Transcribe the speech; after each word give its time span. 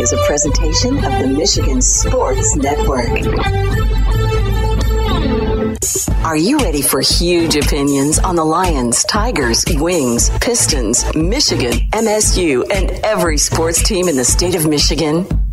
is 0.00 0.12
a 0.12 0.16
presentation 0.26 0.96
of 0.96 1.12
the 1.12 1.28
Michigan 1.28 1.80
Sports 1.80 2.56
Network. 2.56 3.08
Are 6.24 6.36
you 6.36 6.58
ready 6.58 6.82
for 6.82 7.00
huge 7.00 7.56
opinions 7.56 8.18
on 8.18 8.34
the 8.34 8.44
Lions, 8.44 9.04
Tigers, 9.04 9.64
Wings, 9.68 10.30
Pistons, 10.40 11.04
Michigan, 11.14 11.72
MSU, 11.92 12.64
and 12.72 12.90
every 13.04 13.38
sports 13.38 13.82
team 13.82 14.08
in 14.08 14.16
the 14.16 14.24
state 14.24 14.54
of 14.54 14.66
Michigan? 14.66 15.26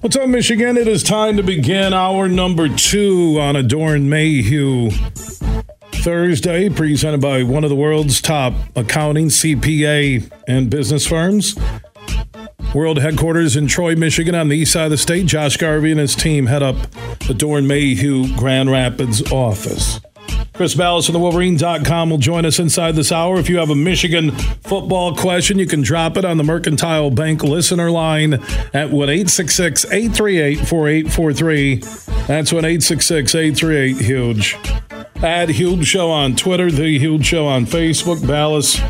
What's 0.00 0.16
up, 0.16 0.30
Michigan? 0.30 0.78
It 0.78 0.88
is 0.88 1.02
time 1.02 1.36
to 1.36 1.42
begin 1.42 1.92
our 1.92 2.26
number 2.26 2.74
two 2.74 3.38
on 3.38 3.54
Doeren 3.68 4.04
Mayhew 4.04 4.90
Thursday, 5.92 6.70
presented 6.70 7.20
by 7.20 7.42
one 7.42 7.64
of 7.64 7.70
the 7.70 7.76
world's 7.76 8.22
top 8.22 8.54
accounting, 8.74 9.26
CPA, 9.28 10.32
and 10.48 10.70
business 10.70 11.06
firms. 11.06 11.54
World 12.74 12.98
headquarters 12.98 13.56
in 13.56 13.66
Troy, 13.66 13.94
Michigan, 13.94 14.34
on 14.34 14.48
the 14.48 14.56
east 14.56 14.72
side 14.72 14.84
of 14.84 14.90
the 14.90 14.96
state. 14.96 15.26
Josh 15.26 15.58
Garvey 15.58 15.90
and 15.90 16.00
his 16.00 16.14
team 16.14 16.46
head 16.46 16.62
up 16.62 16.76
the 17.26 17.34
Doeren 17.34 17.66
Mayhew 17.66 18.34
Grand 18.38 18.70
Rapids 18.70 19.30
office. 19.30 20.00
Chris 20.60 20.74
Balas 20.74 21.06
from 21.06 21.14
the 21.14 21.18
Wolverine.com 21.18 22.10
will 22.10 22.18
join 22.18 22.44
us 22.44 22.58
inside 22.58 22.94
this 22.94 23.10
hour. 23.10 23.38
If 23.38 23.48
you 23.48 23.56
have 23.56 23.70
a 23.70 23.74
Michigan 23.74 24.30
football 24.30 25.16
question, 25.16 25.58
you 25.58 25.64
can 25.64 25.80
drop 25.80 26.18
it 26.18 26.24
on 26.26 26.36
the 26.36 26.44
Mercantile 26.44 27.10
Bank 27.10 27.42
listener 27.42 27.90
line 27.90 28.34
at 28.74 28.90
1 28.90 29.08
866 29.08 29.86
838 29.86 30.56
4843. 30.58 31.76
That's 32.26 32.52
1 32.52 32.66
866 32.66 33.34
838 33.34 33.96
Huge. 34.04 34.58
Add 35.22 35.48
Huge 35.48 35.86
Show 35.86 36.10
on 36.10 36.36
Twitter, 36.36 36.70
The 36.70 36.98
Huge 36.98 37.24
Show 37.24 37.46
on 37.46 37.64
Facebook. 37.64 38.26
Balas 38.26 38.82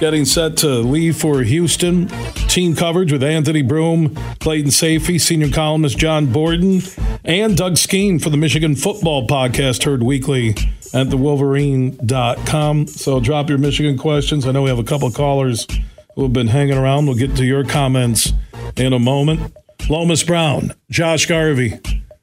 getting 0.00 0.24
set 0.24 0.56
to 0.56 0.68
leave 0.80 1.16
for 1.16 1.42
Houston. 1.42 2.08
Team 2.48 2.74
coverage 2.74 3.12
with 3.12 3.22
Anthony 3.22 3.62
Broome, 3.62 4.16
Clayton 4.40 4.72
Sayfie, 4.72 5.20
senior 5.20 5.50
columnist 5.50 5.96
John 5.96 6.26
Borton, 6.26 6.82
and 7.24 7.56
Doug 7.56 7.76
Skene 7.76 8.18
for 8.18 8.30
the 8.30 8.36
Michigan 8.36 8.74
Football 8.74 9.28
Podcast, 9.28 9.84
heard 9.84 10.02
weekly 10.02 10.56
at 10.94 11.08
thewolverine.com. 11.08 12.86
So 12.86 13.20
drop 13.20 13.48
your 13.48 13.58
Michigan 13.58 13.98
questions. 13.98 14.46
I 14.46 14.52
know 14.52 14.62
we 14.62 14.70
have 14.70 14.78
a 14.78 14.84
couple 14.84 15.10
callers 15.10 15.66
who 16.14 16.22
have 16.22 16.32
been 16.32 16.46
hanging 16.46 16.78
around. 16.78 17.06
We'll 17.06 17.16
get 17.16 17.36
to 17.36 17.44
your 17.44 17.64
comments 17.64 18.32
in 18.76 18.92
a 18.92 18.98
moment. 18.98 19.52
Lomas 19.90 20.22
Brown, 20.22 20.72
Josh 20.90 21.26
Garvey 21.26 21.80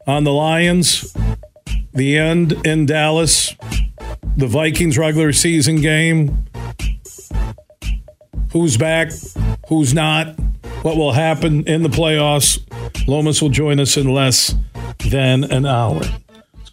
on 0.08 0.24
the 0.24 0.32
Lions, 0.32 1.16
the 1.94 2.18
end 2.18 2.54
in 2.66 2.86
Dallas, 2.86 3.56
the 4.38 4.48
Vikings 4.48 4.98
regular 4.98 5.34
season 5.34 5.82
game. 5.82 6.46
Who's 8.54 8.78
back? 8.78 9.12
Who's 9.68 9.94
not? 9.94 10.40
What 10.82 10.96
will 10.98 11.12
happen 11.12 11.68
in 11.68 11.84
the 11.84 11.90
playoffs? 11.90 12.60
Lomas 13.08 13.42
will 13.42 13.50
join 13.50 13.80
us 13.80 13.98
in 13.98 14.12
less 14.12 14.56
than 15.10 15.44
an 15.44 15.66
hour 15.66 16.02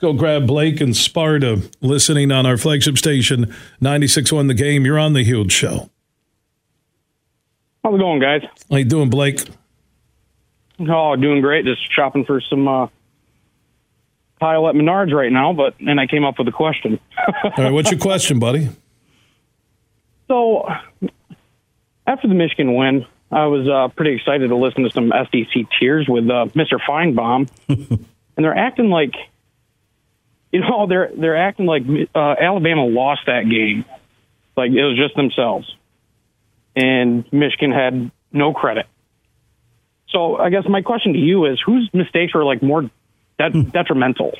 go 0.00 0.12
grab 0.12 0.46
Blake 0.46 0.80
and 0.80 0.96
Sparta 0.96 1.62
listening 1.80 2.32
on 2.32 2.46
our 2.46 2.56
flagship 2.56 2.98
station, 2.98 3.54
96.1 3.82 4.48
The 4.48 4.54
Game. 4.54 4.84
You're 4.84 4.98
on 4.98 5.12
The 5.12 5.22
Huge 5.22 5.52
Show. 5.52 5.90
How's 7.84 7.94
it 7.94 7.98
going, 7.98 8.20
guys? 8.20 8.42
How 8.70 8.76
you 8.76 8.84
doing, 8.84 9.10
Blake? 9.10 9.40
Oh, 10.80 11.16
doing 11.16 11.40
great. 11.40 11.64
Just 11.64 11.92
shopping 11.92 12.24
for 12.24 12.40
some 12.40 12.68
uh, 12.68 12.86
tile 14.40 14.68
at 14.68 14.74
Menards 14.74 15.12
right 15.12 15.32
now, 15.32 15.52
but 15.52 15.74
and 15.80 15.98
I 16.00 16.06
came 16.06 16.24
up 16.24 16.38
with 16.38 16.48
a 16.48 16.52
question. 16.52 17.00
All 17.44 17.52
right, 17.56 17.72
what's 17.72 17.90
your 17.90 18.00
question, 18.00 18.38
buddy? 18.38 18.68
So, 20.28 20.68
after 22.06 22.28
the 22.28 22.34
Michigan 22.34 22.74
win, 22.74 23.06
I 23.32 23.46
was 23.46 23.66
uh, 23.66 23.88
pretty 23.94 24.14
excited 24.14 24.48
to 24.48 24.56
listen 24.56 24.84
to 24.84 24.90
some 24.90 25.12
SEC 25.30 25.64
tears 25.80 26.06
with 26.08 26.24
uh, 26.24 26.46
Mr. 26.54 26.78
Finebaum, 26.86 27.48
and 27.68 28.06
they're 28.36 28.56
acting 28.56 28.90
like 28.90 29.14
you 30.52 30.60
know 30.60 30.86
they're 30.86 31.10
they're 31.16 31.36
acting 31.36 31.66
like 31.66 31.82
uh, 32.14 32.34
Alabama 32.40 32.84
lost 32.86 33.22
that 33.26 33.48
game, 33.48 33.84
like 34.56 34.70
it 34.70 34.82
was 34.82 34.96
just 34.96 35.14
themselves, 35.16 35.74
and 36.74 37.30
Michigan 37.32 37.72
had 37.72 38.10
no 38.32 38.52
credit. 38.52 38.86
So 40.10 40.36
I 40.36 40.50
guess 40.50 40.64
my 40.68 40.82
question 40.82 41.12
to 41.12 41.18
you 41.18 41.44
is, 41.46 41.60
whose 41.64 41.90
mistakes 41.92 42.32
are 42.34 42.44
like 42.44 42.62
more 42.62 42.90
det- 43.38 43.72
detrimental? 43.72 44.32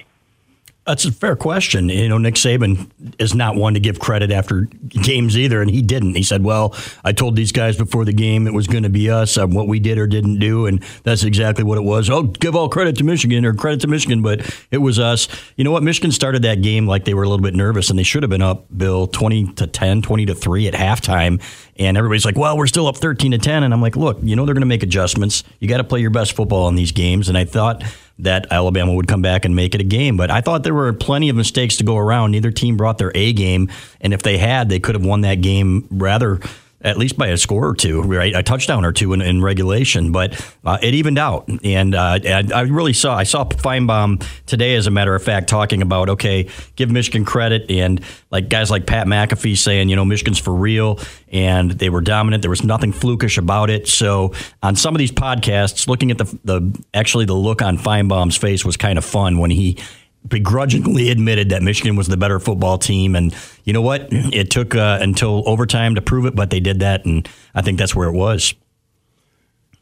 That's 0.88 1.04
a 1.04 1.12
fair 1.12 1.37
question. 1.37 1.91
You 1.91 2.09
know, 2.09 2.16
Nick 2.16 2.37
Saban 2.37 2.88
is 3.19 3.34
not 3.34 3.56
one 3.56 3.75
to 3.75 3.81
give 3.81 4.00
credit 4.00 4.31
after 4.31 4.62
games 4.88 5.37
either, 5.37 5.60
and 5.60 5.71
he 5.71 5.82
didn't. 5.82 6.15
He 6.15 6.22
said, 6.22 6.43
"Well, 6.43 6.75
I 7.04 7.12
told 7.12 7.37
these 7.37 7.53
guys 7.53 7.76
before 7.76 8.06
the 8.06 8.15
game 8.15 8.47
it 8.47 8.54
was 8.54 8.66
going 8.66 8.84
to 8.84 8.88
be 8.88 9.10
us, 9.10 9.37
um, 9.37 9.50
what 9.50 9.69
we 9.69 9.81
did 9.81 9.99
or 9.99 10.06
didn't 10.06 10.38
do, 10.38 10.65
and 10.65 10.82
that's 11.03 11.25
exactly 11.25 11.62
what 11.62 11.76
it 11.76 11.84
was. 11.84 12.09
Oh, 12.09 12.22
give 12.22 12.56
all 12.56 12.71
credit 12.71 12.97
to 12.97 13.04
Michigan 13.04 13.44
or 13.44 13.53
credit 13.53 13.82
to 13.82 13.87
Michigan, 13.87 14.22
but 14.22 14.41
it 14.71 14.78
was 14.78 14.99
us. 14.99 15.28
You 15.56 15.65
know 15.65 15.72
what? 15.72 15.82
Michigan 15.82 16.10
started 16.10 16.41
that 16.44 16.62
game 16.62 16.87
like 16.87 17.05
they 17.05 17.12
were 17.12 17.22
a 17.22 17.28
little 17.28 17.44
bit 17.44 17.55
nervous, 17.55 17.91
and 17.91 17.99
they 17.99 18.03
should 18.03 18.22
have 18.22 18.31
been 18.31 18.41
up, 18.41 18.65
Bill, 18.75 19.06
twenty 19.06 19.44
to 19.56 19.66
10, 19.66 20.00
20 20.00 20.25
to 20.25 20.34
three 20.34 20.69
at 20.69 20.72
halftime, 20.72 21.43
and 21.76 21.99
everybody's 21.99 22.25
like, 22.25 22.38
"Well, 22.38 22.56
we're 22.56 22.66
still 22.66 22.87
up 22.87 22.97
thirteen 22.97 23.32
to 23.32 23.38
ten," 23.38 23.62
and 23.62 23.75
I'm 23.75 23.82
like, 23.82 23.94
"Look, 23.94 24.20
you 24.22 24.37
know 24.37 24.47
they're 24.47 24.55
going 24.55 24.62
to 24.62 24.66
make 24.66 24.82
adjustments. 24.82 25.44
You 25.60 25.69
got 25.69 25.78
to 25.78 25.84
play 25.84 26.00
your 26.00 26.09
best 26.09 26.32
football 26.32 26.66
in 26.69 26.76
these 26.76 26.93
games," 26.93 27.28
and 27.28 27.37
I 27.37 27.44
thought 27.44 27.84
that 28.21 28.47
Alabama 28.51 28.93
would 28.95 29.06
come 29.09 29.23
back 29.23 29.45
and 29.45 29.55
make 29.55 29.75
it 29.75 29.81
a 29.81 29.84
game. 29.84 30.17
But 30.17 30.31
I 30.31 30.41
thought 30.41 30.65
there 30.65 30.75
were 30.75 30.93
plenty 30.93 31.29
of 31.29 31.37
mistakes 31.37 31.77
to 31.77 31.84
go 31.84 31.97
around. 31.97 32.33
Neither 32.33 32.51
team 32.51 32.77
brought 32.77 32.99
their 32.99 33.12
A 33.15 33.33
game, 33.33 33.71
and 34.01 34.12
if 34.12 34.23
they 34.23 34.39
had, 34.39 34.69
they 34.69 34.81
could 34.81 34.95
have 34.95 35.05
won 35.05 35.21
that 35.23 35.37
game 35.37 35.87
rather 35.91 36.41
at 36.81 36.97
least 36.97 37.19
by 37.19 37.28
a 37.28 37.37
score 37.37 37.66
or 37.66 37.75
two, 37.75 38.03
right? 38.03 38.34
A 38.37 38.43
touchdown 38.43 38.84
or 38.84 38.93
two 38.93 39.12
in, 39.12 39.21
in 39.21 39.43
regulation, 39.43 40.12
but 40.12 40.41
uh, 40.65 40.78
it 40.81 40.94
evened 40.94 41.19
out. 41.19 41.49
And 41.65 41.94
uh, 41.94 42.21
I 42.25 42.62
really 42.62 42.93
saw, 42.93 43.16
I 43.16 43.25
saw 43.25 43.44
Finebaum 43.44 44.25
today, 44.47 44.77
as 44.77 44.87
a 44.87 44.91
matter 44.91 45.15
of 45.15 45.22
fact, 45.22 45.49
talking 45.49 45.83
about, 45.83 46.09
okay, 46.11 46.49
give 46.77 46.91
Michigan 46.91 47.25
credit. 47.25 47.69
And 47.69 48.00
like 48.31 48.49
guys 48.49 48.71
like 48.71 48.87
Pat 48.87 49.09
McAfee 49.09 49.56
saying, 49.56 49.88
you 49.88 49.97
know, 49.97 50.05
Michigan's 50.05 50.38
for 50.38 50.55
real 50.55 51.00
and 51.33 51.72
they 51.72 51.91
were 51.91 52.00
dominant. 52.00 52.43
There 52.43 52.50
was 52.50 52.62
nothing 52.62 52.93
flukish 52.93 53.38
about 53.38 53.71
it. 53.71 53.88
So 53.88 54.33
on 54.62 54.77
some 54.77 54.94
of 54.94 54.99
these 54.99 55.12
podcasts, 55.12 55.88
looking 55.88 56.11
at 56.11 56.19
the, 56.19 56.38
the 56.44 56.84
actually 56.94 57.25
the 57.25 57.34
look 57.34 57.61
on 57.61 57.77
Finebaum's 57.77 58.37
face 58.37 58.65
was 58.65 58.77
kind 58.77 58.99
of 58.99 59.05
fun 59.05 59.38
when 59.38 59.50
he 59.50 59.78
begrudgingly 60.27 61.11
admitted 61.11 61.51
that 61.51 61.62
Michigan 61.62 61.97
was 61.97 62.09
the 62.09 62.17
better 62.17 62.39
football 62.39 62.79
team. 62.79 63.15
And 63.15 63.34
you 63.65 63.73
know 63.73 63.83
what? 63.83 64.09
It 64.11 64.51
took 64.51 64.75
uh, 64.75 64.99
until 65.01 65.43
overtime 65.47 65.95
to 65.95 66.03
prove 66.03 66.27
it, 66.27 66.34
but 66.34 66.51
they 66.51 66.61
did 66.61 66.81
that. 66.81 67.05
And 67.05 67.29
I 67.55 67.62
think 67.62 67.79
that's 67.79 67.95
where 67.95 68.09
it 68.09 68.15
was. 68.15 68.55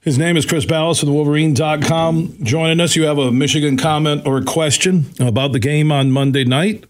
His 0.01 0.19
name 0.19 0.37
is 0.37 0.47
Chris 0.47 0.65
Balas 0.65 1.03
of 1.03 1.07
the 1.07 1.13
Wolverine.com. 1.13 2.37
Joining 2.45 2.81
us, 2.81 2.95
you 2.95 3.07
have 3.07 3.19
a 3.19 3.33
Michigan 3.33 3.77
comment 3.77 4.25
or 4.25 4.39
a 4.39 4.45
question 4.45 5.07
about 5.19 5.51
the 5.51 5.59
game 5.59 5.91
on 5.91 6.13
Monday 6.13 6.45
night. 6.45 6.85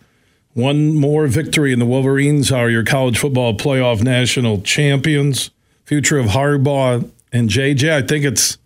One 0.53 0.95
more 0.95 1.27
victory, 1.27 1.73
and 1.73 1.81
the 1.81 1.87
Wolverines 1.87 2.53
are 2.53 2.69
your 2.69 2.84
college 2.84 3.19
football 3.19 3.55
playoff 3.55 4.03
national 4.03 4.61
champions. 4.61 5.51
Future 5.84 6.19
of 6.19 6.27
Harbaugh 6.27 7.11
and 7.33 7.49
JJ. 7.49 7.91
I 7.91 8.03
think 8.03 8.25
it's 8.27 8.59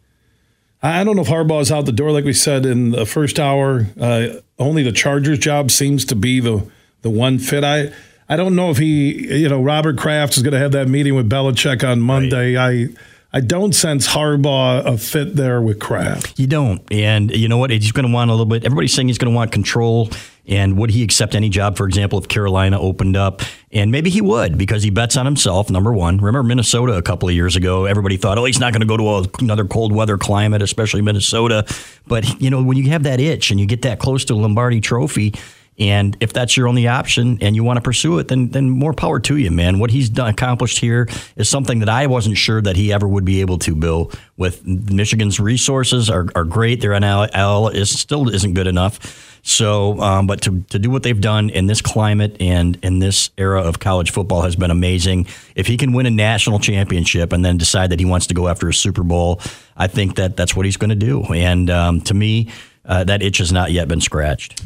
I 0.82 1.04
don't 1.04 1.16
know 1.16 1.22
if 1.22 1.28
Harbaugh 1.28 1.60
is 1.60 1.70
out 1.70 1.84
the 1.84 1.92
door, 1.92 2.10
like 2.10 2.24
we 2.24 2.32
said 2.32 2.64
in 2.64 2.90
the 2.90 3.04
first 3.04 3.38
hour. 3.38 3.86
Uh, 4.00 4.28
only 4.58 4.82
the 4.82 4.92
Chargers 4.92 5.38
job 5.38 5.70
seems 5.70 6.04
to 6.06 6.16
be 6.16 6.40
the 6.40 6.66
the 7.02 7.10
one 7.10 7.38
fit. 7.38 7.64
I 7.64 7.92
I 8.28 8.36
don't 8.36 8.54
know 8.54 8.70
if 8.70 8.78
he, 8.78 9.40
you 9.40 9.48
know, 9.48 9.60
Robert 9.60 9.98
Kraft 9.98 10.36
is 10.36 10.42
going 10.42 10.52
to 10.52 10.58
have 10.58 10.72
that 10.72 10.88
meeting 10.88 11.14
with 11.14 11.28
Belichick 11.28 11.86
on 11.86 12.00
Monday. 12.00 12.54
Right. 12.54 12.88
I 12.90 13.00
I 13.32 13.40
don't 13.40 13.72
sense 13.72 14.08
Harbaugh 14.08 14.84
a 14.84 14.98
fit 14.98 15.36
there 15.36 15.62
with 15.62 15.78
Kraft. 15.78 16.36
You 16.36 16.48
don't, 16.48 16.82
and 16.92 17.30
you 17.30 17.46
know 17.48 17.58
what? 17.58 17.70
He's 17.70 17.92
going 17.92 18.06
to 18.06 18.12
want 18.12 18.28
a 18.28 18.34
little 18.34 18.46
bit. 18.46 18.64
Everybody's 18.64 18.92
saying 18.92 19.06
he's 19.06 19.18
going 19.18 19.32
to 19.32 19.36
want 19.36 19.52
control. 19.52 20.10
And 20.48 20.76
would 20.78 20.90
he 20.90 21.04
accept 21.04 21.36
any 21.36 21.48
job, 21.48 21.76
for 21.76 21.86
example, 21.86 22.18
if 22.18 22.26
Carolina 22.26 22.80
opened 22.80 23.16
up? 23.16 23.42
And 23.70 23.92
maybe 23.92 24.10
he 24.10 24.20
would 24.20 24.58
because 24.58 24.82
he 24.82 24.90
bets 24.90 25.16
on 25.16 25.24
himself, 25.24 25.70
number 25.70 25.92
one. 25.92 26.16
Remember 26.16 26.42
Minnesota 26.42 26.94
a 26.94 27.02
couple 27.02 27.28
of 27.28 27.34
years 27.36 27.54
ago? 27.54 27.84
Everybody 27.84 28.16
thought, 28.16 28.36
oh, 28.36 28.44
he's 28.46 28.58
not 28.58 28.72
going 28.72 28.80
to 28.80 28.86
go 28.86 28.96
to 28.96 29.08
a, 29.08 29.24
another 29.38 29.64
cold 29.64 29.92
weather 29.92 30.18
climate, 30.18 30.60
especially 30.60 31.02
Minnesota. 31.02 31.64
But, 32.08 32.40
you 32.40 32.50
know, 32.50 32.64
when 32.64 32.76
you 32.78 32.90
have 32.90 33.04
that 33.04 33.20
itch 33.20 33.52
and 33.52 33.60
you 33.60 33.66
get 33.66 33.82
that 33.82 34.00
close 34.00 34.24
to 34.24 34.34
Lombardi 34.34 34.80
trophy, 34.80 35.34
And 35.80 36.14
if 36.20 36.34
that's 36.34 36.58
your 36.58 36.68
only 36.68 36.86
option 36.86 37.38
and 37.40 37.56
you 37.56 37.64
want 37.64 37.78
to 37.78 37.80
pursue 37.80 38.18
it, 38.18 38.28
then 38.28 38.50
then 38.50 38.68
more 38.68 38.92
power 38.92 39.18
to 39.20 39.36
you, 39.38 39.50
man. 39.50 39.78
What 39.78 39.90
he's 39.90 40.10
done, 40.10 40.28
accomplished 40.28 40.78
here 40.78 41.08
is 41.36 41.48
something 41.48 41.80
that 41.80 41.88
I 41.88 42.06
wasn't 42.06 42.36
sure 42.36 42.60
that 42.60 42.76
he 42.76 42.92
ever 42.92 43.08
would 43.08 43.24
be 43.24 43.40
able 43.40 43.58
to. 43.60 43.74
Bill, 43.74 44.12
with 44.36 44.66
Michigan's 44.66 45.40
resources 45.40 46.10
are, 46.10 46.26
are 46.34 46.44
great. 46.44 46.82
Their 46.82 46.98
NIL 47.00 47.68
is 47.68 47.98
still 47.98 48.28
isn't 48.28 48.52
good 48.52 48.66
enough. 48.66 49.38
So, 49.42 49.98
um, 50.00 50.26
but 50.26 50.42
to, 50.42 50.60
to 50.68 50.78
do 50.78 50.90
what 50.90 51.02
they've 51.02 51.20
done 51.20 51.48
in 51.48 51.66
this 51.66 51.80
climate 51.80 52.36
and 52.40 52.78
in 52.82 52.98
this 52.98 53.30
era 53.38 53.62
of 53.62 53.78
college 53.78 54.10
football 54.10 54.42
has 54.42 54.54
been 54.54 54.70
amazing. 54.70 55.28
If 55.54 55.66
he 55.66 55.78
can 55.78 55.94
win 55.94 56.04
a 56.04 56.10
national 56.10 56.58
championship 56.58 57.32
and 57.32 57.42
then 57.42 57.56
decide 57.56 57.90
that 57.90 58.00
he 58.00 58.04
wants 58.04 58.26
to 58.26 58.34
go 58.34 58.48
after 58.48 58.68
a 58.68 58.74
Super 58.74 59.02
Bowl, 59.02 59.40
I 59.76 59.86
think 59.86 60.16
that 60.16 60.36
that's 60.36 60.54
what 60.54 60.66
he's 60.66 60.76
going 60.76 60.90
to 60.90 60.94
do. 60.94 61.22
And 61.32 61.70
um, 61.70 62.00
to 62.02 62.14
me, 62.14 62.50
uh, 62.84 63.04
that 63.04 63.22
itch 63.22 63.38
has 63.38 63.50
not 63.50 63.72
yet 63.72 63.88
been 63.88 64.00
scratched. 64.02 64.62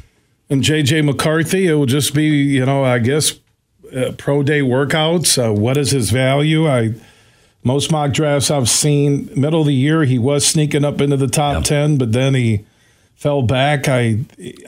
And 0.50 0.62
JJ 0.62 1.04
McCarthy, 1.04 1.66
it 1.66 1.74
will 1.74 1.86
just 1.86 2.14
be, 2.14 2.24
you 2.24 2.66
know, 2.66 2.84
I 2.84 2.98
guess 2.98 3.34
uh, 3.94 4.12
pro 4.18 4.42
day 4.42 4.60
workouts. 4.60 5.38
Uh, 5.42 5.52
what 5.52 5.76
is 5.76 5.90
his 5.90 6.10
value? 6.10 6.68
I 6.68 6.94
most 7.62 7.90
mock 7.90 8.12
drafts 8.12 8.50
I've 8.50 8.68
seen, 8.68 9.30
middle 9.34 9.62
of 9.62 9.66
the 9.66 9.74
year, 9.74 10.04
he 10.04 10.18
was 10.18 10.46
sneaking 10.46 10.84
up 10.84 11.00
into 11.00 11.16
the 11.16 11.28
top 11.28 11.54
yep. 11.54 11.64
ten, 11.64 11.96
but 11.96 12.12
then 12.12 12.34
he 12.34 12.66
fell 13.14 13.40
back. 13.40 13.88
I 13.88 14.18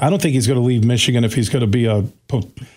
I 0.00 0.08
don't 0.08 0.22
think 0.22 0.34
he's 0.34 0.46
going 0.46 0.58
to 0.58 0.64
leave 0.64 0.82
Michigan 0.82 1.24
if 1.24 1.34
he's 1.34 1.50
going 1.50 1.60
to 1.60 1.66
be 1.66 1.84
a 1.84 2.04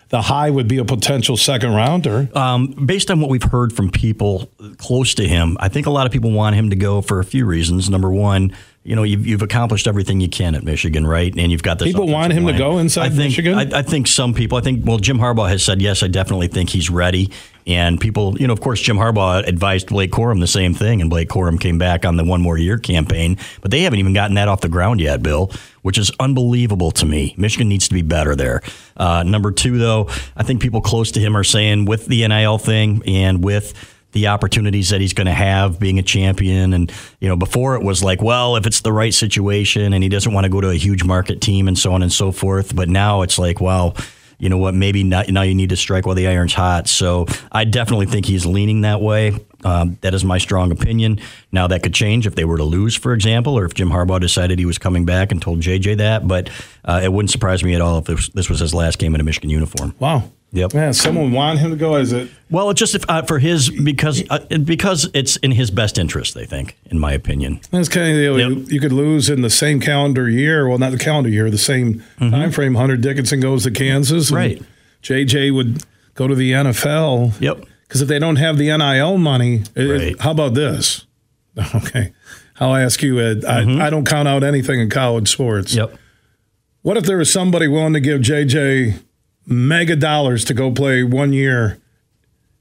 the 0.09 0.21
high 0.21 0.49
would 0.49 0.67
be 0.67 0.77
a 0.77 0.85
potential 0.85 1.37
second 1.37 1.73
rounder. 1.73 2.27
Um, 2.35 2.67
based 2.85 3.09
on 3.09 3.21
what 3.21 3.29
we've 3.29 3.43
heard 3.43 3.71
from 3.71 3.89
people 3.89 4.49
close 4.77 5.13
to 5.15 5.27
him, 5.27 5.55
I 5.59 5.69
think 5.69 5.87
a 5.87 5.91
lot 5.91 6.05
of 6.05 6.11
people 6.11 6.31
want 6.31 6.55
him 6.55 6.69
to 6.71 6.75
go 6.75 7.01
for 7.01 7.19
a 7.19 7.23
few 7.23 7.45
reasons. 7.45 7.89
Number 7.89 8.11
one, 8.11 8.53
you 8.83 8.95
know, 8.95 9.03
you've, 9.03 9.27
you've 9.27 9.41
accomplished 9.41 9.87
everything 9.87 10.21
you 10.21 10.29
can 10.29 10.55
at 10.55 10.63
Michigan, 10.63 11.05
right? 11.05 11.33
And 11.35 11.51
you've 11.51 11.63
got 11.63 11.79
this. 11.79 11.87
People 11.87 12.07
want 12.07 12.31
him 12.31 12.45
line. 12.45 12.53
to 12.53 12.57
go 12.57 12.77
inside 12.77 13.07
I 13.07 13.09
think, 13.09 13.29
Michigan. 13.31 13.55
I, 13.55 13.79
I, 13.79 13.81
think 13.81 14.07
some 14.07 14.33
people. 14.33 14.57
I 14.57 14.61
think. 14.61 14.85
Well, 14.85 14.97
Jim 14.97 15.19
Harbaugh 15.19 15.49
has 15.49 15.63
said 15.63 15.81
yes. 15.81 16.01
I 16.01 16.07
definitely 16.07 16.47
think 16.47 16.69
he's 16.69 16.89
ready. 16.89 17.31
And 17.67 17.99
people, 17.99 18.39
you 18.39 18.47
know, 18.47 18.53
of 18.53 18.61
course, 18.61 18.81
Jim 18.81 18.97
Harbaugh 18.97 19.45
advised 19.45 19.87
Blake 19.89 20.11
Corum 20.11 20.39
the 20.39 20.47
same 20.47 20.73
thing, 20.73 21.01
and 21.01 21.09
Blake 21.09 21.29
Corum 21.29 21.59
came 21.59 21.77
back 21.77 22.05
on 22.05 22.15
the 22.15 22.23
one 22.23 22.41
more 22.41 22.57
year 22.57 22.77
campaign. 22.77 23.37
But 23.61 23.71
they 23.71 23.81
haven't 23.81 23.99
even 23.99 24.13
gotten 24.13 24.35
that 24.35 24.47
off 24.47 24.61
the 24.61 24.69
ground 24.69 25.01
yet, 25.01 25.21
Bill, 25.21 25.51
which 25.81 25.97
is 25.97 26.09
unbelievable 26.19 26.91
to 26.91 27.05
me. 27.05 27.35
Michigan 27.37 27.67
needs 27.67 27.87
to 27.89 27.93
be 27.93 28.01
better 28.01 28.35
there. 28.35 28.61
Uh, 28.95 29.23
number 29.23 29.51
two, 29.51 29.77
though, 29.77 30.09
I 30.35 30.43
think 30.43 30.61
people 30.61 30.81
close 30.81 31.11
to 31.11 31.19
him 31.19 31.35
are 31.35 31.43
saying 31.43 31.85
with 31.85 32.07
the 32.07 32.27
NIL 32.27 32.57
thing 32.57 33.03
and 33.05 33.43
with 33.43 33.73
the 34.11 34.27
opportunities 34.27 34.89
that 34.89 35.01
he's 35.01 35.13
going 35.13 35.27
to 35.27 35.33
have 35.33 35.79
being 35.79 35.99
a 35.99 36.03
champion. 36.03 36.73
And, 36.73 36.91
you 37.19 37.27
know, 37.27 37.35
before 37.35 37.75
it 37.75 37.83
was 37.83 38.03
like, 38.03 38.21
well, 38.21 38.55
if 38.55 38.65
it's 38.65 38.81
the 38.81 38.93
right 38.93 39.13
situation 39.13 39.93
and 39.93 40.03
he 40.03 40.09
doesn't 40.09 40.33
want 40.33 40.45
to 40.45 40.49
go 40.49 40.61
to 40.61 40.69
a 40.69 40.75
huge 40.75 41.03
market 41.03 41.41
team 41.41 41.67
and 41.67 41.77
so 41.77 41.93
on 41.93 42.01
and 42.01 42.11
so 42.11 42.31
forth. 42.31 42.75
But 42.75 42.89
now 42.89 43.21
it's 43.21 43.37
like, 43.37 43.61
well, 43.61 43.95
you 44.39 44.47
know 44.47 44.57
what, 44.57 44.73
maybe 44.73 45.03
not, 45.03 45.27
now 45.29 45.41
you 45.41 45.53
need 45.53 45.69
to 45.69 45.75
strike 45.75 46.05
while 46.05 46.15
the 46.15 46.27
iron's 46.27 46.53
hot. 46.53 46.87
So 46.87 47.27
I 47.51 47.65
definitely 47.65 48.05
think 48.05 48.25
he's 48.25 48.45
leaning 48.45 48.81
that 48.81 49.01
way. 49.01 49.37
Um, 49.65 49.97
that 50.01 50.13
is 50.13 50.23
my 50.23 50.37
strong 50.37 50.71
opinion. 50.71 51.19
Now 51.51 51.67
that 51.67 51.83
could 51.83 51.93
change 51.93 52.25
if 52.25 52.35
they 52.35 52.45
were 52.45 52.57
to 52.57 52.63
lose, 52.63 52.95
for 52.95 53.13
example, 53.13 53.59
or 53.59 53.65
if 53.65 53.73
Jim 53.73 53.89
Harbaugh 53.89 54.21
decided 54.21 54.57
he 54.57 54.65
was 54.65 54.77
coming 54.77 55.05
back 55.05 55.33
and 55.33 55.41
told 55.41 55.59
JJ 55.59 55.97
that. 55.97 56.25
But 56.25 56.49
uh, 56.85 57.01
it 57.03 57.11
wouldn't 57.11 57.31
surprise 57.31 57.63
me 57.63 57.75
at 57.75 57.81
all 57.81 57.97
if 57.99 58.05
this, 58.05 58.29
this 58.29 58.49
was 58.49 58.59
his 58.59 58.73
last 58.73 58.97
game 58.97 59.13
in 59.13 59.19
a 59.19 59.23
Michigan 59.25 59.49
uniform. 59.49 59.93
Wow. 59.99 60.31
Yep. 60.51 60.73
Man, 60.73 60.93
someone 60.93 61.31
want 61.31 61.59
him 61.59 61.69
to 61.69 61.77
go. 61.77 61.95
Is 61.95 62.11
it? 62.11 62.29
Well, 62.49 62.71
it's 62.71 62.79
just 62.79 62.95
if, 62.95 63.05
uh, 63.07 63.21
for 63.21 63.37
his 63.37 63.69
because 63.69 64.23
uh, 64.29 64.39
because 64.63 65.07
it's 65.13 65.35
in 65.37 65.51
his 65.51 65.69
best 65.69 65.99
interest. 65.99 66.33
They 66.33 66.45
think, 66.45 66.75
in 66.85 66.97
my 66.97 67.13
opinion. 67.13 67.61
That's 67.69 67.87
kind 67.87 68.11
of 68.11 68.17
the 68.17 68.25
know, 68.25 68.59
yep. 68.61 68.71
you 68.71 68.79
could 68.79 68.91
lose 68.91 69.29
in 69.29 69.41
the 69.41 69.51
same 69.51 69.79
calendar 69.79 70.27
year. 70.27 70.67
Well, 70.67 70.79
not 70.79 70.91
the 70.91 70.97
calendar 70.97 71.29
year, 71.29 71.51
the 71.51 71.57
same 71.59 71.95
mm-hmm. 72.19 72.31
time 72.31 72.51
frame. 72.51 72.75
Hunter 72.75 72.97
Dickinson 72.97 73.39
goes 73.39 73.63
to 73.63 73.71
Kansas, 73.71 74.31
right? 74.31 74.61
JJ 75.03 75.53
would 75.53 75.83
go 76.15 76.27
to 76.27 76.33
the 76.33 76.51
NFL. 76.51 77.39
Yep. 77.39 77.65
Because 77.87 78.01
if 78.01 78.07
they 78.07 78.19
don't 78.19 78.35
have 78.37 78.57
the 78.57 78.75
NIL 78.75 79.17
money, 79.17 79.63
right. 79.75 80.01
it, 80.01 80.21
how 80.21 80.31
about 80.31 80.53
this? 80.53 81.05
Okay, 81.75 82.13
I'll 82.61 82.75
ask 82.75 83.03
you, 83.03 83.19
Ed. 83.19 83.41
Mm-hmm. 83.41 83.81
I, 83.81 83.87
I 83.87 83.89
don't 83.89 84.05
count 84.05 84.29
out 84.29 84.43
anything 84.43 84.79
in 84.79 84.89
college 84.89 85.29
sports. 85.29 85.75
Yep. 85.75 85.93
What 86.83 86.95
if 86.95 87.03
there 87.03 87.17
was 87.17 87.31
somebody 87.33 87.67
willing 87.67 87.91
to 87.93 87.99
give 87.99 88.21
JJ 88.21 89.01
mega 89.49 89.95
dollars 89.95 90.45
to 90.45 90.53
go 90.53 90.71
play 90.71 91.03
one 91.03 91.33
year 91.33 91.79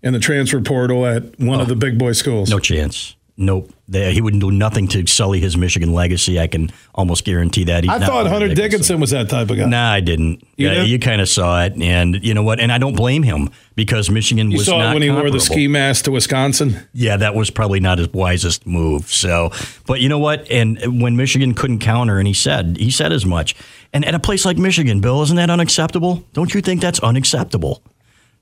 in 0.03 0.13
the 0.13 0.21
transfer 0.21 0.61
portal 0.61 1.07
at 1.07 1.39
one 1.39 1.59
oh, 1.59 1.63
of 1.63 1.69
the 1.69 1.75
oh. 1.75 1.79
big 1.79 1.99
boy 1.99 2.13
schools. 2.13 2.51
No 2.51 2.59
chance. 2.59 3.15
Nope. 3.41 3.71
They, 3.87 4.13
he 4.13 4.21
wouldn't 4.21 4.43
do 4.43 4.51
nothing 4.51 4.89
to 4.89 5.07
sully 5.07 5.39
his 5.39 5.57
Michigan 5.57 5.95
legacy. 5.95 6.41
I 6.41 6.49
can 6.49 6.71
almost 6.93 7.25
guarantee 7.25 7.65
that. 7.65 7.85
He's 7.85 7.93
I 7.93 8.01
thought 8.01 8.27
Hunter 8.27 8.49
Dickinson. 8.49 8.63
Dickinson. 8.65 9.01
was 9.01 9.11
that 9.11 9.31
type 9.31 9.49
of 9.49 9.57
guy. 9.57 9.65
Nah, 9.65 9.93
I 9.93 10.01
didn't. 10.01 10.43
You, 10.57 10.69
yeah, 10.69 10.83
you 10.83 10.99
kind 10.99 11.21
of 11.21 11.29
saw 11.29 11.63
it, 11.63 11.81
and 11.81 12.23
you 12.23 12.35
know 12.35 12.43
what? 12.43 12.59
And 12.59 12.73
I 12.73 12.79
don't 12.79 12.97
blame 12.97 13.23
him 13.23 13.49
because 13.77 14.11
Michigan 14.11 14.51
you 14.51 14.59
was 14.59 14.67
saw 14.67 14.91
it 14.91 14.93
when 14.93 15.03
he 15.03 15.11
wore 15.11 15.31
the 15.31 15.39
ski 15.39 15.69
mask 15.69 16.07
to 16.07 16.11
Wisconsin. 16.11 16.77
Yeah, 16.93 17.17
that 17.17 17.37
was 17.37 17.49
probably 17.49 17.79
not 17.79 17.99
his 17.99 18.09
wisest 18.13 18.67
move. 18.67 19.11
So, 19.13 19.53
but 19.87 20.01
you 20.01 20.09
know 20.09 20.19
what? 20.19 20.51
And 20.51 21.01
when 21.01 21.17
Michigan 21.17 21.55
couldn't 21.55 21.79
counter, 21.79 22.19
and 22.19 22.27
he 22.27 22.35
said 22.35 22.77
he 22.77 22.91
said 22.91 23.13
as 23.13 23.25
much. 23.25 23.55
And 23.93 24.05
at 24.05 24.15
a 24.15 24.19
place 24.19 24.45
like 24.45 24.59
Michigan, 24.59 25.01
Bill, 25.01 25.23
isn't 25.23 25.37
that 25.37 25.51
unacceptable? 25.51 26.25
Don't 26.33 26.53
you 26.55 26.61
think 26.61 26.81
that's 26.81 27.01
unacceptable? 27.01 27.83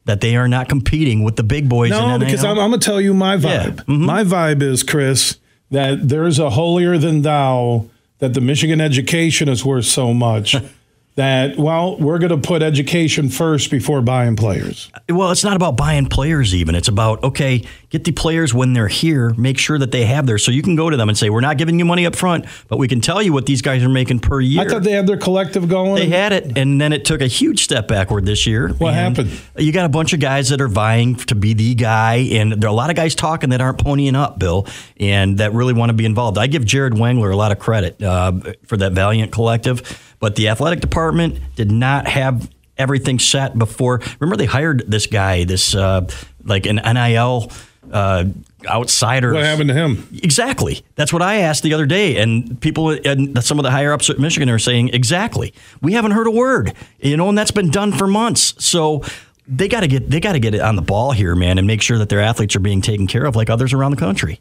That 0.05 0.21
they 0.21 0.37
are 0.37 0.49
not 0.49 0.69
competing 0.69 1.25
with 1.25 1.37
the 1.37 1.43
big 1.43 1.69
boys. 1.69 1.91
No, 1.91 2.19
because 2.19 2.45
I'm, 2.45 2.59
I'm 2.59 2.71
going 2.71 2.81
to 2.81 2.85
tell 2.85 3.01
you 3.01 3.15
my 3.15 3.37
vibe. 3.37 3.43
Yeah. 3.43 3.67
Mm-hmm. 3.71 4.05
My 4.05 4.25
vibe 4.25 4.63
is, 4.63 4.83
Chris, 4.83 5.39
that 5.71 6.09
there's 6.09 6.39
a 6.39 6.51
holier 6.51 6.99
than 6.99 7.23
thou 7.23 7.89
that 8.19 8.35
the 8.35 8.41
Michigan 8.41 8.81
education 8.81 9.49
is 9.49 9.65
worth 9.65 9.85
so 9.85 10.15
much 10.15 10.57
that 11.17 11.57
well 11.57 11.99
we're 11.99 12.19
going 12.19 12.31
to 12.31 12.47
put 12.47 12.63
education 12.63 13.29
first 13.29 13.71
before 13.71 14.01
buying 14.03 14.37
players 14.37 14.91
well 15.09 15.31
it's 15.31 15.43
not 15.43 15.57
about 15.57 15.77
buying 15.77 16.07
players 16.07 16.55
even 16.55 16.75
it's 16.75 16.89
about 16.89 17.23
okay 17.25 17.65
get 17.97 18.05
the 18.05 18.13
players 18.13 18.53
when 18.53 18.75
they're 18.75 18.89
here 18.89 19.33
make 19.39 19.57
sure 19.59 19.79
that 19.79 19.91
they 19.91 20.05
have 20.05 20.27
their 20.27 20.37
so 20.37 20.51
you 20.51 20.63
can 20.63 20.77
go 20.77 20.91
to 20.91 20.99
them 20.99 21.09
and 21.09 21.17
say 21.17 21.31
we're 21.31 21.41
not 21.41 21.57
giving 21.57 21.79
you 21.79 21.85
money 21.85 22.05
up 22.05 22.15
front 22.15 22.45
but 22.69 22.77
we 22.77 22.87
can 22.87 23.01
tell 23.01 23.23
you 23.23 23.33
what 23.33 23.47
these 23.47 23.63
guys 23.63 23.83
are 23.83 23.89
making 23.89 24.19
per 24.19 24.39
year. 24.39 24.61
i 24.61 24.69
thought 24.69 24.83
they 24.83 24.93
had 24.93 25.07
their 25.07 25.17
collective 25.17 25.67
going 25.67 25.95
they 25.95 26.09
had 26.09 26.33
it 26.33 26.59
and 26.59 26.79
then 26.79 26.93
it 26.93 27.07
took 27.07 27.23
a 27.23 27.27
huge 27.27 27.63
step 27.65 27.89
backward 27.89 28.27
this 28.27 28.47
year. 28.47 28.69
What 28.69 28.93
happened? 28.93 29.31
you 29.57 29.73
got 29.73 29.87
a 29.87 29.89
bunch 29.89 30.13
of 30.13 30.21
guys 30.21 30.51
that 30.51 30.61
are 30.61 30.69
vying 30.69 31.15
to 31.17 31.35
be 31.35 31.55
the 31.55 31.75
guy 31.75 32.17
and 32.33 32.53
there 32.53 32.69
are 32.69 32.73
a 32.73 32.77
lot 32.77 32.91
of 32.91 32.97
guys 32.97 33.15
talking 33.15 33.51
that 33.51 33.63
aren't 33.63 33.79
ponying 33.79 34.15
up 34.15 34.39
bill 34.39 34.67
and 35.01 35.39
that 35.39 35.55
really 35.55 35.73
want 35.73 35.89
to 35.89 35.95
be 35.95 36.05
involved. 36.05 36.37
I 36.37 36.49
give 36.49 36.67
jared 36.67 36.93
wangler 36.93 37.33
a 37.33 37.37
lot 37.37 37.51
of 37.53 37.59
credit 37.59 38.03
uh, 38.03 38.33
for 38.67 38.77
that 38.77 38.93
valiant 38.93 39.33
collective 39.33 40.03
but 40.19 40.37
the 40.37 40.49
athletic 40.49 40.81
department 40.81 41.39
did 41.57 41.71
not 41.71 42.07
have 42.09 42.51
everything 42.79 43.19
set 43.19 43.59
before. 43.59 44.01
Remember, 44.21 44.37
they 44.37 44.47
hired 44.47 44.85
this 44.91 45.07
guy, 45.07 45.45
this 45.45 45.75
uh, 45.75 46.07
like 46.45 46.67
an 46.67 46.77
NIL 46.77 47.51
uh, 47.93 48.25
outsider. 48.67 49.33
What 49.33 49.44
happened 49.44 49.69
to 49.69 49.75
him? 49.75 50.09
Exactly. 50.23 50.83
That's 50.94 51.12
what 51.12 51.23
I 51.23 51.37
asked 51.37 51.62
the 51.62 51.75
other 51.75 51.87
day, 51.87 52.17
and 52.17 52.61
people 52.61 52.91
and 52.91 53.43
some 53.43 53.59
of 53.59 53.62
the 53.62 53.71
higher 53.71 53.93
ups 53.93 54.11
at 54.11 54.19
Michigan 54.19 54.49
are 54.50 54.59
saying 54.59 54.91
exactly. 54.91 55.53
We 55.81 55.93
haven't 55.93 56.12
heard 56.12 56.26
a 56.26 56.31
word, 56.31 56.75
you 57.00 57.16
know, 57.16 57.28
and 57.28 57.37
that's 57.37 57.50
been 57.50 57.71
done 57.71 57.93
for 57.93 58.07
months. 58.07 58.55
So 58.64 59.02
they 59.47 59.69
got 59.69 59.81
to 59.81 59.88
get 59.88 60.11
they 60.11 60.21
got 60.21 60.33
to 60.33 60.38
get 60.40 60.55
it 60.55 60.61
on 60.61 60.76
the 60.76 60.83
ball 60.83 61.12
here, 61.12 61.35
man, 61.35 61.59
and 61.59 61.66
make 61.66 61.83
sure 61.83 61.99
that 61.99 62.09
their 62.09 62.21
athletes 62.21 62.57
are 62.57 62.61
being 62.61 62.81
taken 62.81 63.07
care 63.07 63.25
of 63.25 63.37
like 63.37 63.50
others 63.50 63.73
around 63.73 63.93
the 63.93 63.97
country. 63.97 64.40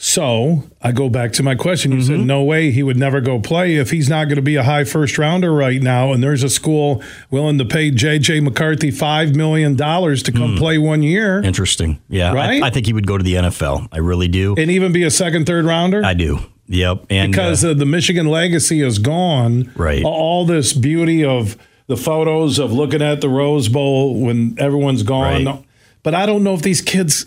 So 0.00 0.62
I 0.80 0.92
go 0.92 1.08
back 1.08 1.32
to 1.32 1.42
my 1.42 1.56
question. 1.56 1.90
You 1.90 1.98
mm-hmm. 1.98 2.06
said 2.06 2.20
no 2.20 2.44
way 2.44 2.70
he 2.70 2.84
would 2.84 2.96
never 2.96 3.20
go 3.20 3.40
play 3.40 3.74
if 3.74 3.90
he's 3.90 4.08
not 4.08 4.26
going 4.26 4.36
to 4.36 4.42
be 4.42 4.54
a 4.54 4.62
high 4.62 4.84
first 4.84 5.18
rounder 5.18 5.52
right 5.52 5.82
now. 5.82 6.12
And 6.12 6.22
there's 6.22 6.44
a 6.44 6.48
school 6.48 7.02
willing 7.32 7.58
to 7.58 7.64
pay 7.64 7.90
J.J. 7.90 8.38
McCarthy 8.40 8.92
five 8.92 9.34
million 9.34 9.74
dollars 9.74 10.22
to 10.22 10.32
come 10.32 10.54
mm. 10.54 10.58
play 10.58 10.78
one 10.78 11.02
year. 11.02 11.42
Interesting. 11.42 12.00
Yeah, 12.08 12.32
right. 12.32 12.62
I, 12.62 12.68
I, 12.68 12.70
think 12.70 12.86
he 12.86 12.92
would 12.92 13.08
go 13.08 13.18
to 13.18 13.24
the 13.24 13.34
NFL. 13.34 13.88
I 13.90 13.98
really 13.98 14.28
do. 14.28 14.54
And 14.56 14.70
even 14.70 14.92
be 14.92 15.02
a 15.02 15.10
second, 15.10 15.46
third 15.46 15.64
rounder. 15.64 16.04
I 16.04 16.14
do. 16.14 16.38
Yep. 16.68 17.06
And 17.10 17.32
because 17.32 17.64
uh, 17.64 17.74
the 17.74 17.86
Michigan 17.86 18.26
legacy 18.26 18.80
is 18.82 19.00
gone. 19.00 19.72
Right. 19.74 20.04
All 20.04 20.46
this 20.46 20.74
beauty 20.74 21.24
of 21.24 21.56
the 21.88 21.96
photos 21.96 22.60
of 22.60 22.72
looking 22.72 23.02
at 23.02 23.20
the 23.20 23.28
Rose 23.28 23.68
Bowl 23.68 24.20
when 24.20 24.54
everyone's 24.60 25.02
gone. 25.02 25.44
Right. 25.44 25.64
But 26.04 26.14
I 26.14 26.24
don't 26.26 26.44
know 26.44 26.54
if 26.54 26.62
these 26.62 26.80
kids 26.82 27.24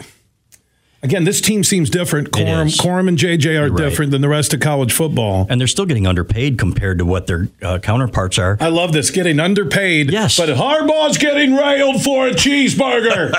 Again, 1.03 1.23
this 1.23 1.41
team 1.41 1.63
seems 1.63 1.89
different. 1.89 2.29
Corum, 2.29 2.67
Corum 2.77 3.07
and 3.07 3.17
JJ 3.17 3.59
are 3.59 3.71
right. 3.71 3.77
different 3.77 4.11
than 4.11 4.21
the 4.21 4.29
rest 4.29 4.53
of 4.53 4.59
college 4.59 4.93
football. 4.93 5.47
And 5.49 5.59
they're 5.59 5.67
still 5.67 5.87
getting 5.87 6.05
underpaid 6.05 6.59
compared 6.59 6.99
to 6.99 7.05
what 7.05 7.25
their 7.25 7.47
uh, 7.63 7.79
counterparts 7.79 8.37
are. 8.37 8.55
I 8.59 8.67
love 8.67 8.93
this 8.93 9.09
getting 9.09 9.39
underpaid. 9.39 10.11
Yes. 10.11 10.37
But 10.37 10.49
Harbaugh's 10.49 11.17
getting 11.17 11.55
railed 11.55 12.03
for 12.03 12.27
a 12.27 12.31
cheeseburger. 12.31 13.33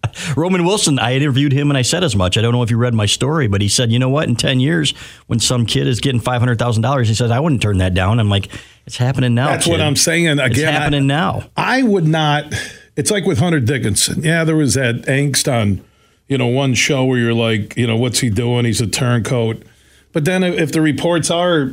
Roman 0.36 0.64
Wilson, 0.64 0.98
I 0.98 1.14
interviewed 1.14 1.52
him 1.52 1.70
and 1.70 1.78
I 1.78 1.82
said 1.82 2.02
as 2.02 2.16
much. 2.16 2.36
I 2.36 2.40
don't 2.40 2.52
know 2.52 2.64
if 2.64 2.70
you 2.70 2.76
read 2.76 2.94
my 2.94 3.06
story, 3.06 3.46
but 3.46 3.60
he 3.60 3.68
said, 3.68 3.92
you 3.92 4.00
know 4.00 4.08
what? 4.08 4.28
In 4.28 4.34
10 4.34 4.58
years, 4.58 4.92
when 5.28 5.38
some 5.38 5.64
kid 5.64 5.86
is 5.86 6.00
getting 6.00 6.20
$500,000, 6.20 7.04
he 7.06 7.14
says, 7.14 7.30
I 7.30 7.38
wouldn't 7.38 7.62
turn 7.62 7.78
that 7.78 7.94
down. 7.94 8.18
I'm 8.18 8.28
like, 8.28 8.48
it's 8.84 8.96
happening 8.96 9.34
now. 9.34 9.48
That's 9.48 9.66
kid. 9.66 9.70
what 9.70 9.80
I'm 9.80 9.96
saying. 9.96 10.26
Again, 10.26 10.50
it's 10.50 10.60
happening 10.60 11.04
I, 11.04 11.14
now. 11.14 11.50
I 11.56 11.82
would 11.84 12.06
not. 12.06 12.52
It's 12.96 13.10
like 13.12 13.26
with 13.26 13.38
Hunter 13.38 13.60
Dickinson. 13.60 14.22
Yeah, 14.22 14.42
there 14.42 14.56
was 14.56 14.74
that 14.74 15.02
angst 15.02 15.52
on 15.52 15.84
you 16.28 16.38
know, 16.38 16.46
one 16.48 16.74
show 16.74 17.04
where 17.04 17.18
you're 17.18 17.32
like, 17.34 17.76
you 17.76 17.86
know, 17.86 17.96
what's 17.96 18.20
he 18.20 18.30
doing? 18.30 18.64
He's 18.64 18.80
a 18.80 18.86
turncoat. 18.86 19.62
But 20.12 20.24
then 20.24 20.42
if 20.42 20.72
the 20.72 20.80
reports 20.80 21.30
are 21.30 21.72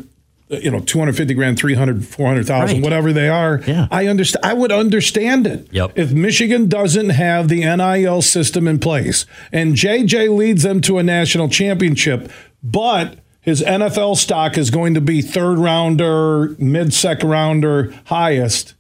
you 0.50 0.70
know 0.70 0.82
250 0.82 1.34
grand 1.34 1.58
300 1.58 2.06
400,000 2.06 2.76
Right. 2.76 2.84
whatever 2.84 3.12
they 3.12 3.28
are 3.28 3.62
Yeah. 3.66 3.88
I 3.90 4.06
understand 4.06 4.46
I 4.46 4.54
would 4.54 4.72
understand 4.72 5.48
it 5.48 5.68
Yep. 5.72 5.94
if 5.98 6.12
Michigan 6.12 6.68
doesn't 6.70 7.10
have 7.10 7.48
the 7.48 7.62
NIL 7.62 8.22
system 8.22 8.68
in 8.68 8.78
place 8.78 9.26
and 9.52 9.74
JJ 9.74 10.30
leads 10.38 10.62
them 10.62 10.80
to 10.82 11.00
a 11.00 11.04
national 11.04 11.50
championship 11.50 12.30
but 12.62 13.16
his 13.42 13.64
NFL 13.64 14.16
stock 14.18 14.56
is 14.58 14.70
going 14.70 14.94
to 14.94 15.02
be 15.02 15.22
third 15.24 15.58
rounder 15.58 16.56
mid 16.60 16.94
second 16.94 17.30
rounder 17.30 17.92
highest 18.06 18.76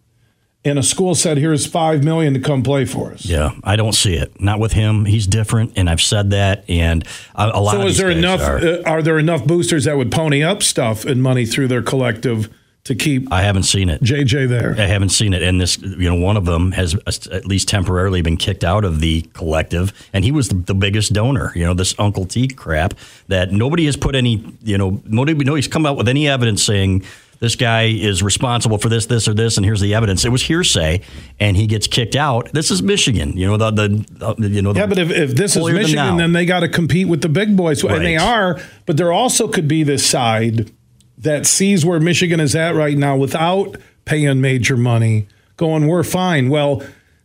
and 0.65 0.79
a 0.79 0.83
school 0.83 1.13
said 1.15 1.37
here's 1.37 1.65
5 1.65 2.03
million 2.03 2.33
to 2.33 2.39
come 2.39 2.63
play 2.63 2.85
for 2.85 3.11
us 3.11 3.25
Yeah, 3.25 3.51
I 3.63 3.75
don't 3.75 3.93
see 3.93 4.15
it. 4.15 4.39
Not 4.39 4.59
with 4.59 4.73
him. 4.73 5.05
He's 5.05 5.27
different, 5.27 5.73
and 5.75 5.89
I've 5.89 6.01
said 6.01 6.29
that. 6.31 6.63
And 6.69 7.05
a, 7.35 7.51
a 7.53 7.61
lot 7.61 7.73
so 7.73 7.81
of 7.81 7.87
is 7.87 7.97
there 7.97 8.09
enough 8.11 8.41
Are. 8.41 8.57
uh, 8.57 8.81
are 8.85 9.01
there 9.01 9.19
enough 9.19 9.45
boosters 9.45 9.85
that 9.85 9.97
would 9.97 10.11
pony 10.11 10.43
up 10.43 10.63
stuff 10.63 11.05
and 11.05 11.21
money 11.21 11.45
through 11.45 11.67
their 11.67 11.81
collective 11.81 12.49
to 12.85 12.95
keep 12.95 13.31
I 13.31 13.43
haven't 13.43 13.63
seen 13.63 13.87
it. 13.89 14.01
JJ 14.01 14.49
there 14.49 14.75
I 14.77 14.87
haven't 14.87 15.09
seen 15.09 15.33
it, 15.33 15.41
and 15.41 15.59
this, 15.59 15.77
you 15.77 16.09
know, 16.09 16.15
one 16.15 16.35
of 16.35 16.43
them 16.45 16.73
has 16.73 16.95
at 17.07 17.45
least 17.45 17.69
temporarily 17.69 18.21
been 18.21 18.35
kicked 18.35 18.65
out 18.65 18.83
of 18.83 18.99
the 18.99 19.21
collective, 19.33 19.93
and 20.11 20.25
he 20.25 20.31
was 20.31 20.49
the, 20.49 20.55
the 20.55 20.73
biggest 20.73 21.13
donor. 21.13 21.53
You 21.55 21.65
know, 21.65 21.73
this 21.73 21.95
Uncle 21.97 22.25
T 22.25 22.47
crap 22.49 22.93
that 23.29 23.51
nobody 23.53 23.85
has 23.85 23.95
put 23.95 24.15
any, 24.15 24.43
you 24.61 24.77
know, 24.77 25.01
nobody, 25.05 25.45
nobody's 25.45 25.69
come 25.69 25.85
out 25.85 25.95
with 25.95 26.09
any 26.09 26.27
evidence 26.27 26.61
saying 26.61 27.03
this 27.43 27.57
guy 27.57 27.87
is 27.87 28.23
responsible 28.23 28.77
for 28.77 28.87
this, 28.87 29.07
this, 29.07 29.27
or 29.27 29.33
this, 29.33 29.57
and 29.57 29.65
here's 29.65 29.81
the 29.81 29.93
evidence. 29.95 30.23
It 30.23 30.29
was 30.29 30.43
hearsay, 30.43 31.01
and 31.41 31.57
he 31.57 31.67
gets 31.67 31.87
kicked 31.87 32.15
out. 32.15 32.49
This 32.53 32.71
is 32.71 32.81
Michigan. 32.81 33.35
You 33.35 33.47
know, 33.47 33.57
the, 33.57 33.69
the, 33.69 34.35
the 34.37 34.47
you 34.47 34.61
know, 34.61 34.71
the, 34.71 34.79
Yeah, 34.79 34.85
but 34.85 34.97
if, 34.97 35.11
if 35.11 35.35
this 35.35 35.57
is 35.57 35.69
Michigan, 35.69 36.15
then 36.15 36.31
they 36.31 36.45
got 36.45 36.61
to 36.61 36.69
compete 36.69 37.09
with 37.09 37.21
the 37.21 37.27
big 37.27 37.57
boys, 37.57 37.83
and 37.83 38.05
they 38.05 38.15
are. 38.15 38.61
But 38.85 38.95
there 38.95 39.11
also 39.11 39.49
could 39.49 39.67
be 39.67 39.83
this 39.83 40.09
side 40.09 40.71
that 41.17 41.45
sees 41.45 41.85
where 41.85 41.99
Michigan 41.99 42.39
is 42.39 42.55
at 42.55 42.75
right 42.75 42.97
now 42.97 43.17
without 43.17 43.75
paying 44.05 44.39
major 44.39 44.77
money, 44.77 45.27
going, 45.57 45.85
"We're 45.85 46.03
fine." 46.03 46.47
Well, 46.47 46.81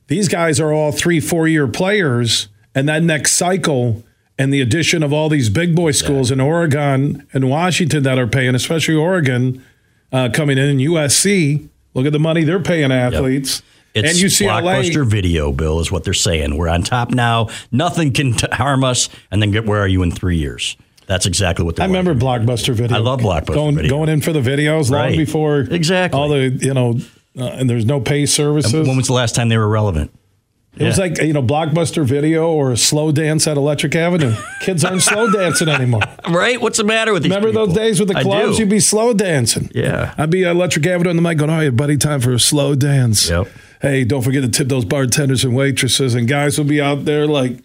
these 0.09 0.27
guys 0.27 0.59
are 0.59 0.73
all 0.73 0.91
three, 0.91 1.21
four-year 1.21 1.69
players, 1.69 2.49
and 2.75 2.89
that 2.89 3.05
next 3.05 3.35
cycle 3.35 4.03
and 4.37 4.53
the 4.53 4.61
addition 4.61 5.05
of 5.05 5.13
all 5.13 5.29
these 5.29 5.49
big 5.49 5.77
boy 5.77 5.93
schools 5.93 6.33
in 6.33 6.41
Oregon 6.41 7.25
and 7.33 7.49
Washington 7.49 8.03
that 8.03 8.19
are 8.19 8.27
paying, 8.27 8.57
especially 8.57 8.97
Oregon 8.97 9.65
uh, 10.13 10.29
coming 10.33 10.59
in, 10.59 10.65
and 10.69 10.81
USC. 10.81 11.69
Look 11.95 12.07
at 12.07 12.13
the 12.13 12.19
money 12.21 12.45
they're 12.45 12.61
paying 12.61 12.93
athletes. 12.93 13.63
It's 13.95 14.21
and 14.23 14.31
UCLA. 14.31 14.63
blockbuster 14.63 15.07
video, 15.07 15.51
Bill, 15.51 15.81
is 15.81 15.91
what 15.91 16.05
they're 16.05 16.15
saying. 16.15 16.57
We're 16.57 16.69
on 16.69 16.83
top 16.83 17.11
now. 17.11 17.49
Nothing 17.73 18.13
can 18.13 18.35
t- 18.35 18.47
harm 18.53 18.85
us. 18.85 19.09
And 19.31 19.43
then 19.43 19.51
get, 19.51 19.67
where 19.67 19.81
are 19.81 19.89
you 19.89 20.03
in 20.03 20.11
three 20.13 20.37
years? 20.37 20.77
That's 21.07 21.25
exactly 21.27 21.65
what 21.65 21.77
they're. 21.77 21.85
I 21.85 21.87
remember 21.87 22.15
Blockbuster 22.15 22.75
Video. 22.75 22.97
I 22.97 23.01
love 23.01 23.21
Blockbuster 23.21 23.55
going, 23.55 23.75
Video. 23.77 23.91
Going 23.91 24.09
in 24.11 24.21
for 24.21 24.33
the 24.33 24.41
videos 24.41 24.91
long 24.91 25.17
before 25.17 25.61
Exactly. 25.61 26.21
all 26.21 26.29
the 26.29 26.51
you 26.61 26.75
know, 26.75 26.99
uh, 27.39 27.45
and 27.47 27.69
there's 27.69 27.87
no 27.87 27.99
pay 27.99 28.27
services. 28.27 28.87
When 28.87 28.97
was 28.97 29.07
the 29.07 29.15
last 29.15 29.35
time 29.35 29.49
they 29.49 29.57
were 29.57 29.69
relevant? 29.69 30.13
It 30.77 30.85
was 30.85 30.99
like 30.99 31.21
you 31.21 31.33
know, 31.33 31.43
Blockbuster 31.43 32.05
Video 32.05 32.51
or 32.53 32.71
a 32.73 32.77
slow 32.77 33.11
dance 33.11 33.47
at 33.49 33.57
Electric 33.57 33.97
Avenue. 33.97 34.35
Kids 34.61 34.85
aren't 34.85 35.03
slow 35.03 35.29
dancing 35.33 35.69
anymore. 35.69 36.03
Right? 36.29 36.61
What's 36.61 36.79
the 36.79 36.85
matter 36.85 37.13
with 37.13 37.25
these? 37.25 37.31
Remember 37.35 37.53
those 37.53 37.75
days 37.75 37.99
with 37.99 38.09
the 38.09 38.21
clubs? 38.21 38.59
You'd 38.59 38.69
be 38.69 38.79
slow 38.81 39.13
dancing. 39.13 39.71
Yeah. 39.75 40.15
I'd 40.17 40.31
be 40.31 40.45
at 40.45 40.53
Electric 40.55 40.87
Avenue 40.87 41.11
on 41.11 41.17
the 41.17 41.23
mic 41.23 41.39
going, 41.39 41.51
"All 41.51 41.57
right, 41.59 41.75
buddy, 41.75 41.97
time 41.97 42.21
for 42.21 42.33
a 42.33 42.39
slow 42.41 42.75
dance." 42.75 43.29
Yep. 43.29 43.49
Hey, 43.83 44.05
don't 44.05 44.23
forget 44.23 44.43
to 44.43 44.49
tip 44.49 44.69
those 44.69 44.85
bartenders 44.85 45.45
and 45.45 45.55
waitresses. 45.55 46.15
And 46.15 46.27
guys 46.29 46.59
will 46.59 46.65
be 46.65 46.81
out 46.81 47.05
there 47.05 47.27
like 47.27 47.59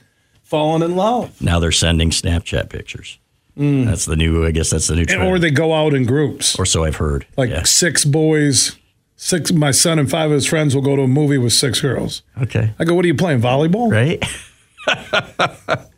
falling 0.43 0.83
in 0.83 0.95
love, 0.95 1.41
Now 1.41 1.59
they're 1.59 1.71
sending 1.71 2.11
Snapchat 2.11 2.69
pictures. 2.69 3.17
Mm. 3.57 3.85
That's 3.85 4.05
the 4.05 4.15
new. 4.15 4.45
I 4.45 4.51
guess 4.51 4.69
that's 4.71 4.87
the 4.87 4.95
new 4.95 5.01
and, 5.01 5.09
trend. 5.09 5.23
or 5.29 5.37
they 5.39 5.49
go 5.51 5.73
out 5.73 5.93
in 5.93 6.05
groups. 6.05 6.57
or 6.59 6.65
so 6.65 6.83
I've 6.83 6.95
heard. 6.97 7.25
like 7.37 7.49
Yeah. 7.51 7.63
six 7.63 8.05
boys, 8.05 8.75
six. 9.23 9.51
My 9.51 9.71
son 9.71 9.99
and 9.99 10.09
five 10.09 10.29
of 10.31 10.35
his 10.35 10.45
friends 10.45 10.75
will 10.75 10.81
go 10.81 10.95
to 10.95 11.03
a 11.03 11.07
movie 11.07 11.37
with 11.37 11.53
six 11.53 11.81
girls. 11.81 12.21
Okay. 12.41 12.73
I 12.79 12.83
go, 12.85 12.93
"What 12.93 13.05
are 13.05 13.07
you 13.07 13.15
playing 13.15 13.41
volleyball?" 13.41 13.91
Right. 13.91 14.23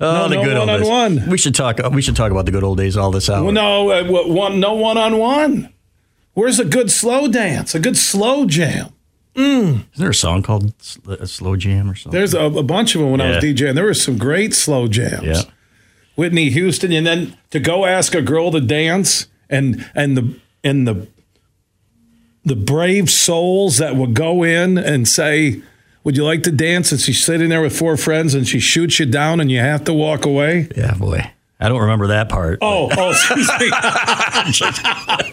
No, 0.00 0.24
oh, 0.24 0.28
the 0.28 0.34
no 0.34 0.42
good 0.44 0.56
old 0.56 0.68
days. 0.68 0.88
one-on-one. 0.88 1.30
We 1.30 1.38
should 1.38 1.54
talk. 1.54 1.78
We 1.92 2.02
should 2.02 2.16
talk 2.16 2.32
about 2.32 2.46
the 2.46 2.50
good 2.50 2.64
old 2.64 2.78
days 2.78 2.96
all 2.96 3.12
this 3.12 3.30
hour. 3.30 3.44
Well, 3.44 3.52
no, 3.52 3.90
uh, 3.90 4.24
one, 4.26 4.58
no 4.58 4.74
one 4.74 4.98
on 4.98 5.18
one. 5.18 5.72
Where's 6.34 6.58
a 6.58 6.64
good 6.64 6.90
slow 6.90 7.28
dance? 7.28 7.72
A 7.72 7.78
good 7.78 7.96
slow 7.96 8.44
jam. 8.46 8.88
Isn't 9.36 9.86
there 9.96 10.10
a 10.10 10.14
song 10.14 10.42
called 10.42 10.74
Sl- 10.82 11.12
uh, 11.12 11.26
Slow 11.26 11.56
Jam 11.56 11.88
or 11.88 11.94
something? 11.94 12.18
There's 12.18 12.34
a, 12.34 12.40
a 12.42 12.62
bunch 12.62 12.94
of 12.94 13.00
them 13.00 13.12
when 13.12 13.20
I 13.20 13.36
was 13.36 13.44
DJing. 13.44 13.74
There 13.74 13.84
were 13.84 13.94
some 13.94 14.18
great 14.18 14.52
slow 14.52 14.88
jams. 14.88 15.22
Yeah. 15.24 15.42
Whitney 16.16 16.50
Houston, 16.50 16.92
and 16.92 17.06
then 17.06 17.38
to 17.50 17.60
go 17.60 17.86
ask 17.86 18.14
a 18.14 18.20
girl 18.20 18.50
to 18.50 18.60
dance, 18.60 19.28
and 19.48 19.88
and 19.94 20.16
the 20.16 20.34
and 20.64 20.86
the 20.86 21.06
the 22.44 22.56
brave 22.56 23.10
souls 23.10 23.78
that 23.78 23.96
would 23.96 24.14
go 24.14 24.42
in 24.42 24.78
and 24.78 25.06
say, 25.06 25.60
"Would 26.04 26.16
you 26.16 26.24
like 26.24 26.42
to 26.44 26.52
dance?" 26.52 26.92
And 26.92 27.00
she's 27.00 27.24
sitting 27.24 27.48
there 27.48 27.62
with 27.62 27.76
four 27.76 27.96
friends, 27.96 28.34
and 28.34 28.46
she 28.46 28.58
shoots 28.58 28.98
you 28.98 29.06
down, 29.06 29.40
and 29.40 29.50
you 29.50 29.60
have 29.60 29.84
to 29.84 29.94
walk 29.94 30.24
away. 30.24 30.68
Yeah, 30.76 30.94
boy. 30.94 31.30
I 31.62 31.68
don't 31.68 31.80
remember 31.82 32.08
that 32.08 32.28
part. 32.28 32.58
Oh, 32.60 32.88
oh, 32.90 33.10
me. 33.36 33.70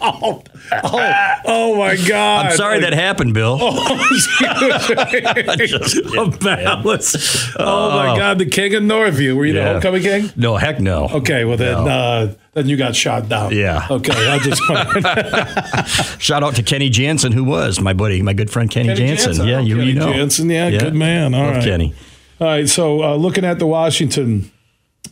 oh, 0.00 0.42
oh, 0.84 1.34
oh, 1.44 1.76
my 1.76 1.96
God. 2.06 2.46
I'm 2.46 2.56
sorry 2.56 2.78
that 2.80 2.92
happened, 2.92 3.34
Bill. 3.34 3.58
Just 5.66 5.96
a 5.96 6.38
balance. 6.40 7.50
Oh, 7.58 7.90
my 7.90 8.16
God, 8.16 8.38
the 8.38 8.46
king 8.46 8.76
of 8.76 8.84
Northview. 8.84 9.34
Were 9.36 9.44
you 9.44 9.54
the 9.54 9.64
homecoming 9.64 10.02
king? 10.02 10.30
No, 10.36 10.56
heck 10.56 10.78
no. 10.78 11.08
Okay, 11.08 11.44
well 11.44 11.56
then, 11.56 11.84
No. 11.84 11.90
uh, 11.90 12.32
then 12.52 12.68
you 12.68 12.76
got 12.76 12.94
shot 12.94 13.28
down. 13.28 13.52
Yeah. 13.52 13.88
Okay, 13.90 14.12
I 14.14 14.38
just 14.38 14.62
Shout 16.22 16.44
out 16.44 16.54
to 16.56 16.62
Kenny 16.62 16.90
Jansen, 16.90 17.32
who 17.32 17.42
was 17.42 17.80
my 17.80 17.92
buddy, 17.92 18.22
my 18.22 18.34
good 18.34 18.50
friend 18.50 18.70
Kenny, 18.70 18.88
Kenny 18.88 18.98
Jansen. 19.08 19.32
Jansen. 19.34 19.48
Yeah, 19.48 19.58
Oh, 19.58 19.62
you, 19.62 19.76
Kenny 19.76 19.86
you 19.88 19.94
know. 19.98 20.12
Jansen, 20.12 20.48
yeah, 20.48 20.70
good 20.70 20.94
man. 20.94 21.34
All 21.34 21.40
Love 21.46 21.54
right. 21.56 21.64
Kenny. 21.64 21.92
All 22.40 22.46
right, 22.46 22.68
so 22.68 23.02
uh, 23.02 23.16
looking 23.16 23.44
at 23.44 23.58
the 23.58 23.66
Washington 23.66 24.50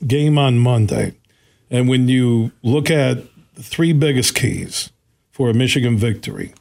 game 0.07 0.39
on 0.39 0.59
Monday, 0.59 1.15
and 1.71 1.89
when 1.89 2.09
you 2.09 2.53
look 2.63 2.91
at 2.91 3.19
the 3.55 3.63
three 3.63 3.93
biggest 3.93 4.35
keys 4.35 4.91
for 5.31 5.51
a 5.51 5.55
Michigan 5.55 5.97
victory, 5.97 6.55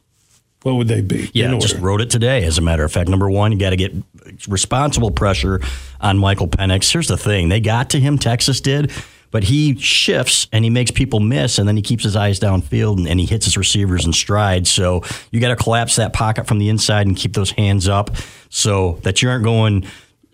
what 0.63 0.75
would 0.75 0.87
they 0.87 1.01
be? 1.01 1.29
Yeah, 1.33 1.51
in 1.51 1.59
just 1.59 1.77
wrote 1.77 2.01
it 2.01 2.09
today. 2.09 2.43
As 2.43 2.57
a 2.57 2.61
matter 2.61 2.83
of 2.83 2.91
fact, 2.91 3.09
number 3.09 3.29
one, 3.29 3.51
you 3.51 3.59
got 3.59 3.69
to 3.69 3.77
get 3.77 3.93
responsible 4.47 5.11
pressure 5.11 5.61
on 6.01 6.17
Michael 6.17 6.47
Penix. 6.47 6.91
Here's 6.91 7.07
the 7.07 7.17
thing: 7.17 7.49
they 7.49 7.59
got 7.59 7.91
to 7.91 7.99
him. 7.99 8.17
Texas 8.17 8.61
did. 8.61 8.91
But 9.29 9.43
he 9.43 9.75
shifts 9.75 10.47
and 10.53 10.63
he 10.63 10.69
makes 10.69 10.89
people 10.89 11.19
miss, 11.19 11.59
and 11.59 11.67
then 11.67 11.75
he 11.75 11.81
keeps 11.81 12.03
his 12.05 12.15
eyes 12.15 12.39
downfield 12.39 12.97
and, 12.97 13.07
and 13.09 13.19
he 13.19 13.25
hits 13.25 13.43
his 13.43 13.57
receivers 13.57 14.05
in 14.05 14.13
stride. 14.13 14.67
So 14.67 15.03
you 15.31 15.41
got 15.41 15.49
to 15.49 15.57
collapse 15.57 15.97
that 15.97 16.13
pocket 16.13 16.47
from 16.47 16.59
the 16.59 16.69
inside 16.69 17.07
and 17.07 17.15
keep 17.15 17.33
those 17.33 17.51
hands 17.51 17.89
up 17.89 18.11
so 18.49 18.99
that 19.03 19.21
you 19.21 19.29
aren't 19.29 19.43
going 19.43 19.85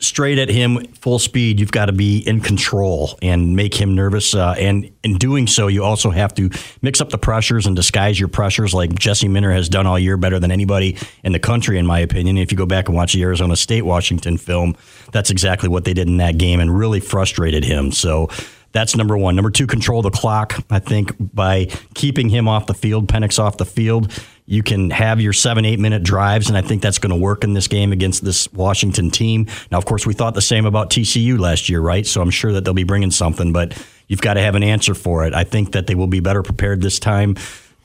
straight 0.04 0.38
at 0.38 0.50
him 0.50 0.86
full 0.94 1.20
speed. 1.20 1.60
You've 1.60 1.72
got 1.72 1.86
to 1.86 1.94
be 1.94 2.20
in 2.20 2.42
control 2.42 3.18
and 3.22 3.56
make 3.56 3.74
him 3.74 3.96
nervous. 3.96 4.36
Uh, 4.36 4.56
and 4.58 4.92
in 5.04 5.18
doing 5.18 5.48
so, 5.48 5.68
you 5.68 5.84
also 5.84 6.10
have 6.10 6.34
to 6.36 6.50
mix 6.82 7.02
up 7.02 7.10
the 7.10 7.18
pressures 7.18 7.66
and 7.66 7.76
disguise 7.76 8.20
your 8.20 8.30
pressures, 8.30 8.74
like 8.74 8.94
Jesse 8.94 9.28
Minter 9.28 9.52
has 9.52 9.70
done 9.70 9.88
all 9.88 9.98
year 9.98 10.18
better 10.18 10.40
than 10.40 10.52
anybody 10.52 10.98
in 11.24 11.32
the 11.32 11.40
country, 11.40 11.78
in 11.78 11.86
my 11.86 12.00
opinion. 12.00 12.38
If 12.38 12.52
you 12.52 12.58
go 12.58 12.66
back 12.66 12.88
and 12.88 12.96
watch 12.96 13.14
the 13.14 13.24
Arizona 13.24 13.56
State 13.56 13.84
Washington 13.84 14.38
film, 14.38 14.76
that's 15.12 15.30
exactly 15.30 15.70
what 15.70 15.86
they 15.86 15.94
did 15.94 16.08
in 16.08 16.18
that 16.18 16.38
game 16.38 16.60
and 16.60 16.78
really 16.78 17.00
frustrated 17.00 17.64
him. 17.64 17.92
So. 17.92 18.30
That's 18.74 18.96
number 18.96 19.16
one. 19.16 19.36
Number 19.36 19.52
two, 19.52 19.68
control 19.68 20.02
the 20.02 20.10
clock. 20.10 20.56
I 20.72 20.80
think 20.80 21.14
by 21.20 21.66
keeping 21.94 22.28
him 22.28 22.48
off 22.48 22.66
the 22.66 22.74
field, 22.74 23.08
Penix 23.08 23.38
off 23.38 23.58
the 23.58 23.68
field, 23.68 24.12
you 24.46 24.62
can 24.62 24.90
have 24.90 25.22
your 25.22 25.34
seven, 25.34 25.66
eight 25.66 25.80
minute 25.80 26.04
drives, 26.04 26.50
and 26.50 26.58
I 26.58 26.62
think 26.62 26.82
that's 26.82 26.98
going 26.98 27.12
to 27.12 27.16
work 27.16 27.44
in 27.44 27.54
this 27.54 27.68
game 27.68 27.92
against 27.92 28.26
this 28.26 28.52
Washington 28.52 29.10
team. 29.10 29.48
Now, 29.72 29.78
of 29.78 29.86
course, 29.86 30.06
we 30.06 30.14
thought 30.14 30.34
the 30.34 30.42
same 30.42 30.66
about 30.66 30.90
TCU 30.90 31.40
last 31.40 31.70
year, 31.70 31.80
right? 31.80 32.06
So 32.06 32.22
I'm 32.22 32.30
sure 32.30 32.52
that 32.54 32.66
they'll 32.66 32.74
be 32.74 32.84
bringing 32.84 33.12
something, 33.12 33.54
but 33.54 33.82
you've 34.08 34.22
got 34.22 34.34
to 34.34 34.42
have 34.42 34.56
an 34.56 34.64
answer 34.64 34.94
for 34.94 35.26
it. 35.26 35.34
I 35.34 35.44
think 35.44 35.72
that 35.72 35.88
they 35.88 35.96
will 35.96 36.08
be 36.08 36.20
better 36.20 36.44
prepared 36.44 36.82
this 36.82 37.00
time 37.00 37.36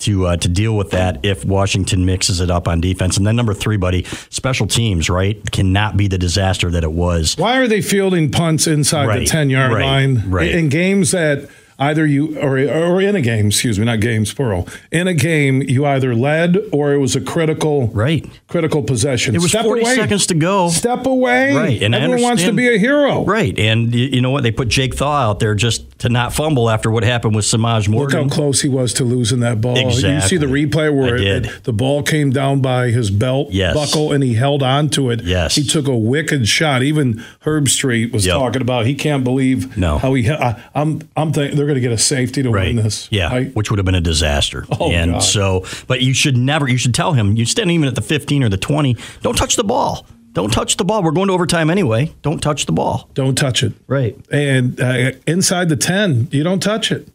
to 0.00 0.26
uh, 0.26 0.36
to 0.36 0.48
deal 0.48 0.76
with 0.76 0.90
that 0.90 1.24
if 1.24 1.44
Washington 1.44 2.04
mixes 2.04 2.40
it 2.40 2.50
up 2.50 2.68
on 2.68 2.80
defense. 2.80 3.16
And 3.16 3.26
then 3.26 3.36
number 3.36 3.54
three, 3.54 3.76
buddy, 3.76 4.04
special 4.30 4.66
teams, 4.66 5.10
right? 5.10 5.38
Cannot 5.50 5.96
be 5.96 6.08
the 6.08 6.18
disaster 6.18 6.70
that 6.70 6.84
it 6.84 6.92
was. 6.92 7.36
Why 7.36 7.58
are 7.58 7.68
they 7.68 7.82
fielding 7.82 8.30
punts 8.30 8.66
inside 8.66 9.20
the 9.20 9.26
10 9.26 9.50
yard 9.50 9.72
right, 9.72 9.84
line 9.84 10.30
right. 10.30 10.50
in 10.50 10.68
games 10.68 11.12
that 11.12 11.48
either 11.78 12.04
you, 12.06 12.38
or, 12.40 12.58
or 12.58 13.00
in 13.00 13.14
a 13.14 13.20
game, 13.20 13.46
excuse 13.46 13.78
me, 13.78 13.84
not 13.84 14.00
games, 14.00 14.32
plural, 14.34 14.68
in 14.90 15.06
a 15.06 15.14
game, 15.14 15.62
you 15.62 15.86
either 15.86 16.14
led 16.14 16.56
or 16.72 16.92
it 16.92 16.98
was 16.98 17.14
a 17.14 17.20
critical, 17.20 17.88
Right. 17.88 18.26
critical 18.48 18.82
possession. 18.82 19.34
It 19.34 19.40
was 19.40 19.50
Step 19.50 19.64
40 19.64 19.82
away. 19.82 19.94
seconds 19.94 20.26
to 20.26 20.34
go. 20.34 20.68
Step 20.70 21.06
away. 21.06 21.54
Right, 21.54 21.82
and 21.82 21.94
Everyone 21.94 22.22
wants 22.22 22.42
to 22.44 22.52
be 22.52 22.68
a 22.74 22.78
hero. 22.78 23.24
Right, 23.24 23.56
and 23.58 23.92
y- 23.92 23.98
you 24.12 24.20
know 24.20 24.30
what? 24.30 24.42
They 24.42 24.50
put 24.50 24.68
Jake 24.68 24.94
Thaw 24.96 25.30
out 25.30 25.40
there 25.40 25.54
just 25.54 25.98
to 26.00 26.08
not 26.08 26.32
fumble 26.32 26.70
after 26.70 26.90
what 26.90 27.02
happened 27.04 27.34
with 27.34 27.44
Semaj 27.44 27.88
Morgan. 27.88 28.22
Look 28.22 28.30
how 28.30 28.34
close 28.34 28.60
he 28.62 28.68
was 28.68 28.92
to 28.94 29.04
losing 29.04 29.40
that 29.40 29.60
ball. 29.60 29.76
Exactly. 29.78 30.14
You 30.14 30.20
see 30.20 30.36
the 30.36 30.46
replay 30.46 30.94
where 30.94 31.16
it, 31.16 31.46
it, 31.46 31.64
the 31.64 31.72
ball 31.72 32.02
came 32.02 32.30
down 32.30 32.60
by 32.60 32.88
his 32.90 33.10
belt 33.10 33.48
yes. 33.50 33.74
buckle 33.74 34.12
and 34.12 34.22
he 34.22 34.34
held 34.34 34.62
on 34.62 34.88
to 34.90 35.10
it. 35.10 35.22
Yes. 35.24 35.54
He 35.56 35.64
took 35.64 35.88
a 35.88 35.96
wicked 35.96 36.46
shot. 36.48 36.82
Even 36.82 37.24
Herbstreit 37.44 38.12
was 38.12 38.26
Yep. 38.26 38.36
talking 38.36 38.62
about 38.62 38.86
he 38.86 38.94
can't 38.94 39.24
believe 39.24 39.76
No. 39.76 39.98
how 39.98 40.14
he. 40.14 40.30
I, 40.30 40.62
I'm 40.74 41.00
I'm 41.16 41.32
thinking 41.32 41.56
going 41.68 41.76
to 41.76 41.80
get 41.80 41.92
a 41.92 41.98
safety 41.98 42.42
to 42.42 42.50
right. 42.50 42.74
win 42.74 42.76
this. 42.76 43.08
Yeah, 43.10 43.28
right? 43.28 43.54
which 43.54 43.70
would 43.70 43.78
have 43.78 43.86
been 43.86 43.94
a 43.94 44.00
disaster. 44.00 44.66
Oh, 44.80 44.90
and 44.90 45.12
God. 45.12 45.18
so, 45.20 45.64
but 45.86 46.02
you 46.02 46.14
should 46.14 46.36
never. 46.36 46.68
You 46.68 46.78
should 46.78 46.94
tell 46.94 47.12
him. 47.12 47.36
You 47.36 47.44
stand 47.44 47.70
even 47.70 47.88
at 47.88 47.94
the 47.94 48.02
15 48.02 48.44
or 48.44 48.48
the 48.48 48.56
20. 48.56 48.96
Don't 49.22 49.36
touch 49.36 49.56
the 49.56 49.64
ball. 49.64 50.06
Don't 50.32 50.52
touch 50.52 50.76
the 50.76 50.84
ball. 50.84 51.02
We're 51.02 51.10
going 51.10 51.28
to 51.28 51.34
overtime 51.34 51.70
anyway. 51.70 52.14
Don't 52.22 52.40
touch 52.40 52.66
the 52.66 52.72
ball. 52.72 53.08
Don't 53.14 53.36
touch 53.36 53.62
it. 53.62 53.72
Right. 53.86 54.16
And 54.30 54.80
uh, 54.80 55.12
inside 55.26 55.68
the 55.68 55.76
ten, 55.76 56.28
you 56.30 56.44
don't 56.44 56.62
touch 56.62 56.92
it. 56.92 57.08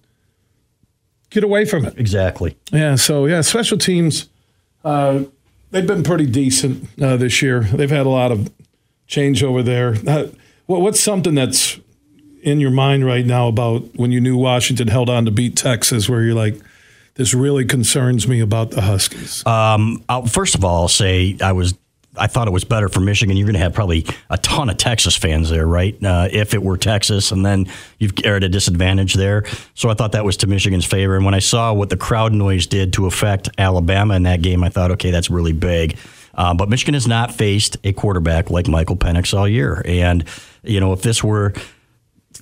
Get 1.30 1.44
away 1.44 1.66
from 1.66 1.86
it. 1.86 1.98
Exactly. 1.98 2.58
Yeah, 2.72 2.96
so 2.96 3.26
yeah, 3.26 3.42
special 3.42 3.78
teams, 3.78 4.30
uh, 4.84 5.24
they've 5.72 5.88
been 5.88 6.04
pretty 6.04 6.26
decent 6.26 6.88
uh, 7.02 7.16
this 7.18 7.42
year. 7.42 7.62
They've 7.62 7.90
had 7.90 8.06
a 8.06 8.10
lot 8.10 8.32
of 8.32 8.52
change 9.08 9.42
over 9.42 9.64
there. 9.64 9.96
Uh, 10.06 10.28
what's 10.66 11.00
something 11.00 11.34
that's 11.34 11.80
in 12.44 12.60
your 12.60 12.72
mind 12.72 13.06
right 13.06 13.26
now 13.26 13.48
about 13.48 13.96
when 13.96 14.12
you 14.12 14.22
knew 14.22 14.38
Washington 14.38 14.88
held 14.88 15.10
on 15.10 15.26
to 15.26 15.32
beat 15.32 15.56
Texas, 15.56 16.08
where 16.08 16.22
you're 16.22 16.36
like, 16.36 16.60
this 17.16 17.34
really 17.34 17.66
concerns 17.66 18.28
me 18.28 18.40
about 18.40 18.72
the 18.72 18.82
Huskies? 18.82 19.46
Um, 19.46 20.04
I'll, 20.10 20.26
first 20.26 20.56
of 20.56 20.64
all, 20.64 20.88
say 20.88 21.38
I 21.42 21.54
was. 21.54 21.74
I 22.16 22.28
thought 22.28 22.48
it 22.48 22.52
was 22.52 22.64
better 22.64 22.90
for 22.90 23.00
Michigan. 23.00 23.36
You're 23.36 23.48
going 23.48 23.56
to 23.56 23.60
have 23.60 23.74
probably 23.74 24.06
a 24.30 24.38
ton 24.38 24.70
of 24.70 24.78
Texas 24.78 25.18
fans 25.18 25.50
there, 25.50 25.66
right? 25.66 25.98
Uh, 26.04 26.30
if 26.32 26.54
it 26.54 26.62
were 26.62 26.78
Texas, 26.78 27.32
and 27.32 27.44
then 27.44 27.66
you've 27.98 28.14
are 28.24 28.36
at 28.36 28.44
a 28.44 28.50
disadvantage 28.50 29.16
there. 29.16 29.46
So 29.74 29.90
I 29.90 29.96
thought 29.96 30.12
that 30.12 30.24
was 30.24 30.38
to 30.38 30.48
Michigan's 30.48 30.86
favor. 30.86 31.16
And 31.16 31.26
when 31.26 31.34
I 31.34 31.40
saw 31.40 31.74
what 31.74 31.90
the 31.90 31.98
crowd 31.98 32.32
noise 32.32 32.68
did 32.68 32.94
to 32.94 33.08
affect 33.08 33.50
Alabama 33.58 34.14
in 34.14 34.24
that 34.24 34.44
game, 34.44 34.64
I 34.64 34.70
thought, 34.70 34.92
okay, 34.92 35.10
that's 35.10 35.32
really 35.32 35.54
big. 35.54 35.98
Uh, 36.36 36.54
but 36.54 36.70
Michigan 36.70 36.94
has 36.94 37.08
not 37.08 37.34
faced 37.34 37.78
a 37.84 37.94
quarterback 37.94 38.52
like 38.52 38.68
Michael 38.68 38.96
Penix 38.96 39.36
all 39.36 39.48
year. 39.48 39.82
And, 39.84 40.24
you 40.62 40.80
know, 40.80 40.94
if 40.94 41.02
this 41.02 41.24
were 41.24 41.54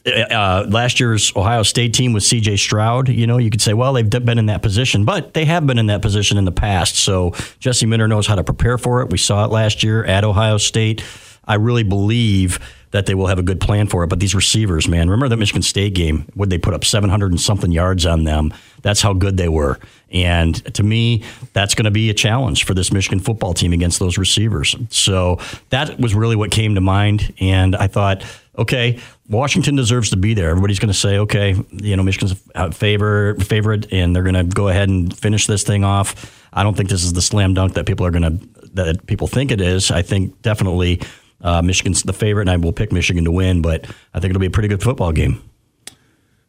uh, 0.06 0.66
last 0.68 1.00
year's 1.00 1.32
Ohio 1.36 1.64
State 1.64 1.94
team 1.94 2.14
with 2.14 2.24
C.J. 2.24 2.58
Stroud, 2.58 3.10
you 3.10 3.28
know, 3.28 3.38
you 3.38 3.50
could 3.50 3.62
say, 3.62 3.74
well, 3.74 3.94
they've 3.94 4.10
been 4.10 4.38
in 4.38 4.48
that 4.48 4.62
position, 4.62 5.06
but 5.06 5.34
they 5.34 5.46
have 5.46 5.68
been 5.68 5.78
in 5.78 5.88
that 5.88 6.02
position 6.02 6.38
in 6.38 6.46
the 6.46 6.52
past. 6.52 6.96
So 6.96 7.32
Jesse 7.60 7.86
Minter 7.86 8.08
knows 8.08 8.28
how 8.28 8.36
to 8.36 8.44
prepare 8.44 8.78
for 8.78 9.02
it. 9.02 9.10
We 9.10 9.18
saw 9.18 9.46
it 9.46 9.52
last 9.52 9.84
year 9.84 10.04
at 10.04 10.24
Ohio 10.24 10.58
State. 10.58 11.04
I 11.46 11.56
really 11.56 11.84
believe 11.84 12.60
that 12.92 13.06
they 13.06 13.16
will 13.16 13.28
have 13.28 13.40
a 13.40 13.44
good 13.44 13.60
plan 13.60 13.88
for 13.88 14.04
it. 14.04 14.08
But 14.08 14.20
these 14.20 14.36
receivers, 14.36 14.88
man, 14.88 15.10
remember 15.10 15.30
that 15.30 15.38
Michigan 15.38 15.62
State 15.62 15.94
game? 15.94 16.26
Would 16.36 16.50
they 16.50 16.58
put 16.58 16.74
up 16.74 16.86
700 16.86 17.32
and 17.32 17.40
something 17.40 17.72
yards 17.72 18.06
on 18.06 18.26
them? 18.26 18.54
That's 18.82 19.02
how 19.02 19.14
good 19.14 19.38
they 19.38 19.48
were. 19.48 19.80
And 20.12 20.56
to 20.76 20.84
me, 20.84 21.24
that's 21.54 21.74
going 21.74 21.86
to 21.86 21.92
be 21.92 22.10
a 22.10 22.14
challenge 22.14 22.66
for 22.66 22.74
this 22.74 22.92
Michigan 22.92 23.20
football 23.20 23.54
team 23.54 23.72
against 23.72 24.00
those 24.00 24.18
receivers. 24.18 24.76
So 24.90 25.40
that 25.70 26.00
was 26.00 26.14
really 26.14 26.36
what 26.36 26.52
came 26.52 26.76
to 26.76 26.82
mind. 26.82 27.34
And 27.40 27.76
I 27.76 27.88
thought, 27.88 28.24
okay, 28.58 29.00
Washington 29.30 29.76
deserves 29.76 30.10
to 30.12 30.18
be 30.18 30.34
there. 30.34 30.50
Everybody's 30.50 30.80
going 30.80 30.92
to 30.92 30.98
say, 30.98 31.18
okay, 31.20 31.56
you 31.72 31.96
know, 31.96 32.04
Michigan's 32.04 32.42
a 32.56 32.72
favor, 32.72 33.36
favorite, 33.36 33.92
and 33.92 34.16
they're 34.16 34.24
going 34.24 34.36
to 34.36 34.44
go 34.44 34.68
ahead 34.68 34.90
and 34.90 35.16
finish 35.16 35.48
this 35.48 35.64
thing 35.64 35.84
off. 35.84 36.38
I 36.54 36.64
don't 36.64 36.76
think 36.76 36.90
this 36.90 37.04
is 37.04 37.14
the 37.14 37.22
slam 37.22 37.54
dunk 37.54 37.74
that 37.74 37.86
people 37.86 38.06
are 38.06 38.12
going 38.12 38.40
to 38.40 38.48
that 38.74 39.06
people 39.06 39.28
think 39.28 39.52
it 39.52 39.60
is. 39.60 39.92
I 39.92 40.02
think 40.02 40.42
definitely 40.42 41.02
uh, 41.42 41.62
Michigan's 41.62 42.04
the 42.04 42.14
favorite, 42.14 42.44
and 42.44 42.52
I 42.52 42.58
will 42.58 42.74
pick 42.74 42.92
Michigan 42.92 43.26
to 43.26 43.32
win. 43.32 43.62
But 43.62 43.86
I 44.14 44.20
think 44.20 44.32
it'll 44.32 44.40
be 44.40 44.48
a 44.48 44.52
pretty 44.52 44.70
good 44.70 44.82
football 44.82 45.12
game. 45.12 45.42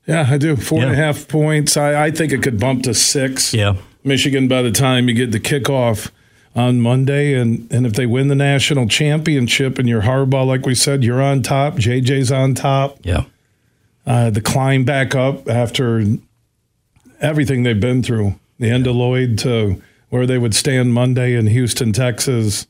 Yeah, 0.07 0.27
I 0.29 0.37
do. 0.37 0.57
Four 0.57 0.83
and 0.83 0.93
a 0.93 0.97
half 0.97 1.29
points. 1.29 1.77
I, 1.77 2.07
I 2.07 2.11
think 2.11 2.33
it 2.33 2.43
could 2.43 2.59
bump 2.59 2.83
to 2.85 2.95
six. 2.95 3.55
Yeah. 3.55 3.77
Michigan 4.05 4.49
by 4.49 4.63
the 4.63 4.73
time 4.73 5.09
you 5.09 5.15
get 5.15 5.31
the 5.31 5.39
kickoff 5.39 6.11
on 6.55 6.81
Monday. 6.81 7.35
And, 7.35 7.71
and 7.73 7.87
if 7.87 7.95
they 7.95 8.07
win 8.07 8.29
the 8.29 8.35
national 8.35 8.89
championship 8.89 9.79
and 9.79 9.89
you're 9.89 10.03
Harbaugh, 10.03 10.47
like 10.47 10.67
we 10.67 10.75
said, 10.75 11.03
you're 11.03 11.23
on 11.23 11.43
top. 11.43 11.75
JJ's 11.75 12.31
on 12.31 12.55
top. 12.55 12.99
Yeah. 13.03 13.25
Uh, 14.07 14.31
the 14.31 14.41
climb 14.41 14.85
back 14.85 15.15
up 15.15 15.49
after 15.49 16.05
everything 17.21 17.63
they've 17.63 17.79
been 17.79 18.03
through, 18.03 18.35
the 18.59 18.69
end 18.69 18.87
of 18.87 18.97
Lloyd 18.97 19.39
to 19.41 19.81
where 20.11 20.27
they 20.27 20.39
would 20.39 20.55
stand 20.55 20.93
Monday 20.93 21.35
in 21.35 21.47
Houston, 21.47 21.93
Texas, 21.93 22.67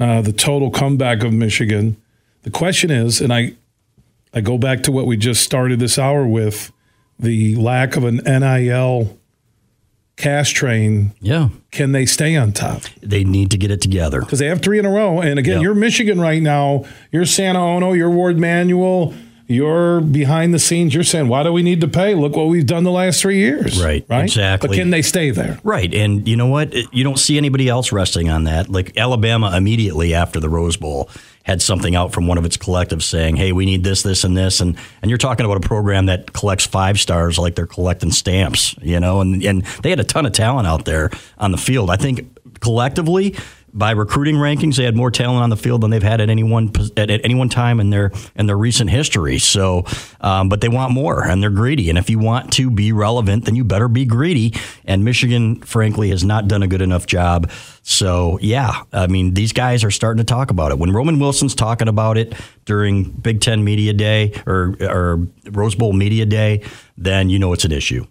uh, 0.00 0.20
the 0.20 0.32
total 0.32 0.70
comeback 0.70 1.22
of 1.22 1.32
Michigan. 1.32 1.96
The 2.42 2.50
question 2.50 2.90
is, 2.90 3.20
and 3.20 3.32
I, 3.32 3.52
I 4.34 4.40
go 4.40 4.58
back 4.58 4.82
to 4.84 4.92
what 4.92 5.06
we 5.06 5.16
just 5.16 5.44
started 5.44 5.78
this 5.78 5.98
hour 5.98 6.26
with 6.26 6.72
the 7.18 7.54
lack 7.54 7.96
of 7.96 8.02
an 8.02 8.16
NIL 8.24 9.16
cash 10.16 10.52
train. 10.52 11.12
Yeah. 11.20 11.48
Can 11.70 11.92
they 11.92 12.06
stay 12.06 12.36
on 12.36 12.52
top? 12.52 12.82
They 13.02 13.24
need 13.24 13.50
to 13.52 13.58
get 13.58 13.70
it 13.70 13.80
together. 13.80 14.20
Because 14.20 14.38
they 14.38 14.46
have 14.46 14.60
three 14.62 14.78
in 14.78 14.84
a 14.86 14.90
row. 14.90 15.20
And 15.20 15.38
again, 15.38 15.56
Yeah. 15.56 15.62
you're 15.62 15.74
Michigan 15.74 16.20
right 16.20 16.42
now. 16.42 16.84
You're 17.10 17.24
Santa 17.26 17.58
Ono. 17.58 17.92
You're 17.92 18.10
Warde 18.10 18.38
Manuel, 18.38 19.14
You're 19.48 20.00
behind 20.00 20.54
the 20.54 20.58
scenes. 20.58 20.94
You're 20.94 21.02
saying, 21.04 21.28
why 21.28 21.42
do 21.42 21.52
we 21.52 21.62
need 21.62 21.82
to 21.82 21.88
pay? 21.88 22.14
Look 22.14 22.36
what 22.36 22.46
we've 22.48 22.64
done 22.64 22.84
the 22.84 22.90
last 22.92 23.20
three 23.20 23.36
years. 23.38 23.82
Right, 23.82 24.02
Right. 24.08 24.22
exactly. 24.24 24.68
But 24.68 24.76
can 24.76 24.90
they 24.90 25.02
stay 25.02 25.30
there? 25.30 25.58
Right. 25.62 25.92
And 25.92 26.26
you 26.26 26.36
know 26.36 26.46
what? 26.46 26.72
You 26.94 27.04
don't 27.04 27.18
see 27.18 27.36
anybody 27.36 27.68
else 27.68 27.92
resting 27.92 28.30
on 28.30 28.44
that. 28.44 28.70
Like 28.70 28.96
Alabama 28.96 29.54
immediately 29.54 30.14
after 30.14 30.40
the 30.40 30.48
Rose 30.48 30.78
Bowl 30.78 31.10
had 31.44 31.60
something 31.60 31.96
out 31.96 32.12
from 32.12 32.26
one 32.26 32.38
of 32.38 32.44
its 32.44 32.56
collectives 32.56 33.02
saying, 33.02 33.36
hey, 33.36 33.52
we 33.52 33.66
need 33.66 33.82
this, 33.82 34.02
this, 34.02 34.24
and 34.24 34.36
this. 34.36 34.60
And, 34.60 34.76
and 35.02 35.10
you're 35.10 35.18
talking 35.18 35.44
about 35.44 35.56
a 35.56 35.66
program 35.66 36.06
that 36.06 36.32
collects 36.32 36.66
five 36.66 37.00
stars 37.00 37.38
like 37.38 37.54
they're 37.54 37.66
collecting 37.66 38.12
stamps, 38.12 38.76
you 38.80 39.00
know, 39.00 39.20
and, 39.20 39.42
and 39.42 39.64
they 39.82 39.90
had 39.90 40.00
a 40.00 40.04
ton 40.04 40.26
of 40.26 40.32
talent 40.32 40.66
out 40.66 40.84
there 40.84 41.10
on 41.38 41.50
the 41.50 41.58
field. 41.58 41.90
I 41.90 41.96
think 41.96 42.60
collectively, 42.60 43.36
by 43.74 43.92
recruiting 43.92 44.36
rankings, 44.36 44.76
they 44.76 44.84
had 44.84 44.96
more 44.96 45.10
talent 45.10 45.42
on 45.42 45.50
the 45.50 45.56
field 45.56 45.80
than 45.80 45.90
they've 45.90 46.02
had 46.02 46.20
at 46.20 46.28
any 46.28 46.42
one 46.42 46.70
at, 46.96 47.10
at 47.10 47.24
any 47.24 47.34
one 47.34 47.48
time 47.48 47.80
in 47.80 47.90
their 47.90 48.12
in 48.34 48.46
their 48.46 48.56
recent 48.56 48.90
history. 48.90 49.38
So, 49.38 49.84
um, 50.20 50.48
but 50.48 50.60
they 50.60 50.68
want 50.68 50.92
more 50.92 51.24
and 51.24 51.42
they're 51.42 51.50
greedy. 51.50 51.88
And 51.88 51.98
if 51.98 52.10
you 52.10 52.18
want 52.18 52.52
to 52.54 52.70
be 52.70 52.92
relevant, 52.92 53.46
then 53.46 53.54
you 53.54 53.64
better 53.64 53.88
be 53.88 54.04
greedy. 54.04 54.54
And 54.84 55.04
Michigan, 55.04 55.60
frankly, 55.62 56.10
has 56.10 56.22
not 56.22 56.48
done 56.48 56.62
a 56.62 56.66
good 56.66 56.82
enough 56.82 57.06
job. 57.06 57.50
So, 57.82 58.38
yeah, 58.42 58.82
I 58.92 59.06
mean, 59.06 59.34
these 59.34 59.52
guys 59.52 59.84
are 59.84 59.90
starting 59.90 60.18
to 60.18 60.24
talk 60.24 60.50
about 60.50 60.70
it. 60.70 60.78
When 60.78 60.92
Roman 60.92 61.18
Wilson's 61.18 61.54
talking 61.54 61.88
about 61.88 62.18
it 62.18 62.34
during 62.64 63.04
Big 63.04 63.40
Ten 63.40 63.64
Media 63.64 63.92
Day 63.92 64.32
or 64.46 64.76
or 64.80 65.26
Rose 65.50 65.74
Bowl 65.74 65.92
Media 65.92 66.26
Day, 66.26 66.62
then 66.98 67.30
you 67.30 67.38
know 67.38 67.52
it's 67.52 67.64
an 67.64 67.72
issue. 67.72 68.06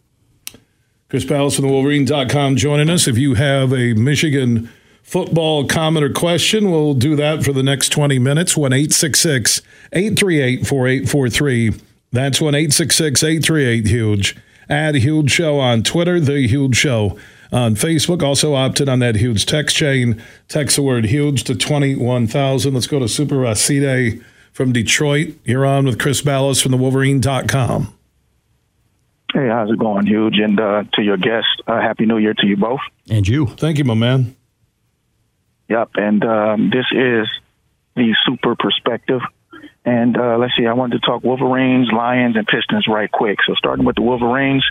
Chris 1.09 1.25
Balas 1.25 1.57
from 1.57 1.67
the 1.67 1.71
Wolverine.com 1.71 2.55
joining 2.55 2.89
us. 2.89 3.05
If 3.05 3.17
you 3.17 3.33
have 3.33 3.73
a 3.73 3.93
Michigan 3.93 4.69
football 5.03 5.65
comment 5.65 6.05
or 6.05 6.09
question, 6.11 6.71
we'll 6.71 6.93
do 6.93 7.15
that 7.15 7.43
for 7.43 7.53
the 7.53 7.63
next 7.63 7.89
20 7.89 8.19
minutes. 8.19 8.55
1 8.57 8.73
888 8.73 10.67
4843. 10.67 11.73
That's 12.11 12.41
1 12.41 12.55
838 12.55 13.87
Huge. 13.87 14.37
Add 14.69 14.95
Huge 14.95 15.31
Show 15.31 15.59
on 15.59 15.83
Twitter, 15.83 16.19
The 16.19 16.47
Huge 16.47 16.75
Show 16.75 17.17
on 17.51 17.75
Facebook. 17.75 18.23
Also 18.23 18.53
opted 18.53 18.87
on 18.87 18.99
that 18.99 19.15
huge 19.15 19.45
text 19.45 19.75
chain. 19.75 20.21
Text 20.47 20.77
the 20.77 20.81
word 20.81 21.05
huge 21.05 21.43
to 21.45 21.55
21,000. 21.55 22.73
Let's 22.73 22.87
go 22.87 22.99
to 22.99 23.09
Super 23.09 23.37
Racide 23.37 24.23
from 24.53 24.71
Detroit. 24.71 25.35
You're 25.43 25.65
on 25.65 25.85
with 25.85 25.99
Chris 25.99 26.21
Balas 26.21 26.61
from 26.61 26.71
the 26.71 26.77
Wolverine.com. 26.77 27.93
Hey, 29.33 29.47
how's 29.47 29.71
it 29.71 29.79
going, 29.79 30.07
Huge? 30.07 30.39
And 30.39 30.59
uh, 30.59 30.83
to 30.93 31.01
your 31.01 31.15
guest, 31.15 31.47
uh, 31.65 31.79
Happy 31.79 32.05
New 32.05 32.17
Year 32.17 32.33
to 32.33 32.45
you 32.45 32.57
both. 32.57 32.81
And 33.09 33.25
you. 33.25 33.47
Thank 33.47 33.77
you, 33.77 33.85
my 33.85 33.93
man. 33.93 34.35
Yep, 35.71 35.91
and 35.95 36.25
um, 36.25 36.69
this 36.69 36.85
is 36.91 37.29
the 37.95 38.13
Super 38.25 38.57
Perspective. 38.57 39.21
And 39.85 40.17
uh, 40.17 40.37
let's 40.37 40.51
see, 40.57 40.67
I 40.67 40.73
wanted 40.73 40.99
to 41.01 41.07
talk 41.07 41.23
Wolverines, 41.23 41.87
Lions, 41.93 42.35
and 42.35 42.45
Pistons 42.45 42.87
right 42.89 43.09
quick. 43.09 43.37
So 43.47 43.53
starting 43.53 43.85
with 43.85 43.95
the 43.95 44.01
Wolverines, 44.01 44.65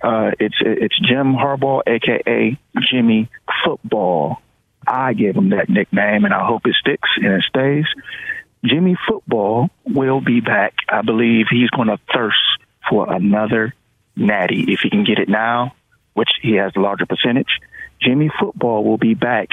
uh, 0.00 0.30
it's 0.40 0.54
it's 0.60 0.98
Jim 0.98 1.34
Harbaugh, 1.34 1.82
aka 1.86 2.58
Jimmy 2.90 3.28
Football. 3.66 4.40
I 4.86 5.12
gave 5.12 5.36
him 5.36 5.50
that 5.50 5.68
nickname, 5.68 6.24
and 6.24 6.32
I 6.32 6.46
hope 6.46 6.62
it 6.64 6.74
sticks 6.80 7.10
and 7.16 7.34
it 7.34 7.44
stays. 7.46 7.84
Jimmy 8.64 8.96
Football 9.06 9.68
will 9.84 10.22
be 10.22 10.40
back. 10.40 10.72
I 10.88 11.02
believe 11.02 11.48
he's 11.50 11.68
going 11.68 11.88
to 11.88 11.98
thirst 12.14 12.38
for 12.88 13.12
another 13.12 13.74
natty 14.16 14.72
if 14.72 14.80
he 14.80 14.88
can 14.88 15.04
get 15.04 15.18
it 15.18 15.28
now, 15.28 15.74
which 16.14 16.30
he 16.40 16.54
has 16.54 16.72
a 16.76 16.80
larger 16.80 17.04
percentage. 17.04 17.60
Jimmy 18.00 18.30
Football 18.40 18.84
will 18.84 18.96
be 18.96 19.12
back 19.12 19.50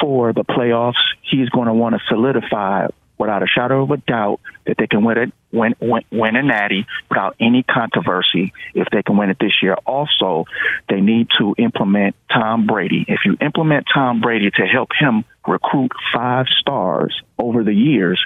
for 0.00 0.32
the 0.32 0.44
playoffs. 0.44 0.94
He's 1.22 1.48
going 1.50 1.66
to 1.66 1.74
want 1.74 1.94
to 1.94 2.00
solidify 2.08 2.88
without 3.20 3.42
a 3.42 3.46
shadow 3.46 3.82
of 3.82 3.90
a 3.90 3.98
doubt 3.98 4.40
that 4.66 4.76
they 4.78 4.86
can 4.86 5.04
win 5.04 5.18
it, 5.18 5.32
win, 5.52 5.74
win, 5.78 6.02
win 6.10 6.36
a 6.36 6.42
natty 6.42 6.86
without 7.10 7.36
any 7.38 7.62
controversy 7.62 8.52
if 8.74 8.88
they 8.90 9.02
can 9.02 9.16
win 9.16 9.28
it 9.28 9.36
this 9.38 9.62
year. 9.62 9.74
Also, 9.86 10.46
they 10.88 11.00
need 11.00 11.28
to 11.38 11.54
implement 11.58 12.16
Tom 12.32 12.66
Brady. 12.66 13.04
If 13.06 13.20
you 13.26 13.36
implement 13.40 13.86
Tom 13.92 14.20
Brady 14.20 14.50
to 14.50 14.62
help 14.62 14.88
him 14.98 15.24
recruit 15.46 15.92
five 16.14 16.46
stars 16.60 17.20
over 17.38 17.64
the 17.64 17.72
years, 17.72 18.20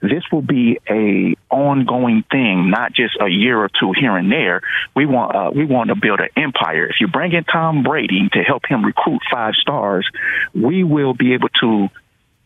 this 0.00 0.22
will 0.30 0.42
be 0.42 0.78
a 0.88 1.34
ongoing 1.50 2.24
thing, 2.30 2.70
not 2.70 2.92
just 2.92 3.16
a 3.20 3.28
year 3.28 3.58
or 3.58 3.68
two 3.68 3.92
here 3.98 4.16
and 4.16 4.30
there. 4.30 4.60
We 4.94 5.06
want 5.06 5.34
uh, 5.34 5.50
we 5.54 5.64
want 5.64 5.88
to 5.88 5.96
build 5.96 6.20
an 6.20 6.28
empire. 6.36 6.86
If 6.86 7.00
you 7.00 7.08
bring 7.08 7.32
in 7.32 7.44
Tom 7.44 7.82
Brady 7.82 8.28
to 8.32 8.42
help 8.42 8.66
him 8.66 8.84
recruit 8.84 9.20
five 9.30 9.54
stars, 9.54 10.08
we 10.54 10.84
will 10.84 11.14
be 11.14 11.34
able 11.34 11.48
to 11.60 11.88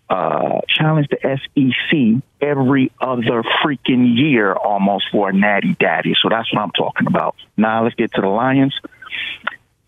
uh, 0.08 0.60
challenge 0.68 1.08
the 1.08 1.18
SEC 1.22 2.22
every 2.40 2.92
other 3.00 3.42
freaking 3.64 4.16
year 4.16 4.52
almost 4.52 5.06
for 5.10 5.30
a 5.30 5.32
natty 5.32 5.74
daddy. 5.78 6.14
So 6.20 6.28
that's 6.28 6.52
what 6.52 6.60
I'm 6.60 6.70
talking 6.72 7.06
about. 7.06 7.34
Now 7.56 7.84
let's 7.84 7.94
get 7.94 8.12
to 8.14 8.20
the 8.20 8.28
Lions. 8.28 8.78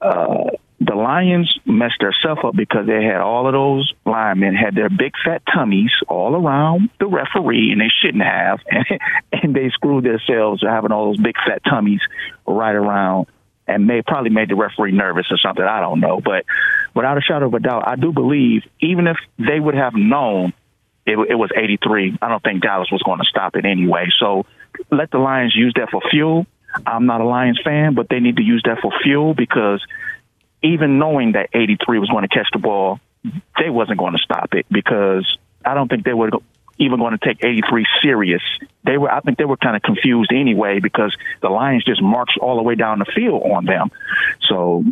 Uh, 0.01 0.51
the 0.81 0.95
Lions 0.95 1.59
messed 1.65 2.01
themselves 2.01 2.41
up 2.45 2.57
because 2.57 2.87
they 2.87 3.05
had 3.05 3.21
all 3.21 3.47
of 3.47 3.53
those 3.53 3.93
linemen 4.05 4.55
had 4.55 4.75
their 4.75 4.91
big 4.91 5.13
fat 5.25 5.43
tummies 5.53 5.93
all 6.09 6.35
around 6.35 6.91
the 6.99 7.07
referee, 7.07 7.71
and 7.71 7.81
they 7.81 7.91
shouldn't 8.03 8.25
have, 8.25 8.61
and 9.33 9.55
they 9.55 9.71
screwed 9.71 10.05
themselves 10.05 10.63
having 10.63 10.93
all 10.93 11.07
those 11.07 11.21
big 11.21 11.37
fat 11.47 11.63
tummies 11.65 12.01
right 12.47 12.75
around, 12.75 13.27
and 13.67 13.89
they 13.89 14.03
probably 14.03 14.31
made 14.31 14.51
the 14.51 14.57
referee 14.57 14.93
nervous 14.93 15.27
or 15.31 15.39
something. 15.39 15.65
I 15.65 15.81
don't 15.81 16.01
know, 16.01 16.21
but 16.21 16.45
without 16.95 17.19
a 17.19 17.21
shadow 17.21 17.47
of 17.47 17.55
a 17.55 17.61
doubt, 17.61 17.87
I 17.87 17.97
do 17.97 18.13
believe 18.13 18.63
even 18.81 19.07
if 19.07 19.17
they 19.39 19.61
would 19.61 19.75
have 19.75 19.95
known 19.95 20.53
it, 21.07 21.19
it 21.31 21.35
was 21.35 21.51
83, 21.55 22.19
I 22.21 22.29
don't 22.29 22.43
think 22.43 22.63
Dallas 22.63 22.91
was 22.91 23.03
going 23.03 23.19
to 23.19 23.27
stop 23.27 23.57
it 23.57 23.67
anyway. 23.67 24.07
So 24.19 24.47
let 24.91 25.11
the 25.11 25.19
Lions 25.19 25.55
use 25.55 25.73
that 25.77 25.91
for 25.91 26.01
fuel. 26.11 26.47
I'm 26.87 27.07
not 27.07 27.21
a 27.21 27.25
Lions 27.25 27.61
fan, 27.63 27.95
but 27.95 28.09
they 28.09 28.21
need 28.21 28.37
to 28.37 28.43
use 28.43 28.63
that 28.65 28.79
for 28.81 28.91
fuel 29.03 29.35
because 29.35 29.85
even 30.65 30.99
knowing 30.99 31.33
that 31.33 31.51
83 31.53 31.99
was 31.99 32.09
going 32.09 32.23
to 32.23 32.29
catch 32.29 32.49
the 32.53 32.59
ball, 32.59 32.99
they 33.59 33.71
wasn't 33.71 33.99
going 33.99 34.13
to 34.13 34.19
stop 34.19 34.55
it 34.55 34.67
because 34.71 35.39
I 35.65 35.75
don't 35.75 35.89
think 35.89 36.05
they 36.05 36.13
were 36.13 36.31
even 36.79 36.99
going 36.99 37.17
to 37.17 37.25
take 37.25 37.45
83 37.45 37.87
serious. 38.03 38.43
They 38.85 38.99
were, 38.99 39.11
I 39.11 39.21
think 39.21 39.39
they 39.39 39.45
were 39.45 39.57
kind 39.57 39.77
of 39.77 39.83
confused 39.83 40.33
anyway 40.33 40.81
because 40.81 41.17
the 41.41 41.49
Lions 41.49 41.85
just 41.85 42.03
marched 42.03 42.39
all 42.41 42.57
the 42.57 42.63
way 42.63 42.75
down 42.75 42.99
the 42.99 43.11
field 43.15 43.43
on 43.43 43.65
them. 43.65 43.91
So 44.49 44.85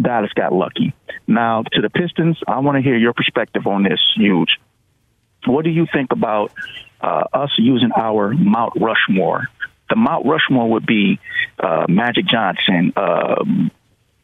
Dallas 0.00 0.32
got 0.34 0.52
lucky. 0.52 0.94
Now 1.26 1.62
to 1.72 1.80
the 1.80 1.90
Pistons, 1.90 2.38
I 2.46 2.58
want 2.60 2.76
to 2.76 2.82
hear 2.82 2.96
your 2.96 3.12
perspective 3.12 3.66
on 3.66 3.82
this. 3.82 4.00
Huge. 4.16 4.58
What 5.46 5.64
do 5.64 5.70
you 5.70 5.86
think 5.92 6.12
about 6.12 6.52
uh, 7.00 7.24
us 7.32 7.50
using 7.58 7.90
our 7.96 8.32
Mount 8.32 8.74
Rushmore? 8.76 9.48
The 9.88 9.96
Mount 9.96 10.24
Rushmore 10.26 10.70
would 10.70 10.86
be 10.86 11.18
uh, 11.58 11.86
Magic 11.88 12.26
Johnson, 12.26 12.92
uh, 12.96 13.44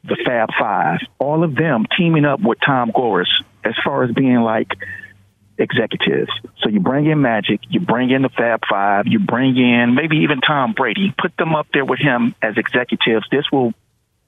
the 0.08 0.16
Fab 0.24 0.50
Five, 0.58 1.00
all 1.18 1.44
of 1.44 1.54
them 1.54 1.86
teaming 1.96 2.24
up 2.24 2.40
with 2.40 2.58
Tom 2.64 2.90
Gores 2.94 3.30
as 3.64 3.74
far 3.84 4.04
as 4.04 4.12
being 4.12 4.40
like 4.40 4.72
executives. 5.58 6.30
So 6.62 6.68
you 6.68 6.80
bring 6.80 7.06
in 7.06 7.20
Magic, 7.20 7.60
you 7.68 7.80
bring 7.80 8.10
in 8.10 8.22
the 8.22 8.28
Fab 8.28 8.60
Five, 8.68 9.06
you 9.06 9.18
bring 9.18 9.56
in 9.56 9.94
maybe 9.94 10.18
even 10.18 10.40
Tom 10.40 10.72
Brady, 10.72 11.12
put 11.16 11.36
them 11.36 11.54
up 11.54 11.66
there 11.72 11.84
with 11.84 11.98
him 11.98 12.34
as 12.42 12.56
executives. 12.56 13.26
This 13.30 13.44
will 13.52 13.72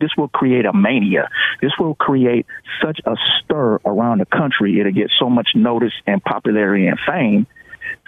this 0.01 0.11
will 0.17 0.29
create 0.29 0.65
a 0.65 0.73
mania. 0.73 1.29
This 1.61 1.73
will 1.79 1.95
create 1.95 2.47
such 2.83 3.01
a 3.05 3.17
stir 3.39 3.79
around 3.85 4.19
the 4.19 4.27
country. 4.27 4.81
It'll 4.81 4.93
get 4.93 5.11
so 5.19 5.29
much 5.29 5.51
notice 5.55 5.93
and 6.07 6.23
popularity 6.23 6.87
and 6.87 6.99
fame. 7.07 7.47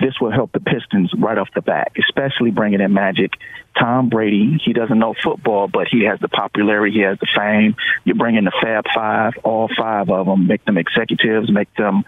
This 0.01 0.15
will 0.21 0.31
help 0.31 0.53
the 0.53 0.61
Pistons 0.61 1.13
right 1.17 1.39
off 1.39 1.49
the 1.55 1.63
bat, 1.63 1.93
especially 1.99 2.51
bringing 2.51 2.81
in 2.81 2.93
Magic. 2.93 3.33
Tom 3.79 4.09
Brady, 4.09 4.61
he 4.65 4.73
doesn't 4.73 4.99
know 4.99 5.15
football, 5.23 5.69
but 5.69 5.89
he 5.89 6.05
has 6.05 6.21
the 6.21 6.29
popularity, 6.29 6.97
he 6.97 7.01
has 7.03 7.19
the 7.19 7.29
fame. 7.37 7.77
You 8.05 8.15
bring 8.15 8.37
in 8.37 8.45
the 8.45 8.53
Fab 8.63 8.85
Five, 8.95 9.35
all 9.45 9.69
five 9.77 10.11
of 10.11 10.27
them, 10.27 10.47
make 10.47 10.65
them 10.65 10.79
executives, 10.79 11.51
make 11.51 11.75
them 11.77 12.05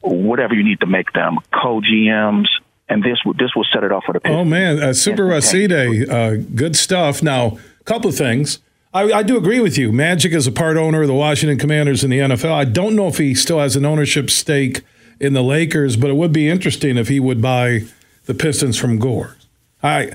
whatever 0.00 0.54
you 0.54 0.64
need 0.64 0.80
to 0.80 0.86
make 0.86 1.12
them, 1.12 1.38
co-GMs, 1.52 2.46
and 2.88 3.02
this 3.02 3.18
will 3.24 3.34
this 3.34 3.54
will 3.54 3.66
set 3.72 3.84
it 3.84 3.92
off 3.92 4.04
for 4.04 4.12
the 4.12 4.20
Pistons. 4.20 4.40
Oh 4.40 4.44
man, 4.44 4.82
uh, 4.82 4.92
Super 4.92 5.24
Racide, 5.24 5.72
uh, 5.72 6.36
good 6.36 6.76
stuff. 6.76 7.22
Now, 7.22 7.58
a 7.80 7.84
couple 7.84 8.10
of 8.10 8.16
things. 8.16 8.58
I, 8.92 9.12
I, 9.12 9.22
do 9.22 9.36
agree 9.36 9.60
with 9.60 9.78
you. 9.78 9.92
Magic 9.92 10.32
is 10.32 10.48
a 10.48 10.52
part 10.52 10.76
owner 10.76 11.02
of 11.02 11.06
the 11.06 11.14
Washington 11.14 11.56
Commanders 11.58 12.02
in 12.02 12.10
the 12.10 12.18
NFL. 12.18 12.50
I 12.50 12.64
don't 12.64 12.96
know 12.96 13.06
if 13.06 13.18
he 13.18 13.36
still 13.36 13.60
has 13.60 13.76
an 13.76 13.84
ownership 13.84 14.30
stake 14.30 14.82
in 15.20 15.34
the 15.34 15.42
Lakers, 15.42 15.96
but 15.96 16.10
it 16.10 16.14
would 16.14 16.32
be 16.32 16.48
interesting 16.48 16.96
if 16.96 17.08
he 17.08 17.20
would 17.20 17.42
buy 17.42 17.82
the 18.24 18.34
Pistons 18.34 18.78
from 18.78 18.98
Gore. 18.98 19.36
I, 19.82 20.12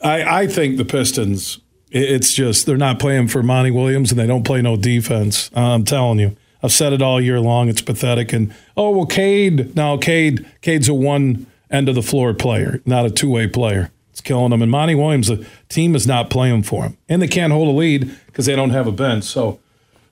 I, 0.00 0.40
I 0.42 0.46
think 0.46 0.78
the 0.78 0.84
Pistons. 0.84 1.58
It's 1.90 2.32
just 2.32 2.64
they're 2.64 2.78
not 2.78 2.98
playing 2.98 3.28
for 3.28 3.42
Monty 3.42 3.70
Williams 3.70 4.10
and 4.10 4.18
they 4.18 4.26
don't 4.26 4.44
play 4.44 4.62
no 4.62 4.76
defense. 4.76 5.50
I'm 5.54 5.84
telling 5.84 6.18
you. 6.18 6.36
I've 6.62 6.72
said 6.72 6.92
it 6.92 7.02
all 7.02 7.20
year 7.20 7.38
long. 7.38 7.68
It's 7.68 7.82
pathetic. 7.82 8.32
And 8.32 8.54
oh 8.76 8.90
well, 8.90 9.06
Cade. 9.06 9.76
Now 9.76 9.98
Cade. 9.98 10.46
Cade's 10.62 10.88
a 10.88 10.94
one 10.94 11.46
end 11.70 11.90
of 11.90 11.94
the 11.94 12.02
floor 12.02 12.32
player, 12.32 12.80
not 12.86 13.04
a 13.04 13.10
two 13.10 13.28
way 13.28 13.46
player. 13.46 13.90
It's 14.10 14.22
killing 14.22 14.50
them. 14.50 14.62
And 14.62 14.70
Monty 14.70 14.94
Williams, 14.94 15.28
the 15.28 15.46
team 15.68 15.94
is 15.94 16.06
not 16.06 16.30
playing 16.30 16.62
for 16.62 16.84
him. 16.84 16.96
And 17.08 17.20
they 17.20 17.28
can't 17.28 17.52
hold 17.52 17.68
a 17.68 17.72
lead 17.72 18.14
because 18.26 18.46
they 18.46 18.56
don't 18.56 18.70
have 18.70 18.86
a 18.86 18.92
bench. 18.92 19.24
So 19.24 19.58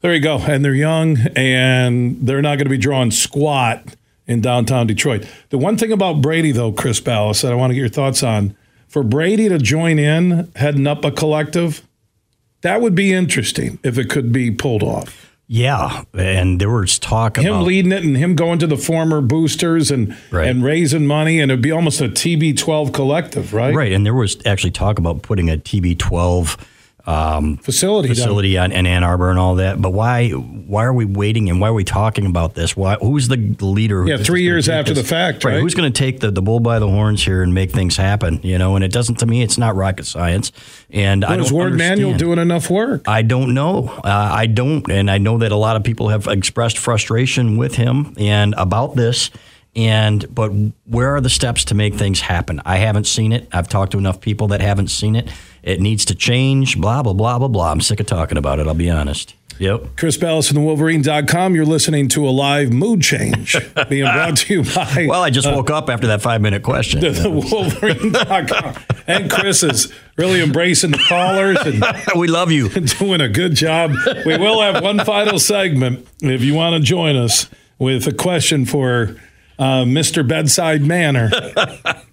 there 0.00 0.14
you 0.14 0.20
go. 0.20 0.38
And 0.38 0.64
they're 0.64 0.74
young 0.74 1.18
and 1.36 2.26
they're 2.26 2.42
not 2.42 2.56
going 2.56 2.66
to 2.66 2.70
be 2.70 2.78
drawing 2.78 3.10
squat 3.10 3.94
in 4.30 4.40
downtown 4.40 4.86
Detroit. 4.86 5.26
The 5.50 5.58
one 5.58 5.76
thing 5.76 5.90
about 5.92 6.22
Brady, 6.22 6.52
though, 6.52 6.72
Chris 6.72 7.00
Balas, 7.00 7.42
that 7.42 7.52
I 7.52 7.56
want 7.56 7.70
to 7.70 7.74
get 7.74 7.80
your 7.80 7.88
thoughts 7.88 8.22
on 8.22 8.56
for 8.88 9.02
Brady 9.02 9.48
to 9.48 9.58
join 9.58 9.98
in 9.98 10.50
heading 10.56 10.86
up 10.86 11.04
a 11.04 11.10
collective, 11.10 11.82
that 12.62 12.80
would 12.80 12.94
be 12.94 13.12
interesting 13.12 13.78
if 13.82 13.98
it 13.98 14.08
could 14.08 14.32
be 14.32 14.50
pulled 14.50 14.82
off. 14.82 15.26
Yeah, 15.52 16.04
and 16.14 16.60
there 16.60 16.70
was 16.70 16.96
talk 17.00 17.36
him 17.36 17.52
about 17.52 17.64
leading 17.64 17.90
it 17.90 18.04
and 18.04 18.16
him 18.16 18.36
going 18.36 18.60
to 18.60 18.68
the 18.68 18.76
former 18.76 19.20
boosters 19.20 19.90
and 19.90 20.16
Right. 20.30 20.46
and 20.46 20.62
raising 20.62 21.08
money, 21.08 21.40
and 21.40 21.50
it'd 21.50 21.60
be 21.60 21.72
almost 21.72 22.00
a 22.00 22.08
TB12 22.08 22.92
collective, 22.92 23.52
right? 23.52 23.74
right, 23.74 23.90
and 23.90 24.06
there 24.06 24.14
was 24.14 24.36
actually 24.46 24.70
talk 24.70 25.00
about 25.00 25.22
putting 25.22 25.50
a 25.50 25.56
TB12 25.56 26.56
um, 27.06 27.56
Facility, 27.58 28.08
facility 28.08 28.58
on, 28.58 28.72
in 28.72 28.86
Ann 28.86 29.04
Arbor 29.04 29.30
and 29.30 29.38
all 29.38 29.56
that. 29.56 29.80
But 29.80 29.90
why 29.90 30.30
why 30.30 30.84
are 30.84 30.92
we 30.92 31.04
waiting 31.04 31.48
and 31.50 31.60
why 31.60 31.68
are 31.68 31.74
we 31.74 31.84
talking 31.84 32.26
about 32.26 32.54
this? 32.54 32.76
Why 32.76 32.96
who's 32.96 33.28
the 33.28 33.36
leader? 33.60 34.06
Yeah, 34.06 34.16
three 34.16 34.42
years 34.42 34.68
after 34.68 34.94
this? 34.94 35.02
the 35.02 35.08
fact, 35.08 35.44
right? 35.44 35.60
Who's 35.60 35.74
going 35.74 35.92
to 35.92 35.98
take 35.98 36.20
the, 36.20 36.30
the 36.30 36.42
bull 36.42 36.60
by 36.60 36.78
the 36.78 36.88
horns 36.88 37.24
here 37.24 37.42
and 37.42 37.54
make 37.54 37.70
things 37.70 37.96
happen? 37.96 38.40
You 38.42 38.58
know, 38.58 38.74
and 38.76 38.84
it 38.84 38.92
doesn't 38.92 39.16
to 39.16 39.26
me. 39.26 39.42
It's 39.42 39.58
not 39.58 39.76
rocket 39.76 40.06
science, 40.06 40.52
and 40.90 41.24
I 41.24 41.36
don't 41.36 41.50
Warde 41.50 41.74
Manuel 41.74 42.10
understand. 42.10 42.18
doing 42.18 42.38
enough 42.38 42.70
work? 42.70 43.02
I 43.08 43.22
don't 43.22 43.54
know. 43.54 43.88
Uh, 44.04 44.30
I 44.32 44.46
don't, 44.46 44.90
and 44.90 45.10
I 45.10 45.18
know 45.18 45.38
that 45.38 45.52
a 45.52 45.56
lot 45.56 45.76
of 45.76 45.84
people 45.84 46.08
have 46.08 46.26
expressed 46.26 46.78
frustration 46.78 47.56
with 47.56 47.74
him 47.74 48.14
and 48.18 48.54
about 48.56 48.96
this. 48.96 49.30
And 49.76 50.34
but 50.34 50.48
where 50.84 51.14
are 51.14 51.20
the 51.20 51.30
steps 51.30 51.64
to 51.66 51.76
make 51.76 51.94
things 51.94 52.20
happen? 52.20 52.60
I 52.64 52.78
haven't 52.78 53.06
seen 53.06 53.30
it. 53.32 53.46
I've 53.52 53.68
talked 53.68 53.92
to 53.92 53.98
enough 53.98 54.20
people 54.20 54.48
that 54.48 54.60
haven't 54.60 54.88
seen 54.88 55.14
it. 55.14 55.30
It 55.62 55.80
needs 55.80 56.04
to 56.06 56.14
change. 56.14 56.78
Blah 56.80 57.02
blah 57.02 57.12
blah 57.12 57.38
blah 57.38 57.48
blah. 57.48 57.70
I'm 57.72 57.80
sick 57.80 58.00
of 58.00 58.06
talking 58.06 58.38
about 58.38 58.58
it. 58.58 58.66
I'll 58.66 58.74
be 58.74 58.90
honest. 58.90 59.34
Yep. 59.58 59.98
Chris 59.98 60.16
Balas 60.16 60.48
from 60.48 60.54
the 60.54 60.62
Wolverine.com. 60.62 61.54
You're 61.54 61.66
listening 61.66 62.08
to 62.10 62.26
a 62.26 62.30
live 62.30 62.72
mood 62.72 63.02
change 63.02 63.54
being 63.90 64.04
brought 64.04 64.38
to 64.38 64.54
you 64.54 64.62
by 64.64 65.04
Well, 65.06 65.22
I 65.22 65.28
just 65.28 65.46
woke 65.46 65.68
up 65.68 65.90
after 65.90 66.06
that 66.06 66.22
five 66.22 66.40
minute 66.40 66.62
question. 66.62 67.00
the 67.00 67.28
Wolverine.com. 67.28 68.82
And 69.06 69.30
Chris 69.30 69.62
is 69.62 69.92
really 70.16 70.42
embracing 70.42 70.92
the 70.92 71.04
callers 71.06 71.58
and 71.66 71.84
we 72.18 72.26
love 72.26 72.50
you. 72.50 72.68
doing 72.98 73.20
a 73.20 73.28
good 73.28 73.54
job. 73.54 73.92
We 74.24 74.38
will 74.38 74.62
have 74.62 74.82
one 74.82 74.98
final 75.04 75.38
segment 75.38 76.08
if 76.22 76.40
you 76.42 76.54
want 76.54 76.76
to 76.76 76.80
join 76.80 77.16
us 77.16 77.50
with 77.78 78.06
a 78.06 78.14
question 78.14 78.64
for 78.64 79.16
uh, 79.58 79.84
Mr. 79.84 80.26
Bedside 80.26 80.80
Manner. 80.80 81.30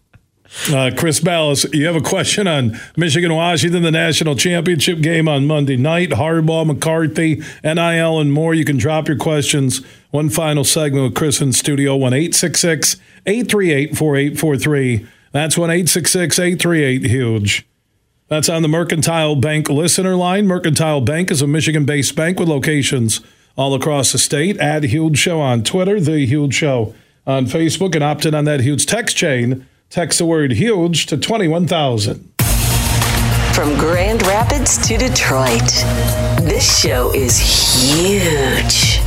Uh, 0.71 0.91
Chris 0.95 1.19
Balas, 1.19 1.65
you 1.73 1.85
have 1.85 1.95
a 1.95 2.01
question 2.01 2.47
on 2.47 2.79
Michigan 2.95 3.33
Washington, 3.33 3.83
the 3.83 3.91
national 3.91 4.35
championship 4.35 5.01
game 5.01 5.27
on 5.27 5.45
Monday 5.45 5.77
night, 5.77 6.09
Harbaugh, 6.11 6.65
McCarthy, 6.65 7.41
NIL, 7.63 8.19
and 8.19 8.33
more. 8.33 8.53
You 8.53 8.65
can 8.65 8.77
drop 8.77 9.07
your 9.07 9.17
questions. 9.17 9.83
One 10.11 10.29
final 10.29 10.63
segment 10.63 11.03
with 11.03 11.15
Chris 11.15 11.41
in 11.41 11.53
studio, 11.53 11.95
1 11.95 12.13
866 12.13 12.97
838 13.25 13.97
4843. 13.97 15.07
That's 15.31 15.57
1 15.57 15.69
866 15.69 16.39
838 16.39 17.05
Huge. 17.05 17.67
That's 18.29 18.49
on 18.49 18.61
the 18.61 18.67
Mercantile 18.67 19.35
Bank 19.35 19.69
listener 19.69 20.15
line. 20.15 20.47
Mercantile 20.47 21.01
Bank 21.01 21.31
is 21.31 21.41
a 21.41 21.47
Michigan 21.47 21.85
based 21.85 22.15
bank 22.15 22.39
with 22.39 22.49
locations 22.49 23.21
all 23.55 23.73
across 23.73 24.11
the 24.11 24.17
state. 24.17 24.57
Add 24.59 24.83
Huge 24.85 25.17
Show 25.17 25.39
on 25.39 25.63
Twitter, 25.63 25.99
The 25.99 26.25
Huge 26.25 26.53
Show 26.53 26.93
on 27.25 27.45
Facebook, 27.45 27.95
and 27.95 28.03
opt 28.03 28.25
in 28.25 28.35
on 28.35 28.45
that 28.45 28.61
huge 28.61 28.85
text 28.85 29.15
chain. 29.17 29.65
Text 29.89 30.19
the 30.19 30.25
word 30.25 30.51
huge 30.51 31.05
to 31.05 31.17
21,000. 31.17 32.33
From 33.53 33.77
Grand 33.79 34.21
Rapids 34.27 34.77
to 34.85 34.97
Detroit, 34.97 35.61
this 36.41 36.81
show 36.81 37.13
is 37.15 37.39
huge. 37.39 39.06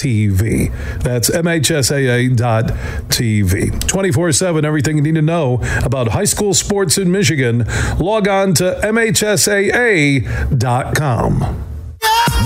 MHSAA.TV. 0.00 1.02
That's 1.02 1.30
MHSAA.TV. 1.30 2.38
24 3.86 4.32
7, 4.32 4.64
everything 4.64 4.96
you 4.96 5.02
need 5.02 5.14
to 5.14 5.22
know 5.22 5.60
about 5.84 6.08
high 6.08 6.24
school 6.24 6.54
sports 6.54 6.98
in 6.98 7.12
Michigan. 7.12 7.64
Log 7.98 8.26
on 8.28 8.54
to 8.54 8.80
MHSAA.com. 8.82 10.26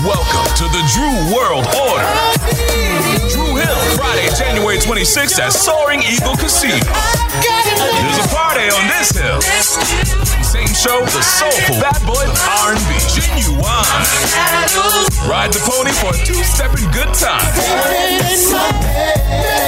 Welcome 0.03 0.51
to 0.57 0.63
the 0.65 0.83
Dru 0.93 1.09
World 1.33 1.65
Order. 1.65 2.11
Dru 3.31 3.55
Hill, 3.55 3.79
Friday, 3.95 4.29
January 4.37 4.77
26th 4.77 5.39
at 5.39 5.53
Soaring 5.53 6.01
Eagle 6.01 6.35
Casino. 6.35 6.75
There's 6.75 8.19
a 8.19 8.27
party 8.35 8.69
on 8.69 8.87
this 8.89 9.11
hill. 9.11 9.39
Show, 10.75 10.99
the 11.05 11.23
soulful 11.23 11.79
bad 11.79 11.97
boy 12.05 12.25
R&B, 12.67 12.99
genuine. 13.07 13.63
Ride 15.25 15.51
the 15.53 15.63
pony 15.63 15.91
for 15.95 16.11
a 16.11 16.25
two-stepping 16.25 16.91
good 16.91 17.11
time. 17.15 17.47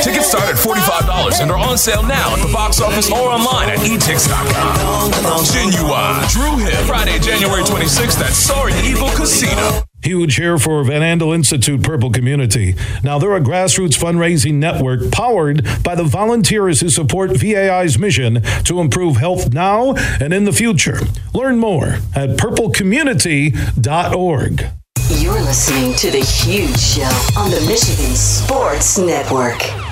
Tickets 0.03 0.27
start 0.27 0.49
at 0.49 0.55
$45 0.55 1.41
and 1.41 1.49
are 1.49 1.57
on 1.57 1.77
sale 1.77 2.03
now 2.03 2.35
at 2.35 2.45
the 2.45 2.51
box 2.51 2.81
office 2.81 3.09
or 3.09 3.29
online 3.31 3.69
at 3.69 3.79
etix.com. 3.79 5.45
Genuine, 5.45 6.27
Dru 6.29 6.57
Hill, 6.63 6.85
Friday, 6.85 7.17
January 7.19 7.63
26th 7.63 8.19
at 8.21 8.33
Soaring 8.33 8.75
Eagle 8.83 9.09
Casino. 9.11 9.83
Huge 10.07 10.37
here 10.37 10.57
for 10.57 10.81
Van 10.85 11.01
Andel 11.01 11.35
Institute 11.35 11.83
Purple 11.83 12.11
Community. 12.11 12.75
Now, 13.03 13.19
they're 13.19 13.35
a 13.35 13.41
grassroots 13.41 13.99
fundraising 13.99 14.53
network 14.53 15.11
powered 15.11 15.67
by 15.83 15.95
the 15.95 16.05
volunteers 16.05 16.79
who 16.79 16.87
support 16.87 17.31
VAI's 17.31 17.99
mission 17.99 18.41
to 18.63 18.79
improve 18.79 19.17
health 19.17 19.53
now 19.53 19.95
and 20.21 20.31
in 20.31 20.45
the 20.45 20.53
future. 20.53 21.01
Learn 21.33 21.59
more 21.59 21.97
at 22.15 22.37
purplecommunity.org. 22.37 24.65
You're 25.09 25.41
listening 25.41 25.93
to 25.95 26.09
The 26.09 26.23
Huge 26.23 26.79
Show 26.79 27.11
on 27.37 27.51
the 27.51 27.59
Michigan 27.67 28.15
Sports 28.15 28.97
Network. 28.97 29.86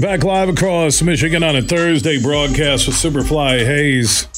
Back 0.00 0.24
live 0.24 0.48
across 0.50 1.00
Michigan 1.02 1.42
on 1.42 1.56
a 1.56 1.62
Thursday 1.62 2.20
broadcast 2.20 2.86
with 2.86 2.96
Superfly 2.96 3.64
Hayes, 3.64 4.28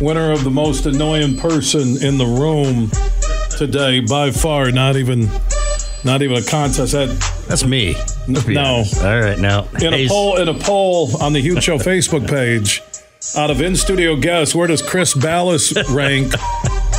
winner 0.00 0.32
of 0.32 0.42
the 0.42 0.50
most 0.50 0.86
annoying 0.86 1.36
person 1.36 2.02
in 2.02 2.16
the 2.18 2.24
room 2.24 2.90
today 3.58 4.00
by 4.00 4.30
far. 4.30 4.70
Not 4.70 4.96
even, 4.96 5.28
not 6.02 6.22
even 6.22 6.38
a 6.38 6.42
contest. 6.42 6.92
That 6.92 7.08
That's 7.46 7.64
me. 7.64 7.94
No. 8.26 8.84
All 9.02 9.20
right, 9.20 9.38
now. 9.38 9.68
in 9.82 9.92
a 9.92 10.08
poll 10.08 10.38
in 10.38 10.48
a 10.48 10.54
poll 10.54 11.10
on 11.22 11.32
the 11.34 11.40
Huge 11.40 11.62
Show 11.62 11.76
Facebook 11.78 12.26
page, 12.28 12.80
out 13.36 13.50
of 13.50 13.60
in 13.60 13.76
studio 13.76 14.16
guests, 14.16 14.54
where 14.54 14.66
does 14.66 14.80
Chris 14.82 15.14
Balas 15.14 15.72
rank 15.90 16.32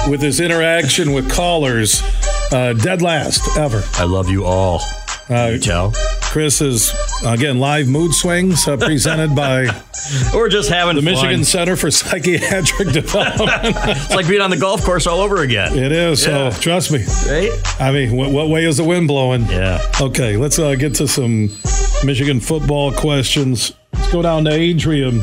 with 0.07 0.21
his 0.21 0.39
interaction 0.39 1.13
with 1.13 1.31
callers? 1.31 2.03
Uh, 2.51 2.73
dead 2.73 3.01
last 3.01 3.57
ever. 3.57 3.81
I 3.95 4.03
love 4.03 4.29
you 4.29 4.45
all. 4.45 4.81
Uh, 5.29 5.49
You 5.53 5.59
tell. 5.59 5.93
Chris 6.33 6.61
is 6.61 6.91
again 7.23 7.59
live 7.59 7.87
mood 7.87 8.11
swings 8.11 8.67
uh, 8.67 8.75
presented 8.75 9.35
by 9.35 9.65
We're 10.33 10.49
just 10.49 10.67
having 10.67 10.95
the 10.95 11.03
fun. 11.03 11.11
Michigan 11.13 11.43
Center 11.43 11.75
for 11.75 11.91
Psychiatric 11.91 12.87
Development. 12.91 13.51
It's 13.63 14.15
like 14.15 14.27
being 14.27 14.41
on 14.41 14.49
the 14.49 14.57
golf 14.57 14.83
course 14.83 15.05
all 15.05 15.19
over 15.19 15.43
again. 15.43 15.77
it 15.77 15.91
is. 15.91 16.25
Yeah. 16.25 16.49
So 16.49 16.59
trust 16.59 16.91
me. 16.91 17.05
Right? 17.29 17.51
I 17.79 17.91
mean, 17.91 18.15
what, 18.17 18.31
what 18.31 18.49
way 18.49 18.65
is 18.65 18.77
the 18.77 18.83
wind 18.83 19.07
blowing? 19.07 19.45
Yeah. 19.45 19.79
Okay, 20.01 20.35
let's 20.35 20.57
uh, 20.57 20.73
get 20.73 20.95
to 20.95 21.07
some 21.07 21.51
Michigan 22.03 22.39
football 22.39 22.91
questions. 22.91 23.71
Let's 23.93 24.11
go 24.11 24.23
down 24.23 24.45
to 24.45 24.51
Adrian 24.51 25.21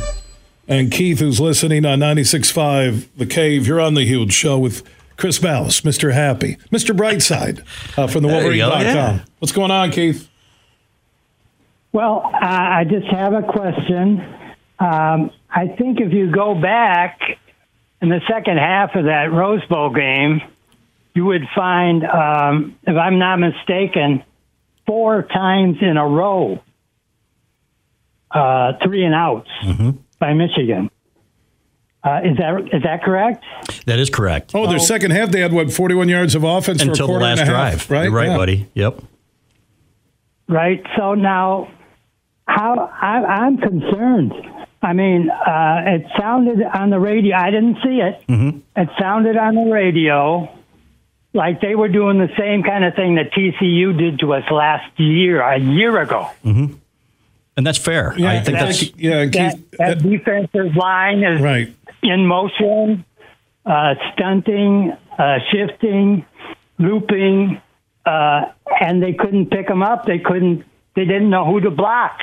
and 0.69 0.93
Keith, 0.93 1.19
who's 1.19 1.41
listening 1.41 1.85
on 1.85 1.99
96.5 1.99 3.09
The 3.17 3.27
Cave. 3.27 3.67
You're 3.67 3.81
on 3.81 3.95
the 3.95 4.05
huge 4.05 4.33
show 4.33 4.61
with 4.61 4.85
Chris 5.17 5.41
Balas, 5.41 5.81
Mr. 5.81 6.13
Happy, 6.15 6.57
Mr. 6.71 6.97
Brightside 6.97 7.65
uh, 7.99 8.07
from 8.07 8.23
the 8.23 8.29
There 8.29 8.53
you 8.53 8.63
go, 8.63 8.69
Wolverine.com. 8.71 9.17
yeah. 9.17 9.25
What's 9.41 9.51
going 9.53 9.73
on, 9.73 9.91
Keith? 9.91 10.30
Well, 11.93 12.23
I 12.25 12.81
I 12.81 12.85
just 12.85 13.07
have 13.09 13.33
a 13.35 13.43
question. 13.43 14.21
Um, 14.79 15.31
I 15.51 15.67
think 15.77 16.01
if 16.01 16.13
you 16.13 16.31
go 16.31 16.55
back 16.55 17.21
in 18.01 18.09
the 18.09 18.21
second 18.29 18.59
half 18.59 18.95
of 18.95 19.05
that 19.05 19.33
Rose 19.33 19.65
Bowl 19.67 19.91
game, 19.93 20.41
you 21.15 21.25
would 21.27 21.43
find, 21.55 22.05
um, 22.05 22.77
if 22.87 22.97
I'm 22.97 23.19
not 23.19 23.37
mistaken, 23.41 24.23
four 24.87 25.23
times 25.25 25.79
in 25.83 25.97
a 25.97 26.07
row, 26.07 26.63
uh, 28.31 28.73
three 28.83 29.05
and 29.05 29.15
outs 29.15 29.51
by 30.19 30.33
Michigan. 30.33 30.91
Uh, 32.03 32.21
is 32.25 32.37
that 32.39 32.71
is 32.73 32.83
that 32.85 33.03
correct? 33.03 33.45
That 33.85 33.99
is 33.99 34.09
correct. 34.09 34.53
Oh, 34.55 34.67
their 34.67 34.79
second 34.79 35.11
half, 35.11 35.31
they 35.31 35.41
had, 35.41 35.53
what, 35.53 35.71
41 35.71 36.09
yards 36.09 36.35
of 36.35 36.45
offense 36.45 36.81
Until 36.81 37.09
for 37.09 37.17
a 37.17 37.19
the 37.19 37.25
last 37.25 37.41
and 37.41 37.49
a 37.49 37.53
drive. 37.53 37.73
half, 37.73 37.91
right? 37.91 38.05
You're 38.05 38.13
right, 38.13 38.29
Yeah. 38.29 38.37
buddy. 38.37 38.69
Yep. 38.75 39.03
Right. 40.49 40.83
So 40.97 41.15
now, 41.15 41.69
how 42.51 42.91
I, 43.01 43.45
I'm 43.45 43.59
concerned. 43.59 44.33
I 44.83 44.93
mean, 44.93 45.31
uh, 45.31 45.83
it 45.87 46.07
sounded 46.19 46.63
on 46.63 46.91
the 46.91 46.99
radio. 46.99 47.37
I 47.37 47.51
didn't 47.51 47.77
see 47.85 48.01
it. 48.01 48.23
It 48.77 48.89
sounded 48.99 49.37
on 49.37 49.55
the 49.55 49.71
radio 49.71 50.49
like 51.33 51.61
they 51.61 51.75
were 51.75 51.89
doing 51.89 52.19
the 52.19 52.31
same 52.39 52.63
kind 52.63 52.85
of 52.85 52.95
thing 52.95 53.15
that 53.17 53.31
TCU 53.33 53.97
did 53.97 54.19
to 54.21 54.35
us 54.35 54.45
last 54.51 54.99
year, 54.99 55.41
a 55.41 55.59
year 55.59 56.01
ago. 56.01 56.29
And 57.57 57.67
that's 57.67 57.79
fair. 57.79 58.15
Yeah, 58.17 58.31
I 58.31 58.41
think 58.41 58.59
that's 58.59 58.97
yeah, 58.97 59.21
and 59.21 59.33
That, 59.33 59.55
Keith, 59.55 59.71
that 59.79 60.03
defensive 60.03 60.75
line 60.77 61.23
is 61.23 61.41
right. 61.41 61.75
in 62.03 62.27
motion, 62.27 63.05
uh, 63.67 63.95
stunting, 64.15 64.97
uh, 65.19 65.39
shifting, 65.53 66.25
looping, 66.79 67.61
uh, 68.07 68.47
and 68.81 69.03
they 69.03 69.13
couldn't 69.13 69.51
pick 69.51 69.69
them 69.69 69.83
up. 69.83 70.07
They 70.07 70.19
couldn't. 70.19 70.65
They 70.97 71.05
didn't 71.05 71.31
know 71.31 71.45
who 71.45 71.61
to 71.61 71.71
block. 71.71 72.19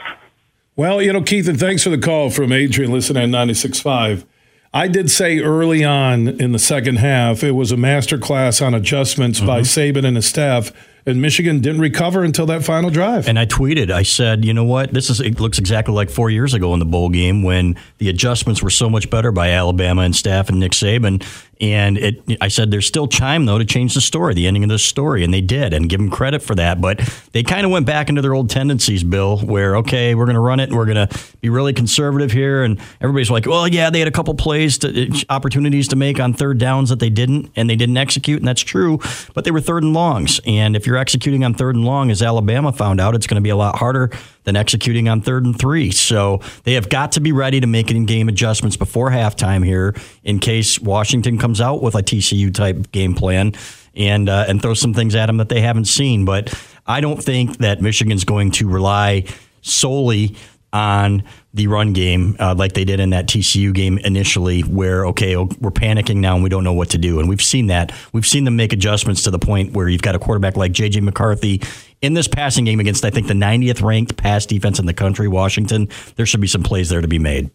Well, 0.75 1.01
you 1.01 1.11
know, 1.11 1.23
Keith, 1.23 1.47
and 1.47 1.59
thanks 1.59 1.83
for 1.83 1.89
the 1.89 1.97
call 1.97 2.29
from 2.29 2.51
Adrian 2.51 2.91
listening 2.91 3.23
at 3.23 3.29
96.5. 3.29 4.25
I 4.73 4.87
did 4.87 5.09
say 5.09 5.39
early 5.39 5.83
on 5.83 6.27
in 6.27 6.51
the 6.51 6.59
second 6.59 6.97
half 6.97 7.43
it 7.43 7.53
was 7.53 7.71
a 7.71 7.77
master 7.77 8.17
class 8.17 8.61
on 8.61 8.73
adjustments 8.75 9.39
by 9.39 9.61
Mm-hmm. 9.61 9.97
Saban 9.97 10.05
and 10.05 10.15
his 10.17 10.27
staff, 10.27 10.71
and 11.07 11.21
Michigan 11.21 11.61
didn't 11.61 11.79
recover 11.79 12.23
until 12.23 12.45
that 12.47 12.63
final 12.63 12.89
drive. 12.89 13.27
And 13.27 13.39
I 13.39 13.45
tweeted, 13.45 13.89
I 13.89 14.03
said, 14.03 14.43
you 14.43 14.53
know 14.53 14.65
what? 14.65 14.93
This 14.93 15.09
is 15.09 15.21
it 15.21 15.39
looks 15.39 15.57
exactly 15.57 15.93
like 15.93 16.09
four 16.09 16.29
years 16.29 16.53
ago 16.53 16.73
in 16.73 16.79
the 16.79 16.85
bowl 16.85 17.09
game 17.09 17.43
when 17.43 17.77
the 17.97 18.09
adjustments 18.09 18.61
were 18.61 18.69
so 18.69 18.89
much 18.89 19.09
better 19.09 19.31
by 19.31 19.51
Alabama 19.51 20.01
and 20.01 20.15
staff 20.15 20.49
and 20.49 20.59
Nick 20.59 20.73
Saban. 20.73 21.25
And 21.59 21.97
it, 21.97 22.21
I 22.39 22.49
said, 22.49 22.69
there's 22.69 22.85
still 22.85 23.07
time 23.07 23.45
though 23.45 23.57
to 23.57 23.65
change 23.65 23.95
the 23.95 24.01
story, 24.01 24.33
the 24.35 24.47
ending 24.47 24.63
of 24.63 24.69
the 24.69 24.77
story, 24.77 25.23
and 25.23 25.33
they 25.33 25.41
did, 25.41 25.73
and 25.73 25.89
give 25.89 25.99
them 25.99 26.09
credit 26.09 26.41
for 26.43 26.53
that. 26.55 26.79
But 26.81 26.99
they 27.31 27.41
kind 27.41 27.65
of 27.65 27.71
went 27.71 27.85
back 27.85 28.09
into 28.09 28.21
their 28.21 28.33
old 28.33 28.49
tendencies, 28.49 29.03
Bill, 29.03 29.39
where 29.39 29.77
okay, 29.77 30.13
we're 30.13 30.25
going 30.25 30.35
to 30.35 30.41
run 30.41 30.59
it, 30.59 30.69
and 30.69 30.77
we're 30.77 30.85
going 30.85 31.07
to 31.07 31.19
be 31.41 31.49
really 31.49 31.73
conservative 31.73 32.31
here, 32.31 32.63
and 32.63 32.79
everybody's 33.01 33.31
like, 33.31 33.47
well, 33.47 33.67
yeah, 33.67 33.89
they 33.89 33.99
had 33.99 34.07
a 34.07 34.11
couple 34.11 34.35
plays, 34.35 34.77
to, 34.79 35.25
opportunities 35.29 35.87
to 35.87 35.95
make 35.95 36.19
on 36.19 36.33
third 36.33 36.59
downs 36.59 36.89
that 36.89 36.99
they 36.99 37.09
didn't, 37.09 37.49
and 37.55 37.69
they 37.69 37.75
didn't 37.75 37.97
execute, 37.97 38.39
and 38.39 38.47
that's 38.47 38.61
true. 38.61 38.99
But 39.33 39.43
they 39.43 39.51
were 39.51 39.61
third 39.61 39.83
and 39.83 39.93
longs, 39.93 40.39
and 40.45 40.75
if 40.75 40.85
you're 40.85 40.96
executing 40.97 41.43
on 41.43 41.53
third 41.53 41.75
and 41.75 41.85
long, 41.85 42.11
as 42.11 42.21
Alabama 42.21 42.71
found 42.71 42.99
out, 42.99 43.15
it's 43.15 43.27
going 43.27 43.35
to 43.35 43.41
be 43.41 43.49
a 43.49 43.55
lot 43.55 43.77
harder 43.77 44.11
than 44.43 44.55
executing 44.55 45.09
on 45.09 45.21
third 45.21 45.45
and 45.45 45.57
three. 45.57 45.91
So 45.91 46.41
they 46.63 46.73
have 46.73 46.89
got 46.89 47.13
to 47.13 47.19
be 47.19 47.31
ready 47.31 47.59
to 47.59 47.67
make 47.67 47.91
in-game 47.91 48.29
adjustments 48.29 48.77
before 48.77 49.09
halftime 49.09 49.65
here, 49.65 49.95
in 50.23 50.39
case 50.39 50.79
Washington 50.79 51.37
comes 51.37 51.61
out 51.61 51.81
with 51.81 51.95
a 51.95 52.01
TCU 52.01 52.53
type 52.53 52.91
game 52.91 53.13
plan 53.13 53.53
and 53.95 54.29
uh, 54.29 54.45
and 54.47 54.61
throw 54.61 54.73
some 54.73 54.93
things 54.93 55.15
at 55.15 55.25
them 55.25 55.37
that 55.37 55.49
they 55.49 55.61
haven't 55.61 55.85
seen. 55.85 56.25
But 56.25 56.53
I 56.85 57.01
don't 57.01 57.21
think 57.21 57.57
that 57.57 57.81
Michigan's 57.81 58.23
going 58.23 58.51
to 58.51 58.67
rely 58.67 59.25
solely 59.61 60.35
on 60.71 61.23
the 61.57 61.67
run 61.67 61.91
game 61.91 62.37
uh, 62.39 62.55
like 62.57 62.73
they 62.73 62.85
did 62.85 62.99
in 62.99 63.09
that 63.09 63.27
TCU 63.27 63.73
game 63.73 63.97
initially, 63.97 64.61
where 64.61 65.05
okay, 65.07 65.35
oh, 65.35 65.49
we're 65.59 65.71
panicking 65.71 66.17
now 66.17 66.35
and 66.35 66.43
we 66.43 66.49
don't 66.49 66.63
know 66.63 66.73
what 66.73 66.91
to 66.91 66.97
do, 66.97 67.19
and 67.19 67.27
we've 67.27 67.41
seen 67.41 67.67
that. 67.67 67.91
We've 68.13 68.25
seen 68.25 68.45
them 68.45 68.55
make 68.55 68.71
adjustments 68.71 69.23
to 69.23 69.31
the 69.31 69.39
point 69.39 69.73
where 69.73 69.89
you've 69.89 70.01
got 70.01 70.15
a 70.15 70.19
quarterback 70.19 70.55
like 70.55 70.71
JJ 70.71 71.01
McCarthy 71.01 71.61
in 72.01 72.13
this 72.13 72.27
passing 72.27 72.63
game 72.65 72.79
against 72.79 73.03
I 73.03 73.09
think 73.09 73.27
the 73.27 73.33
90th 73.33 73.81
ranked 73.81 74.15
pass 74.15 74.45
defense 74.45 74.79
in 74.79 74.85
the 74.85 74.93
country, 74.93 75.27
Washington. 75.27 75.89
There 76.15 76.25
should 76.25 76.41
be 76.41 76.47
some 76.47 76.63
plays 76.63 76.89
there 76.89 77.01
to 77.01 77.07
be 77.07 77.19
made. 77.19 77.49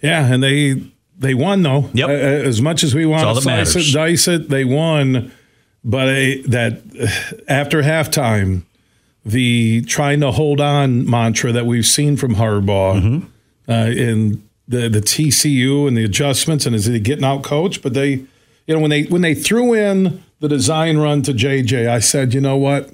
Yeah, 0.00 0.32
and 0.32 0.42
they 0.42 0.82
they 1.18 1.34
won 1.34 1.62
though. 1.62 1.90
Yep. 1.92 2.08
As 2.08 2.62
much 2.62 2.82
as 2.82 2.94
we 2.94 3.04
want 3.04 3.36
to 3.36 3.42
slice 3.42 3.74
matters. 3.74 3.90
it, 3.90 3.92
dice 3.92 4.28
it, 4.28 4.48
they 4.48 4.64
won. 4.64 5.32
But 5.84 6.08
uh, 6.08 6.42
that 6.46 7.42
after 7.48 7.82
halftime, 7.82 8.62
the 9.24 9.82
trying 9.82 10.20
to 10.20 10.30
hold 10.30 10.60
on 10.60 11.08
mantra 11.08 11.52
that 11.52 11.66
we've 11.66 11.86
seen 11.86 12.16
from 12.16 12.36
Harbaugh 12.36 13.02
Mm-hmm. 13.02 13.26
Uh, 13.68 13.90
in 13.94 14.42
the 14.66 14.88
the 14.88 15.00
TCU 15.00 15.88
and 15.88 15.96
the 15.96 16.04
adjustments, 16.04 16.66
and 16.66 16.74
is 16.74 16.86
he 16.86 17.00
getting 17.00 17.24
out 17.24 17.42
coach? 17.42 17.82
But 17.82 17.94
they, 17.94 18.10
you 18.66 18.74
know, 18.74 18.80
when 18.80 18.90
they 18.90 19.04
when 19.04 19.22
they 19.22 19.34
threw 19.34 19.74
in 19.74 20.22
the 20.40 20.48
design 20.48 20.98
run 20.98 21.22
to 21.22 21.32
JJ, 21.32 21.88
I 21.88 21.98
said, 21.98 22.34
you 22.34 22.40
know 22.40 22.56
what, 22.56 22.90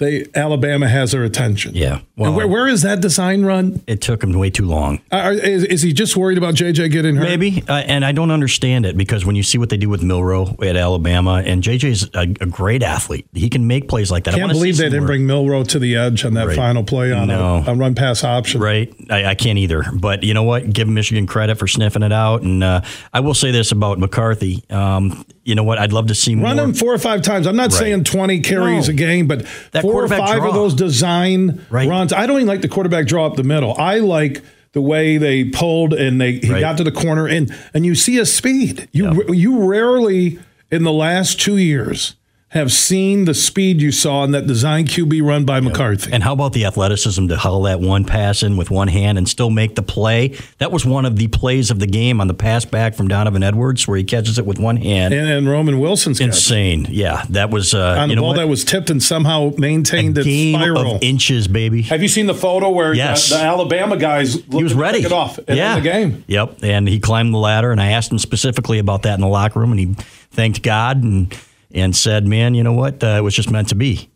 they 0.00 0.26
Alabama 0.34 0.88
has 0.88 1.12
their 1.12 1.22
attention. 1.22 1.74
Yeah. 1.76 2.00
and 2.16 2.34
where, 2.34 2.48
where 2.48 2.66
is 2.66 2.82
that 2.82 3.00
design 3.00 3.44
run? 3.44 3.82
It 3.86 4.00
took 4.00 4.24
him 4.24 4.32
way 4.32 4.50
too 4.50 4.66
long. 4.66 5.00
Uh, 5.12 5.34
is, 5.40 5.62
is 5.64 5.82
he 5.82 5.92
just 5.92 6.16
worried 6.16 6.36
about 6.38 6.54
JJ 6.54 6.90
getting 6.90 7.14
hurt? 7.14 7.22
Maybe, 7.28 7.62
uh, 7.68 7.74
and 7.74 8.04
I 8.04 8.10
don't 8.12 8.32
understand 8.32 8.84
it 8.86 8.96
because 8.96 9.24
when 9.24 9.36
you 9.36 9.42
see 9.44 9.58
what 9.58 9.68
they 9.68 9.76
do 9.76 9.88
with 9.88 10.02
Milroe 10.02 10.56
at 10.62 10.74
Alabama, 10.74 11.42
and 11.46 11.62
JJ's 11.62 12.10
a, 12.14 12.22
a 12.42 12.46
great 12.46 12.82
athlete, 12.82 13.26
he 13.32 13.48
can 13.48 13.66
make 13.68 13.88
plays 13.88 14.10
like 14.10 14.24
that. 14.24 14.34
I 14.34 14.38
Can't 14.38 14.48
wanna 14.48 14.54
see 14.54 14.60
believe 14.60 14.76
they 14.78 14.88
didn't 14.90 15.06
bring 15.06 15.26
Milroe 15.26 15.62
to 15.64 15.78
the 15.78 15.94
edge 15.96 16.24
on 16.24 16.34
that 16.34 16.48
Right. 16.48 16.56
final 16.56 16.82
play 16.82 17.12
on 17.12 17.28
No. 17.28 17.62
a, 17.66 17.70
a 17.70 17.74
run 17.74 17.94
pass 17.94 18.24
option. 18.24 18.60
Right, 18.60 18.92
I, 19.10 19.26
I 19.26 19.34
can't 19.34 19.58
either. 19.58 19.84
But 19.94 20.24
you 20.24 20.34
know 20.34 20.42
what? 20.42 20.72
Give 20.72 20.88
Michigan 20.88 21.26
credit 21.26 21.58
for 21.58 21.68
sniffing 21.68 22.02
it 22.02 22.12
out. 22.12 22.42
And 22.42 22.64
uh, 22.64 22.80
I 23.12 23.20
will 23.20 23.34
say 23.34 23.50
this 23.50 23.70
about 23.70 23.98
McCarthy. 23.98 24.64
Um, 24.70 25.24
you 25.44 25.54
know 25.54 25.64
what? 25.64 25.78
I'd 25.78 25.92
love 25.92 26.06
to 26.08 26.14
see 26.14 26.34
Run 26.34 26.56
more. 26.56 26.64
him 26.66 26.74
four 26.74 26.94
or 26.94 26.98
five 26.98 27.22
times. 27.22 27.46
I'm 27.46 27.56
not 27.56 27.70
Right. 27.72 27.78
saying 27.78 28.04
20 28.04 28.40
carries 28.40 28.88
No. 28.88 28.92
a 28.92 28.96
game, 28.96 29.26
but 29.26 29.44
That 29.72 29.82
four 29.92 30.04
or 30.04 30.08
five 30.08 30.38
draw. 30.40 30.48
of 30.48 30.54
those 30.54 30.74
design 30.74 31.60
Right. 31.70 31.88
runs. 31.88 32.12
I 32.12 32.26
don't 32.26 32.36
even 32.36 32.48
like 32.48 32.60
the 32.62 32.68
quarterback 32.68 33.06
draw 33.06 33.26
up 33.26 33.36
the 33.36 33.42
middle. 33.44 33.74
I 33.78 33.98
like 33.98 34.42
the 34.72 34.80
way 34.80 35.16
they 35.18 35.44
pulled 35.44 35.92
and 35.94 36.20
they 36.20 36.32
he 36.34 36.50
Right. 36.52 36.60
got 36.60 36.76
to 36.78 36.84
the 36.84 36.92
corner 36.92 37.26
and 37.26 37.52
and 37.74 37.84
you 37.84 37.94
see 37.94 38.14
his 38.14 38.32
speed. 38.32 38.88
You 38.92 39.04
Yeah. 39.28 39.32
you 39.34 39.64
rarely 39.68 40.38
in 40.70 40.84
the 40.84 40.92
last 40.92 41.40
two 41.40 41.56
years 41.56 42.14
have 42.50 42.72
seen 42.72 43.26
the 43.26 43.34
speed 43.34 43.80
you 43.80 43.92
saw 43.92 44.24
in 44.24 44.32
that 44.32 44.44
design 44.44 44.84
QB 44.84 45.22
run 45.24 45.44
by 45.44 45.60
McCarthy. 45.60 46.12
And 46.12 46.20
how 46.20 46.32
about 46.32 46.52
the 46.52 46.64
athleticism 46.64 47.28
to 47.28 47.36
huddle 47.36 47.62
that 47.62 47.80
one 47.80 48.04
pass 48.04 48.42
in 48.42 48.56
with 48.56 48.72
one 48.72 48.88
hand 48.88 49.18
and 49.18 49.28
still 49.28 49.50
make 49.50 49.76
the 49.76 49.82
play? 49.82 50.36
That 50.58 50.72
was 50.72 50.84
one 50.84 51.06
of 51.06 51.14
the 51.14 51.28
plays 51.28 51.70
of 51.70 51.78
the 51.78 51.86
game 51.86 52.20
on 52.20 52.26
the 52.26 52.34
pass 52.34 52.64
back 52.64 52.94
from 52.96 53.06
Donovan 53.06 53.44
Edwards, 53.44 53.86
where 53.86 53.96
he 53.96 54.02
catches 54.02 54.36
it 54.36 54.46
with 54.46 54.58
one 54.58 54.76
hand. 54.78 55.14
and, 55.14 55.28
and 55.28 55.48
Roman 55.48 55.78
Wilson's 55.78 56.18
catch. 56.18 56.26
Insane. 56.26 56.88
Yeah, 56.90 57.24
that 57.30 57.50
was 57.50 57.72
uh, 57.72 57.94
on 58.00 58.10
you 58.10 58.16
the 58.16 58.16
know 58.16 58.22
ball 58.22 58.30
what? 58.30 58.36
that 58.38 58.48
was 58.48 58.64
tipped 58.64 58.90
and 58.90 59.00
somehow 59.00 59.52
maintained 59.56 60.16
a 60.18 60.22
its 60.22 60.26
game 60.26 60.56
spiral. 60.56 60.96
of 60.96 61.02
inches, 61.04 61.46
baby. 61.46 61.82
Have 61.82 62.02
you 62.02 62.08
seen 62.08 62.26
the 62.26 62.34
photo 62.34 62.70
where 62.70 62.92
Yes. 62.94 63.28
the, 63.28 63.36
the 63.36 63.42
Alabama 63.42 63.96
guys 63.96 64.34
he 64.34 64.62
was 64.64 64.74
ready. 64.74 64.98
it 65.04 65.12
off 65.12 65.38
yeah. 65.46 65.76
the 65.76 65.82
game? 65.82 66.24
Yep. 66.26 66.64
And 66.64 66.88
he 66.88 66.98
climbed 66.98 67.32
the 67.32 67.38
ladder, 67.38 67.70
and 67.70 67.80
I 67.80 67.92
asked 67.92 68.10
him 68.10 68.18
specifically 68.18 68.80
about 68.80 69.02
that 69.02 69.14
in 69.14 69.20
the 69.20 69.28
locker 69.28 69.60
room, 69.60 69.70
and 69.70 69.78
he 69.78 69.86
thanked 70.32 70.62
God 70.62 71.02
and 71.04 71.32
and 71.72 71.94
said, 71.94 72.26
"Man, 72.26 72.54
you 72.54 72.62
know 72.62 72.72
what? 72.72 73.02
Uh, 73.02 73.16
it 73.18 73.20
was 73.22 73.34
just 73.34 73.50
meant 73.50 73.68
to 73.68 73.74
be." 73.74 74.08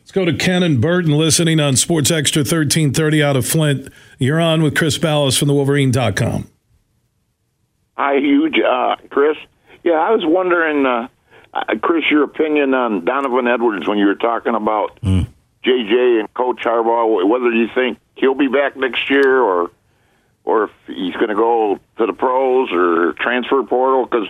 Let's 0.00 0.12
go 0.12 0.24
to 0.24 0.32
Ken 0.34 0.62
and 0.62 0.80
Burton 0.80 1.12
listening 1.12 1.58
on 1.58 1.74
Sports 1.76 2.10
Extra 2.10 2.40
1330 2.40 3.22
out 3.22 3.36
of 3.36 3.46
Flint. 3.46 3.88
You're 4.18 4.40
on 4.40 4.62
with 4.62 4.76
Chris 4.76 4.98
Balas 4.98 5.36
from 5.36 5.48
the 5.48 5.54
Wolverine.com. 5.54 6.48
Hi, 7.96 8.18
huge, 8.18 8.54
uh, 8.60 8.96
Chris. 9.10 9.36
Yeah, 9.82 9.94
I 9.94 10.10
was 10.10 10.22
wondering, 10.24 10.86
uh, 10.86 11.08
uh, 11.54 11.74
Chris, 11.82 12.04
your 12.10 12.22
opinion 12.22 12.74
on 12.74 13.04
Donovan 13.04 13.48
Edwards 13.48 13.88
when 13.88 13.98
you 13.98 14.06
were 14.06 14.14
talking 14.14 14.54
about 14.54 15.00
JJ 15.02 16.20
and 16.20 16.34
Coach 16.34 16.60
Harbaugh. 16.62 17.28
Whether 17.28 17.50
you 17.52 17.68
think 17.74 17.98
he'll 18.14 18.34
be 18.34 18.48
back 18.48 18.76
next 18.76 19.10
year, 19.10 19.40
or 19.40 19.70
or 20.44 20.64
if 20.64 20.70
he's 20.86 21.14
going 21.14 21.28
to 21.28 21.34
go 21.34 21.80
to 21.98 22.06
the 22.06 22.12
pros 22.12 22.70
or 22.72 23.12
transfer 23.14 23.62
portal. 23.64 24.06
Because 24.06 24.28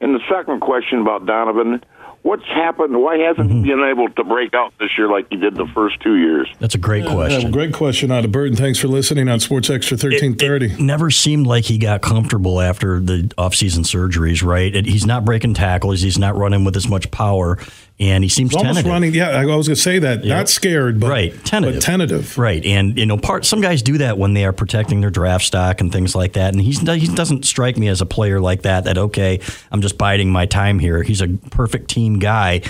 in 0.00 0.12
the 0.12 0.20
second 0.30 0.60
question 0.60 1.00
about 1.00 1.26
Donovan, 1.26 1.82
what's 2.22 2.44
happened? 2.46 3.00
Why 3.00 3.18
hasn't 3.18 3.50
he 3.50 3.58
mm-hmm. 3.58 3.68
been 3.68 3.88
able 3.90 4.08
to 4.08 4.24
break 4.24 4.54
out 4.54 4.72
this 4.78 4.90
year 4.98 5.08
like 5.08 5.26
he 5.30 5.36
did 5.36 5.54
the 5.54 5.66
first 5.74 6.00
two 6.00 6.16
years? 6.16 6.48
That's 6.58 6.74
a 6.74 6.78
great 6.78 7.04
Yeah, 7.04 7.14
question. 7.14 7.50
great 7.50 7.72
question 7.72 8.10
out 8.10 8.24
of 8.24 8.32
Burton. 8.32 8.56
Thanks 8.56 8.78
for 8.78 8.88
listening 8.88 9.28
on 9.28 9.40
Sports 9.40 9.70
Extra 9.70 9.96
It- 9.96 10.02
1330. 10.02 10.66
It, 10.66 10.80
never 10.80 11.10
seemed 11.10 11.46
like 11.46 11.64
he 11.64 11.78
got 11.78 12.02
comfortable 12.02 12.60
after 12.60 13.00
the 13.00 13.32
offseason 13.38 13.84
surgeries, 13.84 14.44
right? 14.44 14.74
It, 14.74 14.86
he's 14.86 15.06
not 15.06 15.24
breaking 15.24 15.54
tackles. 15.54 16.02
He's 16.02 16.18
not 16.18 16.36
running 16.36 16.64
with 16.64 16.76
as 16.76 16.88
much 16.88 17.10
power, 17.10 17.58
and 18.00 18.24
he 18.24 18.30
seems 18.30 18.54
Almost 18.54 18.66
tentative. 18.76 18.90
running. 18.90 19.14
Yeah, 19.14 19.28
I 19.28 19.44
was 19.44 19.68
going 19.68 19.76
to 19.76 19.80
say 19.80 19.98
that. 19.98 20.24
Yep. 20.24 20.36
Not 20.36 20.48
scared, 20.48 20.98
but, 20.98 21.10
right, 21.10 21.44
tentative. 21.44 21.76
but 21.76 21.82
tentative. 21.82 22.38
Right, 22.38 22.64
and 22.64 22.98
you 22.98 23.04
know, 23.06 23.18
part 23.18 23.44
some 23.44 23.60
guys 23.60 23.82
do 23.82 23.98
that 23.98 24.16
when 24.18 24.32
they 24.32 24.44
are 24.46 24.52
protecting 24.52 25.02
their 25.02 25.10
draft 25.10 25.44
stock 25.44 25.80
and 25.80 25.92
things 25.92 26.14
like 26.14 26.32
that. 26.32 26.54
And 26.54 26.62
he's 26.62 26.80
he 26.80 27.14
doesn't 27.14 27.44
strike 27.44 27.76
me 27.76 27.88
as 27.88 28.00
a 28.00 28.06
player 28.06 28.40
like 28.40 28.62
that. 28.62 28.84
That 28.84 28.96
okay, 28.98 29.40
I'm 29.70 29.82
just 29.82 29.98
biding 29.98 30.32
my 30.32 30.46
time 30.46 30.78
here. 30.78 31.02
He's 31.02 31.20
a 31.20 31.28
perfect 31.28 31.90
team 31.90 32.18
guy. 32.18 32.62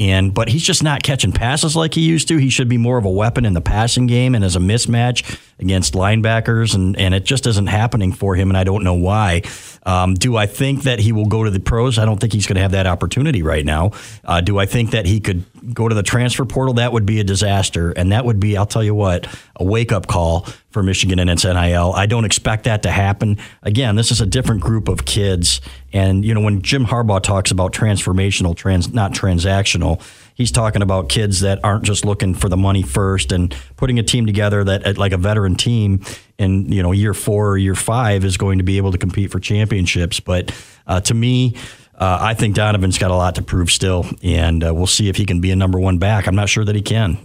And 0.00 0.32
but 0.32 0.48
he's 0.48 0.62
just 0.62 0.84
not 0.84 1.02
catching 1.02 1.32
passes 1.32 1.74
like 1.74 1.92
he 1.92 2.02
used 2.02 2.28
to. 2.28 2.36
He 2.36 2.50
should 2.50 2.68
be 2.68 2.78
more 2.78 2.98
of 2.98 3.04
a 3.04 3.10
weapon 3.10 3.44
in 3.44 3.52
the 3.54 3.60
passing 3.60 4.06
game 4.06 4.36
and 4.36 4.44
as 4.44 4.54
a 4.54 4.60
mismatch 4.60 5.38
against 5.58 5.94
linebackers, 5.94 6.74
and, 6.74 6.96
and 6.98 7.14
it 7.14 7.24
just 7.24 7.46
isn't 7.46 7.66
happening 7.66 8.12
for 8.12 8.34
him, 8.36 8.48
and 8.48 8.56
I 8.56 8.64
don't 8.64 8.84
know 8.84 8.94
why. 8.94 9.42
Um, 9.84 10.14
do 10.14 10.36
I 10.36 10.46
think 10.46 10.84
that 10.84 11.00
he 11.00 11.12
will 11.12 11.26
go 11.26 11.44
to 11.44 11.50
the 11.50 11.60
pros? 11.60 11.98
I 11.98 12.04
don't 12.04 12.18
think 12.18 12.32
he's 12.32 12.46
going 12.46 12.56
to 12.56 12.62
have 12.62 12.72
that 12.72 12.86
opportunity 12.86 13.42
right 13.42 13.64
now. 13.64 13.92
Uh, 14.24 14.40
do 14.40 14.58
I 14.58 14.66
think 14.66 14.92
that 14.92 15.06
he 15.06 15.20
could 15.20 15.44
go 15.74 15.88
to 15.88 15.94
the 15.94 16.02
transfer 16.02 16.44
portal? 16.44 16.74
That 16.74 16.92
would 16.92 17.06
be 17.06 17.20
a 17.20 17.24
disaster, 17.24 17.90
and 17.92 18.12
that 18.12 18.24
would 18.24 18.38
be, 18.38 18.56
I'll 18.56 18.66
tell 18.66 18.84
you 18.84 18.94
what, 18.94 19.26
a 19.56 19.64
wake 19.64 19.90
up 19.90 20.06
call 20.06 20.46
for 20.70 20.82
Michigan 20.82 21.18
and 21.18 21.30
its 21.30 21.44
NIL. 21.44 21.92
I 21.92 22.06
don't 22.06 22.24
expect 22.24 22.64
that 22.64 22.82
to 22.82 22.90
happen. 22.90 23.38
Again, 23.62 23.96
this 23.96 24.10
is 24.10 24.20
a 24.20 24.26
different 24.26 24.60
group 24.60 24.88
of 24.88 25.04
kids, 25.04 25.60
and 25.92 26.24
you 26.24 26.34
know 26.34 26.40
when 26.40 26.62
Jim 26.62 26.84
Harbaugh 26.84 27.22
talks 27.22 27.50
about 27.50 27.72
transformational, 27.72 28.54
trans 28.54 28.92
not 28.92 29.12
transactional, 29.12 30.00
he's 30.38 30.50
talking 30.50 30.80
about 30.80 31.10
kids 31.10 31.40
that 31.40 31.62
aren't 31.62 31.84
just 31.84 32.06
looking 32.06 32.32
for 32.32 32.48
the 32.48 32.56
money 32.56 32.82
first 32.82 33.32
and 33.32 33.54
putting 33.76 33.98
a 33.98 34.02
team 34.02 34.24
together 34.24 34.64
that 34.64 34.96
like 34.96 35.12
a 35.12 35.18
veteran 35.18 35.56
team 35.56 36.00
in 36.38 36.72
you 36.72 36.82
know 36.82 36.92
year 36.92 37.12
four 37.12 37.50
or 37.50 37.58
year 37.58 37.74
five 37.74 38.24
is 38.24 38.38
going 38.38 38.56
to 38.56 38.64
be 38.64 38.78
able 38.78 38.92
to 38.92 38.98
compete 38.98 39.30
for 39.30 39.38
championships. 39.38 40.20
But 40.20 40.54
uh, 40.86 41.00
to 41.02 41.12
me. 41.12 41.54
Uh, 42.00 42.16
I 42.20 42.34
think 42.34 42.54
Donovan's 42.54 42.96
got 42.96 43.10
a 43.10 43.16
lot 43.16 43.34
to 43.34 43.42
prove 43.42 43.72
still, 43.72 44.06
and 44.22 44.64
uh, 44.64 44.72
we'll 44.72 44.86
see 44.86 45.08
if 45.08 45.16
he 45.16 45.26
can 45.26 45.40
be 45.40 45.50
a 45.50 45.56
number 45.56 45.80
one 45.80 45.98
back. 45.98 46.28
I'm 46.28 46.36
not 46.36 46.48
sure 46.48 46.64
that 46.64 46.76
he 46.76 46.80
can. 46.80 47.18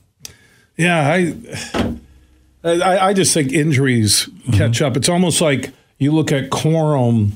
Yeah, 0.76 1.08
I, 1.08 1.36
I, 2.63 2.97
I 3.10 3.13
just 3.13 3.36
think 3.36 3.52
injuries 3.52 4.28
catch 4.52 4.82
up. 4.82 4.97
It's 4.97 5.10
almost 5.10 5.41
like 5.41 5.71
you 5.99 6.12
look 6.12 6.32
at 6.32 6.49
Corum 6.49 7.34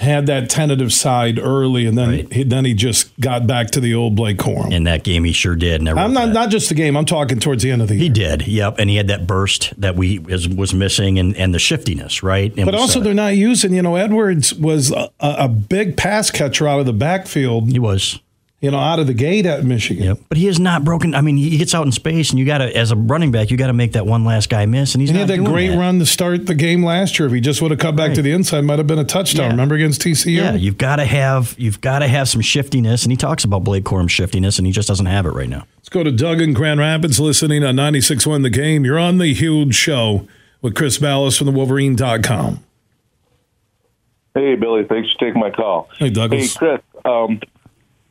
had 0.00 0.26
that 0.26 0.48
tentative 0.50 0.92
side 0.92 1.38
early, 1.38 1.86
and 1.86 1.96
then 1.96 2.08
Right. 2.08 2.32
he, 2.32 2.42
then 2.42 2.64
he 2.64 2.74
just 2.74 3.18
got 3.20 3.46
back 3.46 3.70
to 3.72 3.80
the 3.80 3.94
old 3.94 4.16
Blake 4.16 4.38
Corum. 4.38 4.72
In 4.72 4.84
that 4.84 5.04
game, 5.04 5.24
he 5.24 5.32
sure 5.32 5.54
did. 5.56 5.82
Never 5.82 5.98
I'm 6.00 6.12
not 6.12 6.30
not 6.30 6.50
just 6.50 6.68
the 6.70 6.74
game. 6.74 6.96
I'm 6.96 7.04
talking 7.04 7.38
towards 7.38 7.62
the 7.62 7.70
end 7.70 7.82
of 7.82 7.88
the 7.88 7.94
game. 7.94 8.12
He 8.14 8.20
year. 8.20 8.36
did, 8.36 8.46
yep, 8.48 8.76
and 8.78 8.88
he 8.90 8.96
had 8.96 9.08
that 9.08 9.26
burst 9.26 9.78
that 9.80 9.96
we 9.96 10.18
was, 10.18 10.48
was 10.48 10.72
missing, 10.74 11.18
and, 11.18 11.36
and 11.36 11.54
the 11.54 11.58
shiftiness, 11.58 12.22
right? 12.22 12.52
And 12.56 12.64
But 12.66 12.74
also, 12.74 13.00
they're 13.00 13.14
not 13.14 13.36
using. 13.36 13.74
You 13.74 13.82
know, 13.82 13.96
Edwards 13.96 14.54
was 14.54 14.90
a 14.90 15.10
a 15.20 15.48
big 15.48 15.96
pass 15.96 16.30
catcher 16.30 16.66
out 16.66 16.80
of 16.80 16.86
the 16.86 16.92
backfield. 16.92 17.70
he 17.70 17.78
was, 17.78 18.18
You 18.62 18.70
know, 18.70 18.78
out 18.78 18.98
of 18.98 19.06
the 19.06 19.14
gate 19.14 19.46
at 19.46 19.64
Michigan. 19.64 20.04
yep. 20.04 20.18
But 20.28 20.36
he 20.36 20.46
is 20.46 20.60
not 20.60 20.84
broken. 20.84 21.14
I 21.14 21.22
mean, 21.22 21.38
he 21.38 21.56
gets 21.56 21.74
out 21.74 21.86
in 21.86 21.92
space, 21.92 22.28
and 22.28 22.38
you 22.38 22.44
got 22.44 22.58
to, 22.58 22.76
as 22.76 22.90
a 22.90 22.96
running 22.96 23.30
back, 23.30 23.50
you 23.50 23.56
got 23.56 23.68
to 23.68 23.72
make 23.72 23.92
that 23.92 24.04
one 24.04 24.26
last 24.26 24.50
guy 24.50 24.66
miss, 24.66 24.94
and 24.94 25.00
he's 25.00 25.08
And 25.08 25.16
he 25.16 25.22
not 25.24 25.30
had 25.30 25.38
that 25.38 25.42
doing 25.44 25.50
great 25.50 25.68
that. 25.68 25.78
run 25.78 25.98
to 25.98 26.04
start 26.04 26.44
the 26.44 26.54
game 26.54 26.84
last 26.84 27.18
year. 27.18 27.26
If 27.26 27.32
he 27.32 27.40
just 27.40 27.62
would 27.62 27.70
have 27.70 27.80
cut 27.80 27.96
back 27.96 28.08
Right. 28.08 28.16
to 28.16 28.22
the 28.22 28.32
inside, 28.32 28.64
might 28.64 28.76
have 28.78 28.86
been 28.86 28.98
a 28.98 29.04
touchdown. 29.04 29.44
Yeah. 29.46 29.50
Remember 29.52 29.76
against 29.76 30.02
TCU? 30.02 30.36
Yeah, 30.36 30.54
you've 30.56 30.76
got 30.76 30.96
to 30.96 31.06
have 31.06 31.54
you've 31.56 31.80
got 31.80 32.00
to 32.00 32.08
have 32.08 32.28
some 32.28 32.42
shiftiness, 32.42 33.02
and 33.04 33.10
he 33.10 33.16
talks 33.16 33.44
about 33.44 33.64
Blake 33.64 33.84
Corum's 33.84 34.12
shiftiness, 34.12 34.58
and 34.58 34.66
he 34.66 34.74
just 34.74 34.88
doesn't 34.88 35.06
have 35.06 35.24
it 35.24 35.30
right 35.32 35.48
now. 35.48 35.64
Let's 35.78 35.88
go 35.88 36.04
to 36.04 36.12
Doug 36.12 36.42
in 36.42 36.52
Grand 36.52 36.80
Rapids 36.80 37.18
listening 37.18 37.64
on 37.64 37.76
96.1 37.76 38.42
The 38.42 38.50
Game. 38.50 38.84
You're 38.84 38.98
on 38.98 39.16
the 39.16 39.32
huge 39.32 39.74
show 39.74 40.28
with 40.60 40.74
Chris 40.74 40.98
Balas 40.98 41.38
from 41.38 41.46
the 41.46 41.52
Wolverine.com. 41.52 42.62
Hey, 44.34 44.54
Billy. 44.56 44.84
Thanks 44.84 45.08
for 45.12 45.18
taking 45.26 45.40
my 45.40 45.50
call. 45.50 45.88
Hey, 45.98 46.10
Douglas. 46.10 46.52
Hey, 46.52 46.58
Chris. 46.58 46.80
Um, 47.06 47.40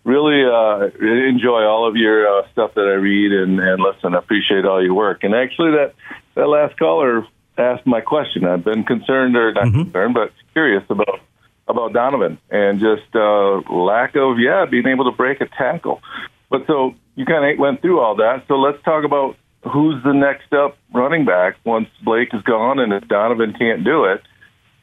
really 0.09 0.43
uh, 0.43 0.89
enjoy 1.29 1.63
all 1.63 1.87
of 1.87 1.95
your 1.95 2.27
uh, 2.27 2.47
stuff 2.51 2.73
that 2.73 2.81
I 2.81 2.97
read 2.97 3.31
and, 3.31 3.59
and 3.59 3.81
listen. 3.81 4.15
I 4.15 4.19
appreciate 4.19 4.65
all 4.65 4.83
your 4.83 4.95
work. 4.95 5.23
And 5.23 5.35
actually, 5.35 5.71
that 5.71 5.93
that 6.35 6.47
last 6.47 6.77
caller 6.77 7.25
asked 7.57 7.85
my 7.85 8.01
question. 8.01 8.45
I've 8.45 8.63
been 8.63 8.83
concerned, 8.83 9.35
or 9.35 9.53
not 9.53 9.71
concerned, 9.71 10.15
but 10.15 10.31
curious 10.53 10.83
about 10.89 11.21
about 11.67 11.93
Donovan 11.93 12.39
and 12.49 12.79
just 12.79 13.15
uh, 13.15 13.61
lack 13.71 14.15
of 14.15 14.39
yeah 14.39 14.65
being 14.65 14.87
able 14.87 15.05
to 15.05 15.15
break 15.15 15.41
a 15.41 15.45
tackle. 15.45 16.01
But 16.49 16.65
so 16.65 16.95
you 17.15 17.25
kind 17.25 17.45
of 17.45 17.59
went 17.59 17.81
through 17.81 17.99
all 17.99 18.15
that. 18.15 18.45
So 18.47 18.55
let's 18.55 18.81
talk 18.83 19.03
about 19.05 19.37
who's 19.63 20.03
the 20.03 20.13
next 20.13 20.51
up 20.53 20.77
running 20.93 21.25
back 21.25 21.57
once 21.63 21.89
Blake 22.03 22.33
is 22.33 22.41
gone 22.41 22.79
and 22.79 22.91
if 22.93 23.07
Donovan 23.07 23.53
can't 23.53 23.83
do 23.83 24.05
it. 24.05 24.23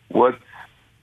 What 0.09 0.39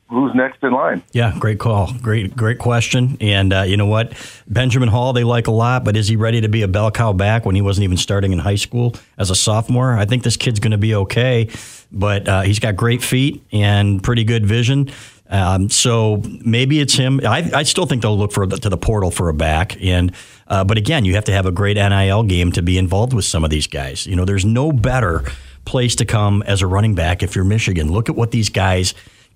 who's 0.10 0.34
next 0.36 0.64
in 0.64 0.72
line? 0.74 1.04
Yeah, 1.12 1.36
great 1.40 1.60
call. 1.60 1.92
Great, 2.02 2.36
great 2.36 2.60
question. 2.60 3.18
And 3.20 3.54
uh, 3.54 3.62
you 3.62 3.78
know 3.78 3.86
what? 3.86 4.14
Benjamin 4.48 4.90
Hall, 4.90 5.14
they 5.14 5.24
like 5.24 5.48
a 5.48 5.52
lot, 5.52 5.84
but 5.84 5.98
is 5.98 6.08
he 6.08 6.16
ready 6.16 6.42
to 6.42 6.50
be 6.50 6.62
a 6.62 6.68
bell 6.68 6.92
cow 6.92 7.14
back 7.14 7.46
when 7.46 7.56
he 7.56 7.62
wasn't 7.62 7.84
even 7.84 7.98
starting 7.98 8.32
in 8.32 8.40
high 8.40 8.56
school 8.56 8.96
as 9.18 9.30
a 9.30 9.36
sophomore? 9.36 9.98
I 9.98 10.06
think 10.06 10.24
this 10.24 10.38
kid's 10.38 10.60
going 10.60 10.72
to 10.72 10.78
be 10.78 10.96
okay, 10.96 11.50
but 11.92 12.28
uh, 12.28 12.42
he's 12.42 12.60
got 12.60 12.76
great 12.76 13.04
feet 13.04 13.44
and 13.52 14.04
pretty 14.04 14.24
good 14.24 14.46
vision. 14.46 14.90
Um, 15.30 15.70
so 15.70 16.22
maybe 16.46 16.80
it's 16.80 16.94
him. 16.94 17.20
I, 17.26 17.50
I 17.54 17.64
still 17.64 17.88
think 17.88 18.04
they'll 18.04 18.18
look 18.18 18.32
for 18.32 18.46
the, 18.46 18.58
to 18.58 18.70
the 18.70 18.78
portal 18.78 19.10
for 19.10 19.30
a 19.30 19.34
back. 19.34 19.82
And 19.82 20.14
uh, 20.48 20.64
but 20.64 20.78
again, 20.78 21.06
you 21.06 21.16
have 21.16 21.26
to 21.26 21.32
have 21.32 21.48
a 21.48 21.52
great 21.52 21.76
NIL 21.76 22.24
game 22.24 22.52
to 22.52 22.62
be 22.62 22.78
involved 22.78 23.14
with 23.14 23.26
some 23.26 23.44
of 23.44 23.50
these 23.50 23.66
guys. 23.66 24.06
You 24.06 24.16
know, 24.16 24.26
there's 24.26 24.46
no 24.46 24.72
better 24.72 25.24
place 25.66 25.96
to 25.96 26.06
come 26.06 26.44
as 26.44 26.62
a 26.62 26.68
running 26.68 26.94
back 26.94 27.24
if 27.24 27.36
you're 27.36 27.46
Michigan. 27.46 27.92
Look 27.92 28.10
at 28.10 28.16
what 28.16 28.32
these 28.32 28.50
guys 28.50 28.94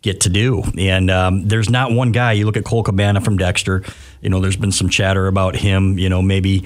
get 0.08 0.22
to 0.22 0.30
do. 0.30 0.64
And 0.78 1.12
um, 1.12 1.47
there's 1.47 1.70
not 1.70 1.91
one 1.91 2.12
guy. 2.12 2.32
You 2.32 2.45
look 2.45 2.58
at 2.58 2.64
Cole 2.64 2.84
Cabana 2.84 3.22
from 3.22 3.38
Dexter. 3.38 3.84
You 4.22 4.30
know, 4.30 4.39
there's 4.39 4.55
been 4.55 4.72
some 4.72 4.89
chatter 4.89 5.28
about 5.28 5.55
him. 5.55 5.99
You 5.99 6.10
know, 6.10 6.22
maybe. 6.22 6.64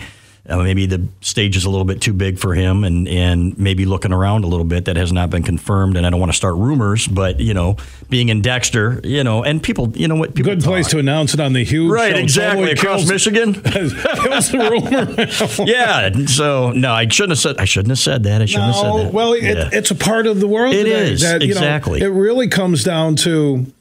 Uh, 0.49 0.57
maybe 0.57 0.87
the 0.87 1.07
stage 1.21 1.55
is 1.55 1.65
a 1.65 1.69
little 1.69 1.85
bit 1.85 2.01
too 2.01 2.13
big 2.13 2.39
for 2.39 2.55
him, 2.55 2.83
and, 2.83 3.07
and 3.07 3.55
maybe 3.59 3.85
looking 3.85 4.11
around 4.11 4.43
a 4.43 4.47
little 4.47 4.65
bit 4.65 4.85
that 4.85 4.95
has 4.97 5.13
not 5.13 5.29
been 5.29 5.43
confirmed. 5.43 5.95
And 5.95 6.05
I 6.05 6.09
don't 6.09 6.19
want 6.19 6.31
to 6.31 6.35
start 6.35 6.55
rumors, 6.55 7.07
but 7.07 7.39
you 7.39 7.53
know, 7.53 7.77
being 8.09 8.29
in 8.29 8.41
Dexter, 8.41 8.99
you 9.03 9.23
know, 9.23 9.43
and 9.43 9.61
people, 9.61 9.91
you 9.95 10.07
know 10.07 10.15
what, 10.15 10.33
people 10.33 10.51
Good 10.55 10.63
place 10.63 10.87
to 10.89 10.97
announce 10.97 11.35
it 11.35 11.39
on 11.39 11.53
the 11.53 11.63
huge 11.63 11.91
right, 11.91 12.13
show. 12.13 12.17
exactly 12.17 12.65
Totally 12.65 12.71
across 12.71 12.99
kills- 13.01 13.11
Michigan. 13.11 13.53
kills 13.61 14.51
the 14.51 15.59
rumor. 15.61 15.65
yeah, 15.71 16.25
so 16.25 16.71
no, 16.71 16.91
I 16.91 17.07
shouldn't 17.07 17.31
have 17.33 17.39
said. 17.39 17.57
I 17.59 17.65
shouldn't 17.65 17.91
have 17.91 17.99
said 17.99 18.23
that. 18.23 18.41
I 18.41 18.45
shouldn't 18.45 18.73
have 18.73 18.75
said 18.75 19.05
that. 19.07 19.13
well, 19.13 19.33
it, 19.33 19.43
Yeah. 19.43 19.69
it's 19.71 19.91
a 19.91 19.95
part 19.95 20.25
of 20.25 20.39
the 20.39 20.47
world 20.47 20.73
It 20.73 20.85
today. 20.85 21.11
is, 21.11 21.21
that, 21.21 21.41
you 21.43 21.49
know, 21.49 21.59
exactly. 21.61 22.01
it 22.01 22.07
really 22.07 22.47
comes 22.47 22.83
down 22.83 23.15
to 23.17 23.71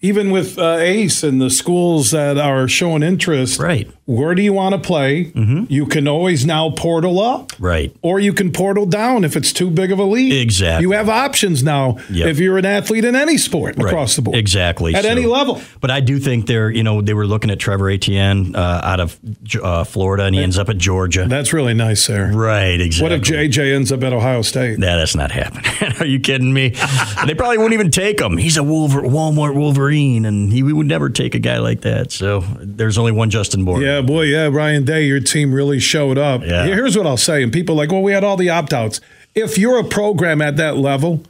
even 0.00 0.30
with 0.30 0.58
uh, 0.60 0.76
Ace 0.78 1.24
and 1.24 1.40
the 1.40 1.50
schools 1.50 2.12
that 2.12 2.38
are 2.38 2.68
showing 2.68 3.02
interest. 3.02 3.58
Right. 3.58 3.90
Where 4.08 4.34
do 4.34 4.40
you 4.40 4.54
want 4.54 4.74
to 4.74 4.80
play? 4.80 5.30
You 5.68 5.84
can 5.84 6.08
always 6.08 6.46
now 6.46 6.70
portal 6.70 7.20
up. 7.20 7.52
right. 7.58 7.94
Or 8.00 8.18
you 8.18 8.32
can 8.32 8.50
portal 8.52 8.86
down 8.86 9.22
if 9.22 9.36
it's 9.36 9.52
too 9.52 9.68
big 9.70 9.92
of 9.92 9.98
a 9.98 10.04
lead. 10.04 10.32
Exactly. 10.32 10.82
You 10.86 10.92
have 10.92 11.10
options 11.10 11.62
now 11.62 11.98
Yep. 12.10 12.26
if 12.28 12.38
you're 12.38 12.56
an 12.56 12.64
athlete 12.64 13.04
in 13.04 13.14
any 13.14 13.36
sport 13.36 13.76
Right. 13.76 13.86
across 13.86 14.16
the 14.16 14.22
board. 14.22 14.38
Exactly. 14.38 14.94
At 14.94 15.04
So- 15.04 15.10
any 15.10 15.26
level. 15.26 15.60
But 15.82 15.90
I 15.90 16.00
do 16.00 16.18
think 16.18 16.46
they're, 16.46 16.70
you 16.70 16.82
know, 16.82 17.02
they 17.02 17.12
were 17.12 17.26
looking 17.26 17.50
at 17.50 17.58
Trevor 17.58 17.90
Etienne 17.90 18.54
uh, 18.56 18.80
out 18.82 18.98
of 19.00 19.18
uh, 19.62 19.84
Florida, 19.84 20.24
and 20.24 20.34
he 20.34 20.42
ends 20.42 20.56
up 20.58 20.70
at 20.70 20.78
Georgia. 20.78 21.26
That's 21.28 21.52
really 21.52 21.74
nice 21.74 22.06
there. 22.06 22.30
right. 22.32 22.80
Exactly. 22.80 23.02
What 23.02 23.12
if 23.12 23.22
JJ 23.22 23.74
ends 23.74 23.92
up 23.92 24.02
at 24.04 24.14
Ohio 24.14 24.40
State? 24.40 24.78
Nah, 24.78 24.96
that's 24.96 25.14
not 25.14 25.30
happening. 25.32 25.70
Are 26.00 26.06
you 26.06 26.18
kidding 26.18 26.52
me? 26.54 26.70
they 27.26 27.34
probably 27.34 27.58
wouldn't 27.58 27.74
even 27.74 27.90
take 27.90 28.20
him. 28.20 28.38
He's 28.38 28.56
a 28.56 28.62
Wolver- 28.62 29.02
Walmart 29.02 29.54
Wolverine, 29.54 30.24
and 30.24 30.50
he 30.50 30.62
we 30.62 30.72
would 30.72 30.86
never 30.86 31.10
take 31.10 31.34
a 31.34 31.38
guy 31.38 31.58
like 31.58 31.82
that. 31.82 32.10
So 32.10 32.42
there's 32.58 32.96
only 32.96 33.12
one 33.12 33.28
Justin 33.28 33.64
Boren. 33.66 33.82
Yeah, 33.82 33.97
boy, 34.02 34.22
yeah, 34.22 34.46
Ryan 34.46 34.84
Day, 34.84 35.04
your 35.04 35.20
team 35.20 35.52
really 35.52 35.78
showed 35.78 36.18
up. 36.18 36.42
Yeah. 36.44 36.64
Here's 36.64 36.96
what 36.96 37.06
I'll 37.06 37.16
say, 37.16 37.42
and 37.42 37.52
people 37.52 37.74
are 37.74 37.78
like, 37.78 37.92
well, 37.92 38.02
we 38.02 38.12
had 38.12 38.24
all 38.24 38.36
the 38.36 38.50
opt 38.50 38.72
outs. 38.72 39.00
If 39.34 39.58
you're 39.58 39.78
a 39.78 39.84
program 39.84 40.40
at 40.42 40.56
that 40.56 40.76
level, 40.76 41.22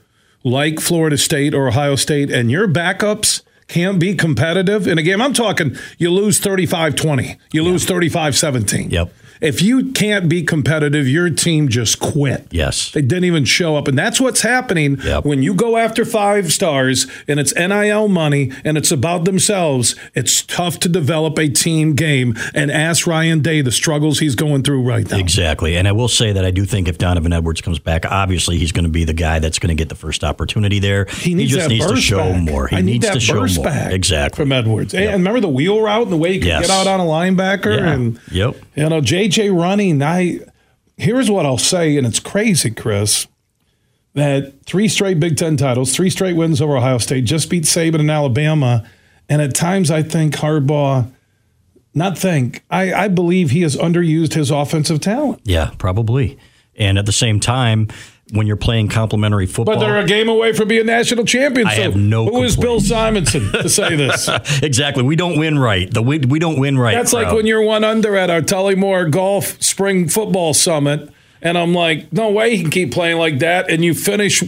like 0.44 0.80
Florida 0.80 1.18
State 1.18 1.54
or 1.54 1.68
Ohio 1.68 1.96
State, 1.96 2.30
and 2.30 2.50
your 2.50 2.68
backups 2.68 3.42
can't 3.66 3.98
be 3.98 4.14
competitive 4.14 4.86
in 4.86 4.98
a 4.98 5.02
game, 5.02 5.20
I'm 5.20 5.34
talking 5.34 5.76
you 5.98 6.10
lose 6.10 6.38
35 6.38 6.94
20, 6.94 7.36
you 7.52 7.62
lose 7.62 7.84
35 7.84 8.36
17. 8.36 8.90
Yep. 8.90 9.12
If 9.40 9.62
you 9.62 9.92
can't 9.92 10.28
be 10.28 10.42
competitive, 10.42 11.08
your 11.08 11.30
team 11.30 11.68
just 11.68 12.00
quit. 12.00 12.46
Yes. 12.50 12.90
They 12.92 13.02
didn't 13.02 13.24
even 13.24 13.44
show 13.44 13.76
up. 13.76 13.88
And 13.88 13.96
that's 13.98 14.20
what's 14.20 14.40
happening 14.42 14.98
Yep. 15.04 15.24
when 15.24 15.42
you 15.42 15.54
go 15.54 15.76
after 15.76 16.04
five 16.04 16.52
stars 16.52 17.06
and 17.26 17.38
it's 17.40 17.54
NIL 17.54 18.08
money 18.08 18.50
and 18.64 18.76
it's 18.76 18.90
about 18.90 19.24
themselves. 19.24 19.94
It's 20.14 20.42
tough 20.42 20.78
to 20.80 20.88
develop 20.88 21.38
a 21.38 21.48
team 21.48 21.94
game. 21.94 22.34
And 22.54 22.70
ask 22.70 23.06
Ryan 23.06 23.40
Day 23.40 23.60
the 23.60 23.72
struggles 23.72 24.18
he's 24.18 24.34
going 24.34 24.62
through 24.62 24.82
right 24.82 25.08
now. 25.08 25.18
Exactly. 25.18 25.76
And 25.76 25.86
I 25.86 25.92
will 25.92 26.08
say 26.08 26.32
that 26.32 26.44
I 26.44 26.50
do 26.50 26.64
think 26.64 26.88
if 26.88 26.98
Donovan 26.98 27.32
Edwards 27.32 27.60
comes 27.60 27.78
back, 27.78 28.04
obviously 28.06 28.58
he's 28.58 28.72
going 28.72 28.84
to 28.84 28.90
be 28.90 29.04
the 29.04 29.12
guy 29.12 29.38
that's 29.38 29.58
going 29.58 29.68
to 29.68 29.74
get 29.74 29.88
the 29.88 29.94
first 29.94 30.24
opportunity 30.24 30.78
there. 30.78 31.04
He 31.06 31.34
needs 31.34 31.52
just 31.52 31.68
that 31.68 31.74
needs 31.74 31.86
to 31.86 31.96
show 31.96 32.18
back. 32.32 32.42
more. 32.42 32.68
He 32.68 32.76
I 32.76 32.80
need 32.80 32.92
needs 32.92 33.06
that 33.06 33.14
to 33.14 33.20
show 33.20 33.46
more. 33.46 33.64
back 33.64 33.92
Exactly. 33.92 34.42
from 34.42 34.52
Edwards. 34.52 34.94
And 34.94 35.12
remember 35.12 35.40
the 35.40 35.48
wheel 35.48 35.80
route 35.80 36.02
and 36.02 36.12
the 36.12 36.16
way 36.16 36.32
he 36.32 36.38
could 36.38 36.48
Yes. 36.48 36.66
get 36.66 36.70
out 36.70 36.86
on 36.86 37.00
a 37.00 37.04
linebacker 37.04 37.78
Yeah. 37.78 37.92
and 37.92 38.18
Yep. 38.32 38.56
you 38.76 38.88
know 38.88 39.00
JJ 39.28 39.58
running. 39.58 40.02
I 40.02 40.40
here's 40.96 41.30
what 41.30 41.46
I'll 41.46 41.58
say, 41.58 41.96
and 41.96 42.06
it's 42.06 42.20
crazy, 42.20 42.70
Chris. 42.70 43.26
That 44.14 44.64
three 44.64 44.88
straight 44.88 45.20
Big 45.20 45.36
Ten 45.36 45.56
titles, 45.56 45.94
three 45.94 46.10
straight 46.10 46.36
wins 46.36 46.60
over 46.60 46.76
Ohio 46.76 46.98
State, 46.98 47.24
just 47.24 47.48
beat 47.50 47.64
Saban 47.64 48.00
in 48.00 48.10
Alabama, 48.10 48.88
and 49.28 49.40
at 49.40 49.54
times 49.54 49.90
I 49.90 50.02
think 50.02 50.34
Harbaugh. 50.34 51.10
Not 51.94 52.18
think. 52.18 52.64
I, 52.70 52.92
I 52.92 53.08
believe 53.08 53.50
he 53.50 53.62
has 53.62 53.74
underused 53.74 54.34
his 54.34 54.50
offensive 54.50 55.00
talent. 55.00 55.40
Yeah, 55.44 55.70
probably. 55.78 56.38
And 56.76 56.96
at 56.96 57.06
the 57.06 57.12
same 57.12 57.40
time, 57.40 57.88
when 58.32 58.46
you're 58.46 58.56
playing 58.56 58.88
complementary 58.88 59.46
football, 59.46 59.76
But 59.76 59.80
they're 59.80 59.98
a 59.98 60.06
game 60.06 60.28
away 60.28 60.52
from 60.52 60.68
being 60.68 60.86
national 60.86 61.24
champions. 61.24 61.70
I 61.70 61.76
so 61.76 61.82
have 61.82 61.96
no 61.96 62.26
Who 62.26 62.42
is 62.42 62.56
Bill. 62.56 62.80
Simonson 62.80 63.50
to 63.52 63.68
say 63.68 63.96
this? 63.96 64.28
exactly. 64.62 65.02
We 65.02 65.16
don't 65.16 65.38
win 65.38 65.58
right. 65.58 65.92
The 65.92 66.02
we, 66.02 66.18
we 66.18 66.38
don't 66.38 66.60
win 66.60 66.78
right. 66.78 66.94
That's 66.94 67.12
like 67.12 67.32
when 67.32 67.46
you're 67.46 67.62
one 67.62 67.84
under 67.84 68.16
at 68.16 68.30
our 68.30 68.40
Tullymore 68.42 69.10
Golf 69.10 69.60
Spring 69.62 70.08
Football 70.08 70.54
Summit, 70.54 71.10
and 71.40 71.56
I'm 71.56 71.72
like, 71.72 72.12
no 72.12 72.30
way 72.30 72.56
he 72.56 72.62
can 72.62 72.70
keep 72.70 72.92
playing 72.92 73.18
like 73.18 73.38
that, 73.38 73.70
and 73.70 73.84
you 73.84 73.94
finish 73.94 74.42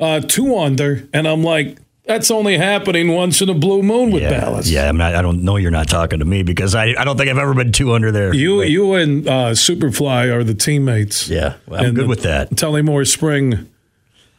uh, 0.00 0.20
two 0.20 0.56
under, 0.56 1.08
and 1.12 1.26
I'm 1.26 1.42
like, 1.42 1.78
that's 2.06 2.30
only 2.30 2.56
happening 2.56 3.12
once 3.12 3.42
in 3.42 3.48
a 3.48 3.54
blue 3.54 3.82
moon 3.82 4.10
with 4.12 4.22
yeah, 4.22 4.40
Dallas. 4.40 4.70
Yeah, 4.70 4.88
I'm 4.88 4.96
not, 4.96 5.14
I 5.14 5.22
don't 5.22 5.42
know 5.42 5.56
you're 5.56 5.70
not 5.70 5.88
talking 5.88 6.20
to 6.20 6.24
me 6.24 6.42
because 6.42 6.74
I, 6.74 6.94
I 6.96 7.04
don't 7.04 7.16
think 7.16 7.28
I've 7.30 7.38
ever 7.38 7.54
been 7.54 7.72
two 7.72 7.92
under 7.92 8.12
there. 8.12 8.32
You, 8.34 8.58
But- 8.60 8.70
you 8.70 8.94
and 8.94 9.26
uh, 9.28 9.50
Superfly 9.50 10.32
are 10.32 10.44
the 10.44 10.54
teammates. 10.54 11.28
yeah, 11.28 11.56
well, 11.66 11.84
I'm 11.84 11.94
good 11.94 12.04
the 12.04 12.08
with 12.08 12.22
that. 12.22 12.50
Tullymore 12.50 13.06
Spring. 13.06 13.68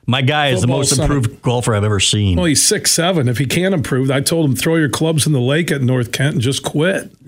My 0.10 0.22
guy 0.22 0.48
is 0.52 0.62
the 0.62 0.68
most 0.68 0.96
summit. 0.96 1.04
improved 1.04 1.42
golfer 1.42 1.76
I've 1.76 1.84
ever 1.84 2.00
seen. 2.00 2.38
Well, 2.38 2.46
he's 2.46 2.64
six 2.66 2.92
seven. 2.92 3.28
If 3.28 3.40
he 3.40 3.46
can't 3.46 3.74
improve, 3.74 4.10
I 4.10 4.22
told 4.22 4.50
him 4.50 4.56
throw 4.56 4.78
your 4.78 4.88
clubs 4.88 5.28
in 5.28 5.34
the 5.34 5.42
lake 5.42 5.70
at 5.70 5.82
North 5.82 6.14
Kent 6.14 6.36
and 6.36 6.42
just 6.42 6.64
quit. 6.64 7.12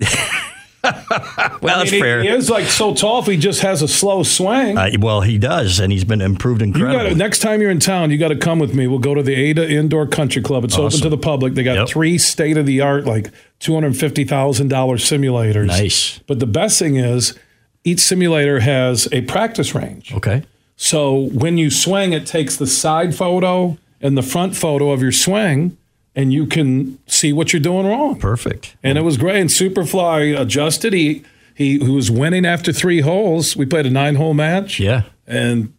well, 0.84 0.94
I 0.94 1.58
that's 1.60 1.84
mean, 1.92 1.94
he- 1.94 2.00
fair. 2.00 2.22
He, 2.22 2.28
is 2.28 2.48
like 2.50 2.64
so 2.66 2.94
tall 2.94 3.20
if 3.20 3.26
he 3.26 3.36
just 3.36 3.60
has 3.62 3.82
a 3.82 3.88
slow 3.88 4.22
swing. 4.22 4.78
Uh, 4.78 4.90
well, 4.98 5.20
he 5.20 5.36
does, 5.38 5.78
and 5.78 5.92
he's 5.92 6.04
been 6.04 6.20
improved 6.20 6.60
You 6.62 6.68
incredibly. 6.68 7.08
got 7.10 7.16
next 7.16 7.40
time 7.40 7.60
you're 7.60 7.70
in 7.70 7.80
town, 7.80 8.10
you 8.10 8.18
got 8.18 8.28
to 8.28 8.36
come 8.36 8.58
with 8.58 8.74
me. 8.74 8.86
We'll 8.86 8.98
go 8.98 9.14
to 9.14 9.22
the 9.22 9.34
Ada 9.34 9.68
Indoor 9.70 10.06
Country 10.06 10.42
Club. 10.42 10.64
It's 10.64 10.76
open 10.78 10.98
to 11.00 11.08
the 11.08 11.18
public. 11.18 11.54
They 11.54 11.62
got 11.62 11.76
Yep. 11.76 11.88
three 11.88 12.16
state 12.18 12.56
of 12.56 12.66
the 12.66 12.80
art, 12.80 13.04
like 13.04 13.30
two 13.58 13.74
hundred 13.74 13.96
fifty 13.96 14.24
thousand 14.24 14.68
dollars 14.68 15.04
simulators. 15.04 15.66
Nice. 15.66 16.18
But 16.26 16.38
the 16.40 16.46
best 16.46 16.78
thing 16.78 16.96
is, 16.96 17.38
each 17.84 18.00
simulator 18.00 18.60
has 18.60 19.08
a 19.12 19.20
practice 19.22 19.74
range. 19.74 20.14
okay. 20.14 20.44
So 20.76 21.14
when 21.34 21.58
you 21.58 21.70
swing, 21.70 22.14
it 22.14 22.26
takes 22.26 22.56
the 22.56 22.66
side 22.66 23.14
photo 23.14 23.76
and 24.00 24.16
the 24.16 24.22
front 24.22 24.56
photo 24.56 24.92
of 24.92 25.02
your 25.02 25.12
swing, 25.12 25.76
and 26.14 26.32
you 26.32 26.46
can 26.46 26.98
see 27.06 27.32
what 27.32 27.52
you're 27.52 27.60
doing 27.60 27.86
wrong. 27.86 28.18
Perfect. 28.18 28.76
And 28.82 28.98
it 28.98 29.02
was 29.02 29.16
great. 29.16 29.40
And 29.40 29.50
Superfly 29.50 30.38
adjusted. 30.38 30.92
He 30.92 31.24
he, 31.54 31.78
was 31.78 32.10
winning 32.10 32.46
after 32.46 32.72
three 32.72 33.00
holes. 33.00 33.54
We 33.54 33.66
played 33.66 33.84
a 33.86 33.90
nine 33.90 34.14
hole 34.14 34.32
match. 34.32 34.80
Yeah. 34.80 35.02
And 35.26 35.74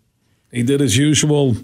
he 0.52 0.62
did 0.62 0.80
his 0.80 0.96
usual 0.96 1.56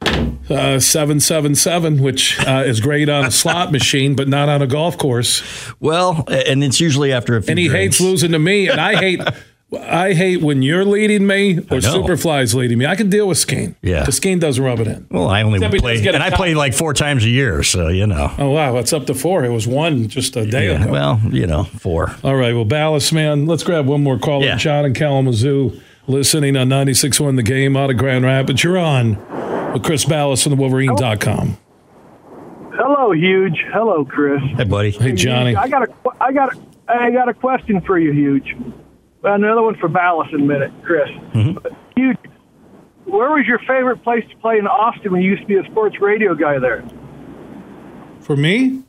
uh, 0.00 0.78
777, 0.80 2.02
which 2.02 2.38
uh, 2.46 2.62
is 2.64 2.80
great 2.80 3.08
on 3.08 3.26
a 3.26 3.30
slot 3.30 3.72
machine, 3.72 4.14
but 4.14 4.28
not 4.28 4.48
on 4.48 4.62
a 4.62 4.66
golf 4.66 4.96
course. 4.96 5.42
Well, 5.80 6.24
and 6.28 6.64
it's 6.64 6.80
usually 6.80 7.12
after 7.12 7.36
a 7.36 7.42
few 7.42 7.50
And 7.50 7.58
he 7.58 7.68
drinks. 7.68 7.98
hates 7.98 8.00
losing 8.00 8.32
to 8.32 8.38
me, 8.38 8.68
and 8.68 8.80
I 8.80 8.96
hate. 8.96 9.20
I 9.78 10.14
hate 10.14 10.42
when 10.42 10.62
you're 10.62 10.84
leading 10.84 11.26
me 11.26 11.58
or 11.58 11.76
I. 11.76 11.80
Superfly's 11.80 12.54
leading 12.54 12.78
me. 12.78 12.86
I 12.86 12.96
can 12.96 13.08
deal 13.10 13.28
with 13.28 13.38
Skene. 13.38 13.76
Yeah. 13.82 14.04
The 14.04 14.12
Skene 14.12 14.38
doesn't 14.38 14.62
rub 14.62 14.80
it 14.80 14.86
in. 14.86 15.06
Well, 15.10 15.28
I 15.28 15.42
only 15.42 15.58
Except 15.58 15.78
play, 15.78 15.94
does 15.94 16.02
get 16.02 16.14
a 16.14 16.16
and 16.16 16.24
I 16.24 16.30
play 16.36 16.54
like 16.54 16.74
four 16.74 16.94
times 16.94 17.24
a 17.24 17.28
year, 17.28 17.62
so 17.62 17.88
you 17.88 18.06
know. 18.06 18.32
Oh, 18.38 18.50
wow. 18.50 18.76
It's 18.78 18.92
up 18.92 19.06
to 19.06 19.14
four. 19.14 19.44
It 19.44 19.50
was 19.50 19.66
one 19.66 20.08
just 20.08 20.36
a 20.36 20.44
day 20.46 20.68
Yeah, 20.68 20.82
ago. 20.82 20.92
well, 20.92 21.20
you 21.30 21.46
know, 21.46 21.64
four. 21.64 22.14
All 22.24 22.36
right. 22.36 22.54
Well, 22.54 22.64
Balas, 22.64 23.12
man, 23.12 23.46
let's 23.46 23.62
grab 23.62 23.86
one 23.86 24.02
more 24.02 24.18
call. 24.18 24.42
Yeah. 24.42 24.56
John 24.56 24.84
in 24.84 24.94
Kalamazoo 24.94 25.80
listening 26.08 26.56
on 26.56 26.68
96.1 26.68 27.36
The 27.36 27.42
Game 27.42 27.76
out 27.76 27.90
of 27.90 27.96
Grand 27.96 28.24
Rapids. 28.24 28.62
You're 28.62 28.78
on 28.78 29.72
with 29.72 29.82
Chris 29.82 30.04
Balas 30.04 30.42
from 30.42 30.50
the 30.50 30.56
Wolverine.com. 30.56 31.58
Hello, 32.74 33.12
huge. 33.12 33.58
Hello, 33.72 34.04
Chris. 34.04 34.40
Hey, 34.56 34.64
buddy. 34.64 34.90
Hey, 34.90 35.12
Johnny. 35.12 35.56
I 35.56 35.66
got 35.68 35.88
a, 35.88 35.92
I 36.20 36.32
got 36.32 36.54
a, 36.54 36.60
I 36.88 37.10
got 37.10 37.28
a 37.28 37.34
question 37.34 37.80
for 37.80 37.98
you, 37.98 38.12
huge. 38.12 38.54
Another 39.26 39.62
one 39.62 39.74
for 39.76 39.88
Balas 39.88 40.28
in 40.32 40.42
a 40.42 40.44
minute, 40.44 40.72
Chris. 40.84 41.08
Mm-hmm. 41.08 41.74
Huge. 41.96 42.16
Where 43.06 43.30
was 43.30 43.44
your 43.46 43.58
favorite 43.60 44.02
place 44.02 44.24
to 44.30 44.36
play 44.36 44.58
in 44.58 44.66
Austin 44.66 45.12
when 45.12 45.22
you 45.22 45.30
used 45.30 45.42
to 45.42 45.48
be 45.48 45.56
a 45.56 45.64
sports 45.70 46.00
radio 46.00 46.34
guy 46.34 46.58
there? 46.58 46.84
For 48.20 48.36
me? 48.36 48.82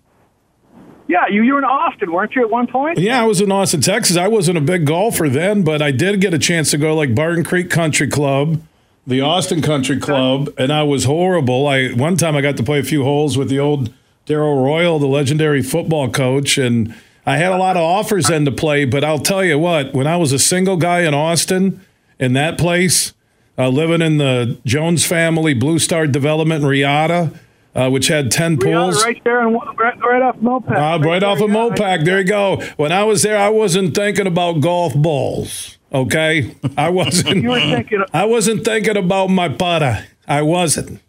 Yeah, 1.08 1.28
you, 1.30 1.42
you 1.44 1.54
were 1.54 1.60
in 1.60 1.66
Austin, 1.66 2.12
weren't 2.12 2.36
you, 2.36 2.44
at 2.44 2.50
one 2.50 2.68
point? 2.68 3.00
Yeah, 3.00 3.22
I 3.22 3.26
was 3.26 3.42
in 3.42 3.52
Austin, 3.52 3.82
Texas. 3.82 4.18
I 4.18 4.28
wasn't 4.28 4.58
a 4.58 4.62
big 4.62 4.86
golfer 4.86 5.30
then, 5.30 5.64
but 5.64 5.82
I 5.82 5.92
did 5.92 6.20
get 6.22 6.34
a 6.34 6.40
chance 6.40 6.72
to 6.72 6.78
go 6.78 6.94
like 6.96 7.16
Barton 7.16 7.44
Creek 7.44 7.70
Country 7.70 8.08
Club, 8.08 8.62
the 9.06 9.22
Austin 9.22 9.62
Country 9.62 10.00
Club, 10.00 10.54
and 10.58 10.72
I 10.72 10.84
was 10.84 11.06
horrible. 11.06 11.66
I 11.66 11.90
one 11.90 12.18
time 12.18 12.36
I 12.36 12.42
got 12.42 12.58
to 12.58 12.64
play 12.64 12.80
a 12.80 12.84
few 12.84 13.04
holes 13.04 13.38
with 13.38 13.50
the 13.50 13.60
old 13.60 13.94
Darrell 14.26 14.62
Royal, 14.62 15.00
the 15.00 15.08
legendary 15.08 15.64
football 15.64 16.10
coach, 16.12 16.58
and 16.58 16.94
I 17.28 17.38
had 17.38 17.52
a 17.52 17.58
lot 17.58 17.76
of 17.78 17.84
offers 17.84 18.28
then 18.28 18.46
to 18.46 18.52
play. 18.52 18.86
But 18.86 19.04
I'll 19.04 19.20
tell 19.20 19.44
you 19.44 19.60
what, 19.60 19.94
when 19.94 20.08
I 20.08 20.18
was 20.18 20.32
a 20.32 20.40
single 20.40 20.78
guy 20.78 21.02
in 21.02 21.14
Austin, 21.14 21.86
in 22.20 22.34
that 22.34 22.58
place, 22.58 23.14
uh, 23.58 23.68
living 23.70 24.02
in 24.02 24.18
the 24.18 24.58
Jones 24.66 25.06
family 25.06 25.54
Blue 25.54 25.78
Star 25.78 26.08
Development 26.08 26.64
in 26.64 26.70
Riata, 26.70 27.32
uh, 27.76 27.90
which 27.90 28.08
had 28.08 28.32
ten 28.32 28.58
pools. 28.58 29.04
Right 29.04 29.22
there, 29.24 29.46
and 29.46 29.54
right, 29.78 30.00
right 30.00 30.22
off 30.22 30.38
Mopac. 30.38 30.72
Uh, 30.72 31.04
right 31.08 31.22
off 31.22 31.42
of 31.42 31.50
Mopac. 31.50 32.06
There 32.06 32.20
you 32.20 32.26
go. 32.26 32.62
When 32.78 32.92
I 32.92 33.04
was 33.04 33.22
there, 33.24 33.38
I 33.38 33.50
wasn't 33.50 33.94
thinking 33.94 34.26
about 34.26 34.62
golf 34.62 34.96
balls. 34.96 35.78
Okay, 35.94 36.56
I 36.78 36.90
wasn't. 36.90 37.38
You 37.44 37.50
were 37.50 37.60
thinking- 37.60 38.04
I 38.14 38.26
wasn't 38.26 38.64
thinking 38.66 38.98
about 38.98 39.28
my 39.28 39.50
putter. 39.50 40.06
I 40.28 40.42
wasn't. 40.42 41.02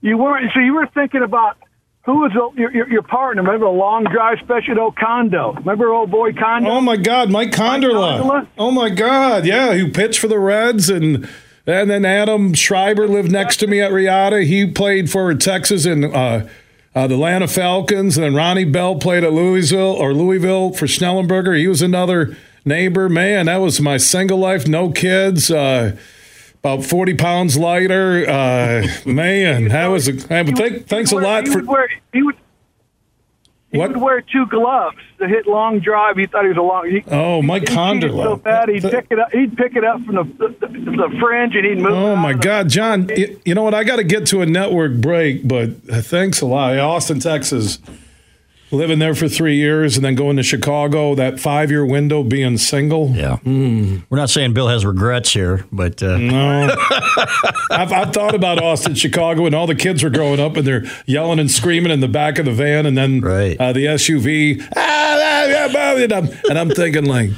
You 0.00 0.16
weren't. 0.16 0.50
So 0.54 0.60
you 0.60 0.74
were 0.74 0.86
thinking 0.94 1.22
about 1.22 1.56
who 2.08 2.20
was 2.20 2.32
your, 2.56 2.70
your 2.70 2.90
your 2.90 3.02
partner? 3.02 3.42
Remember 3.42 3.66
the 3.66 3.70
long 3.70 4.04
drive 4.04 4.38
special, 4.42 4.80
old 4.80 4.96
Condo. 4.96 5.52
Remember 5.52 5.92
old 5.92 6.10
boy 6.10 6.32
Condo? 6.32 6.70
Oh 6.70 6.80
my 6.80 6.96
God, 6.96 7.30
Mike 7.30 7.50
Conderla. 7.50 8.22
Conderla? 8.22 8.46
Oh 8.56 8.70
my 8.70 8.88
God, 8.88 9.44
yeah, 9.44 9.74
who 9.74 9.90
pitched 9.90 10.18
for 10.18 10.28
the 10.28 10.38
Reds 10.38 10.88
and. 10.88 11.28
And 11.66 11.90
then 11.90 12.06
Adam 12.06 12.54
Schreiber 12.54 13.06
lived 13.06 13.30
next 13.30 13.58
to 13.58 13.66
me 13.66 13.82
at 13.82 13.92
Riata. 13.92 14.40
He 14.44 14.64
played 14.70 15.10
for 15.10 15.34
Texas 15.34 15.84
and 15.84 16.02
uh, 16.06 16.46
uh, 16.94 17.06
the 17.06 17.12
Atlanta 17.12 17.46
Falcons. 17.46 18.16
And 18.16 18.24
then 18.24 18.34
Ronnie 18.34 18.64
Bell 18.64 18.96
played 18.96 19.22
at 19.22 19.34
Louisville 19.34 19.92
or 19.92 20.14
Louisville 20.14 20.72
for 20.72 20.86
Schnellenberger. 20.86 21.58
He 21.58 21.68
was 21.68 21.82
another 21.82 22.34
neighbor. 22.64 23.10
Man, 23.10 23.44
that 23.46 23.58
was 23.58 23.82
my 23.82 23.98
single 23.98 24.38
life, 24.38 24.66
no 24.66 24.90
kids. 24.90 25.50
Uh, 25.50 25.94
about 26.74 26.84
40 26.86 27.14
pounds 27.14 27.56
lighter. 27.56 28.28
Uh, 28.28 28.86
man, 29.06 29.68
that 29.68 29.86
was 29.86 30.08
a. 30.08 30.34
I 30.34 30.42
would- 30.42 30.56
think, 30.56 30.86
thanks 30.86 31.12
a 31.12 31.16
lot 31.16 31.46
for. 31.48 31.60
He 32.12 32.22
would. 32.22 32.36
He 33.70 33.76
What? 33.76 33.90
would 33.90 34.00
wear 34.00 34.20
two 34.22 34.46
gloves 34.46 34.96
to 35.18 35.28
hit 35.28 35.46
long 35.46 35.80
drive. 35.80 36.16
He 36.16 36.24
thought 36.24 36.42
he 36.44 36.48
was 36.48 36.56
a 36.56 36.62
long. 36.62 36.88
He, 36.88 37.04
Oh, 37.10 37.42
Mike 37.42 37.64
Conderla. 37.64 38.22
So 38.24 38.36
bad, 38.36 38.70
he'd 38.70 38.82
pick 38.82 39.08
it 39.10 39.18
up. 39.18 39.30
He'd 39.30 39.58
pick 39.58 39.76
it 39.76 39.84
up 39.84 40.00
from 40.04 40.14
the 40.14 40.24
the, 40.24 40.68
the 40.68 41.16
fringe 41.20 41.54
and 41.54 41.66
he'd 41.66 41.76
move. 41.78 41.92
Oh 41.92 42.16
my 42.16 42.32
God, 42.32 42.70
John! 42.70 43.10
You 43.44 43.54
know 43.54 43.62
what? 43.62 43.74
I 43.74 43.84
got 43.84 43.96
to 43.96 44.04
get 44.04 44.24
to 44.28 44.40
a 44.40 44.46
network 44.46 44.96
break, 45.02 45.46
but 45.46 45.68
uh, 45.92 46.00
thanks 46.00 46.40
a 46.40 46.46
lot. 46.46 46.78
Austin, 46.78 47.20
Texas, 47.20 47.78
living 48.70 48.98
there 48.98 49.14
for 49.14 49.28
three 49.28 49.56
years, 49.56 49.96
and 49.96 50.04
then 50.04 50.14
going 50.14 50.36
to 50.36 50.42
Chicago. 50.42 51.14
That 51.14 51.40
five-year 51.40 51.84
window, 51.86 52.22
being 52.22 52.58
single. 52.58 53.10
Yeah. 53.10 53.38
We're 53.44 54.18
not 54.18 54.30
saying 54.30 54.54
Bill 54.54 54.68
has 54.68 54.84
regrets 54.84 55.32
here, 55.32 55.66
but 55.72 56.02
uh, 56.02 56.16
No, 56.18 56.76
I've, 57.70 57.92
I've 57.92 58.12
thought 58.12 58.34
about 58.34 58.62
Austin, 58.62 58.94
Chicago, 58.94 59.46
and 59.46 59.54
all 59.54 59.66
the 59.66 59.74
kids 59.74 60.02
were 60.02 60.10
growing 60.10 60.40
up, 60.40 60.56
and 60.56 60.66
they're 60.66 60.84
yelling 61.06 61.38
and 61.38 61.50
screaming 61.50 61.92
in 61.92 62.00
the 62.00 62.08
back 62.08 62.38
of 62.38 62.44
the 62.44 62.52
van, 62.52 62.86
and 62.86 62.96
then 62.96 63.20
Right. 63.20 63.56
uh, 63.58 63.72
the 63.72 63.86
SUV, 63.86 64.60
"Ah, 64.76 64.78
ah, 64.78 65.46
ah, 65.48 65.72
ah," 65.76 65.96
and 65.96 66.12
I'm, 66.12 66.28
and 66.48 66.58
I'm 66.58 66.70
thinking 66.70 67.04
like, 67.04 67.30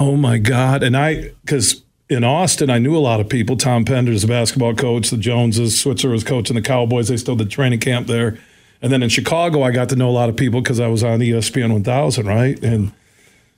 oh 0.00 0.16
my 0.16 0.38
god! 0.38 0.82
And 0.82 0.96
I 0.96 1.30
because 1.44 1.82
in 2.10 2.22
Austin, 2.24 2.68
I 2.68 2.78
knew 2.78 2.96
a 2.96 2.98
lot 2.98 3.20
of 3.20 3.28
people. 3.28 3.56
Tom 3.56 3.84
Penders 3.84 4.24
a 4.24 4.26
basketball 4.26 4.74
coach. 4.74 5.10
The 5.10 5.16
Joneses, 5.16 5.80
Switzer 5.80 6.10
was 6.10 6.22
coaching 6.24 6.54
the 6.56 6.62
Cowboys. 6.62 7.08
They 7.08 7.16
still 7.16 7.36
did 7.36 7.50
training 7.50 7.80
camp 7.80 8.06
there. 8.08 8.38
And 8.84 8.92
then 8.92 9.02
in 9.02 9.08
Chicago, 9.08 9.62
I 9.62 9.70
got 9.70 9.88
to 9.88 9.96
know 9.96 10.10
a 10.10 10.12
lot 10.12 10.28
of 10.28 10.36
people 10.36 10.60
because 10.60 10.78
I 10.78 10.88
was 10.88 11.02
on 11.02 11.20
ESPN 11.20 11.72
1000, 11.72 12.26
right? 12.26 12.62
And 12.62 12.92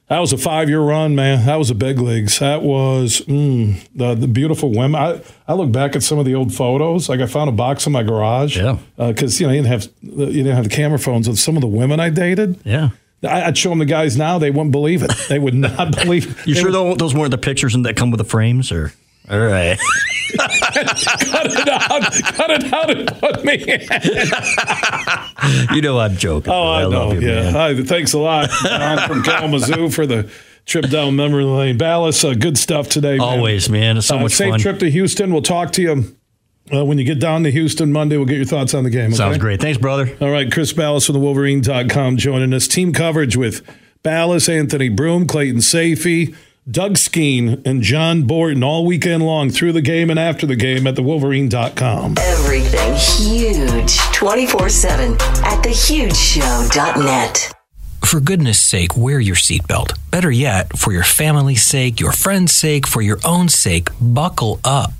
that 0.09 0.21
was 0.21 0.33
a 0.33 0.39
five 0.39 0.69
year 0.69 0.79
run, 0.81 1.17
man. 1.17 1.45
That 1.47 1.57
was 1.57 1.67
the 1.67 1.75
big 1.75 1.99
leagues. 1.99 2.39
That 2.39 2.63
was 2.63 3.23
mm, 3.23 3.85
the 3.93 4.15
the 4.15 4.29
beautiful 4.29 4.71
women. 4.71 4.95
I, 4.95 5.21
I 5.49 5.55
look 5.55 5.73
back 5.73 5.97
at 5.97 6.05
some 6.05 6.21
of 6.21 6.27
the 6.27 6.37
old 6.37 6.55
photos. 6.55 7.09
Like 7.09 7.19
I 7.19 7.27
found 7.27 7.49
a 7.49 7.53
box 7.53 7.87
in 7.89 7.93
my 7.93 8.05
garage. 8.05 8.57
Yeah. 8.57 8.79
Because 8.97 9.41
you 9.41 9.49
know 9.49 9.53
you 9.53 9.63
didn't 9.63 9.73
have 9.73 9.89
you 10.03 10.45
didn't 10.45 10.55
have 10.55 10.69
the 10.69 10.71
camera 10.71 11.01
phones 11.01 11.27
of 11.27 11.41
some 11.41 11.57
of 11.57 11.61
the 11.61 11.67
women 11.67 11.99
I 11.99 12.09
dated. 12.11 12.61
yeah. 12.65 12.91
I, 13.25 13.45
I'd 13.47 13.59
show 13.59 13.71
them 13.71 13.81
the 13.81 13.85
guys 13.87 14.17
now. 14.17 14.39
They 14.39 14.53
wouldn't 14.53 14.71
believe 14.71 15.03
it. 15.03 15.11
They 15.29 15.41
would 15.41 15.55
not 15.69 15.91
believe. 15.97 16.47
You 16.47 16.55
sure 16.55 16.71
would- 16.85 17.01
those 17.01 17.15
weren't 17.17 17.33
the 17.33 17.39
pictures 17.39 17.75
that 17.75 17.97
come 17.97 18.13
with 18.13 18.19
the 18.19 18.25
frames, 18.25 18.71
or 18.71 18.93
all 19.29 19.41
right? 19.41 19.77
cut 20.37 21.47
it 21.47 21.69
out? 21.69 22.13
Cut 22.35 22.51
it 22.51 22.73
out 22.73 22.91
and 22.91 23.09
put 23.21 23.45
me. 23.45 23.55
in. 23.55 23.81
you 25.75 25.83
know 25.83 25.99
I'm 25.99 26.17
joking. 26.17 26.53
Oh, 26.53 26.73
I, 26.73 26.83
know. 26.83 26.89
love 27.09 27.23
you, 27.23 27.29
yeah. 27.29 27.43
man. 27.43 27.53
Hi, 27.55 27.83
thanks 27.83 28.13
a 28.13 28.19
lot, 28.19 28.51
John 28.63 29.09
from 29.09 29.23
Kalamazoo, 29.23 29.91
for 29.91 30.07
the 30.07 30.31
trip 30.65 30.89
down 30.91 31.17
memory 31.17 31.45
lane. 31.45 31.79
Balas, 31.79 32.25
uh, 32.25 32.35
good 32.35 32.59
stuff 32.59 32.89
today. 32.89 33.19
man. 33.19 33.21
Always, 33.21 33.69
man. 33.69 33.97
It's 33.99 34.07
so 34.07 34.17
Uh, 34.19 34.23
much 34.23 34.33
safe 34.33 34.51
fun. 34.51 34.61
trip 34.61 34.79
to 34.81 34.91
Houston. 34.91 35.33
We'll 35.33 35.43
talk 35.43 35.73
to 35.73 35.83
you 35.83 36.17
uh, 36.73 36.85
when 36.85 36.99
you 36.99 37.05
get 37.05 37.21
down 37.21 37.45
to 37.45 37.51
Houston 37.51 37.93
Monday. 37.93 38.17
We'll 38.17 38.27
get 38.27 38.37
your 38.37 38.47
thoughts 38.47 38.75
on 38.75 38.85
the 38.85 38.91
game. 38.91 39.07
okay? 39.09 39.15
Sounds 39.17 39.39
great. 39.39 39.61
Thanks, 39.61 39.79
brother. 39.79 40.17
All 40.21 40.31
right, 40.31 40.51
Chris 40.51 40.73
Balas 40.73 41.07
from 41.07 41.13
the 41.15 41.21
Wolverine.com 41.21 42.17
joining 42.17 42.53
us. 42.53 42.67
Team 42.67 42.93
coverage 42.93 43.37
with 43.37 43.63
Balas, 44.03 44.49
Anthony 44.49 44.89
Broome, 44.89 45.27
Clayton 45.27 45.61
Sayfie, 45.61 46.35
Doug 46.69 46.99
Skene, 46.99 47.63
and 47.65 47.81
John 47.81 48.25
Borton 48.25 48.65
all 48.65 48.85
weekend 48.85 49.25
long 49.25 49.51
through 49.51 49.71
the 49.71 49.81
game 49.81 50.11
and 50.11 50.19
after 50.19 50.47
the 50.47 50.57
game 50.57 50.89
at 50.89 50.97
the 50.97 51.03
Wolverine.com. 51.03 52.17
Everything 52.19 52.93
huge 52.97 53.97
24 54.13 54.69
7 54.69 55.13
at 55.13 55.63
thehugeshow.net. 55.63 57.53
For 58.05 58.19
goodness 58.19 58.59
sake, 58.59 58.97
wear 58.97 59.21
your 59.21 59.37
seatbelt. 59.37 59.97
Better 60.11 60.33
yet, 60.33 60.77
for 60.77 60.93
your 60.93 61.05
family's 61.05 61.65
sake, 61.65 62.01
your 62.01 62.11
friend's 62.11 62.53
sake, 62.53 62.85
for 62.85 63.01
your 63.01 63.19
own 63.25 63.49
sake, 63.49 63.91
buckle 64.01 64.59
up. 64.65 64.91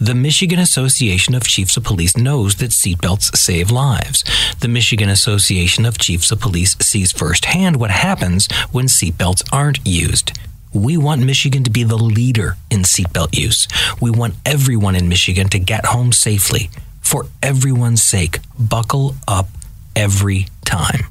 The 0.00 0.14
Michigan 0.16 0.58
Association 0.58 1.36
of 1.36 1.44
Chiefs 1.44 1.76
of 1.76 1.84
Police 1.84 2.16
knows 2.16 2.56
that 2.56 2.70
seatbelts 2.70 3.36
save 3.36 3.70
lives. 3.70 4.24
The 4.60 4.68
Michigan 4.68 5.08
Association 5.08 5.86
of 5.86 5.98
Chiefs 5.98 6.32
of 6.32 6.40
Police 6.40 6.76
sees 6.80 7.12
firsthand 7.12 7.76
what 7.76 7.92
happens 7.92 8.48
when 8.72 8.86
seatbelts 8.86 9.48
aren't 9.52 9.78
used. 9.86 10.32
We 10.72 10.98
want 10.98 11.24
Michigan 11.24 11.64
to 11.64 11.70
be 11.70 11.82
the 11.82 11.96
leader 11.96 12.56
in 12.70 12.82
seatbelt 12.82 13.36
use. 13.36 13.66
We 14.00 14.10
want 14.10 14.34
everyone 14.44 14.96
in 14.96 15.08
Michigan 15.08 15.48
to 15.48 15.58
get 15.58 15.86
home 15.86 16.12
safely. 16.12 16.70
For 17.00 17.26
everyone's 17.42 18.02
sake, 18.02 18.40
buckle 18.58 19.14
up 19.26 19.48
every 19.96 20.48
time. 20.64 21.06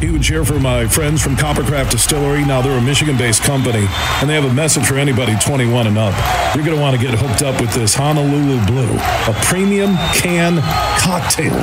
Huge 0.00 0.26
here 0.26 0.44
for 0.44 0.58
my 0.58 0.86
friends 0.86 1.22
from 1.22 1.34
Coppercraft 1.34 1.90
Distillery. 1.90 2.44
Now 2.44 2.60
they're 2.60 2.76
a 2.76 2.82
Michigan-based 2.82 3.42
company, 3.42 3.86
and 4.20 4.28
they 4.28 4.34
have 4.34 4.44
a 4.44 4.52
message 4.52 4.84
for 4.84 4.96
anybody 4.96 5.34
21 5.40 5.86
and 5.86 5.96
up. 5.96 6.12
You're 6.54 6.64
going 6.64 6.76
to 6.76 6.82
want 6.82 6.94
to 6.94 7.02
get 7.02 7.18
hooked 7.18 7.42
up 7.42 7.58
with 7.58 7.72
this 7.72 7.94
Honolulu 7.94 8.66
Blue, 8.66 8.92
a 8.92 9.32
premium 9.44 9.96
can 10.12 10.60
cocktail, 11.00 11.54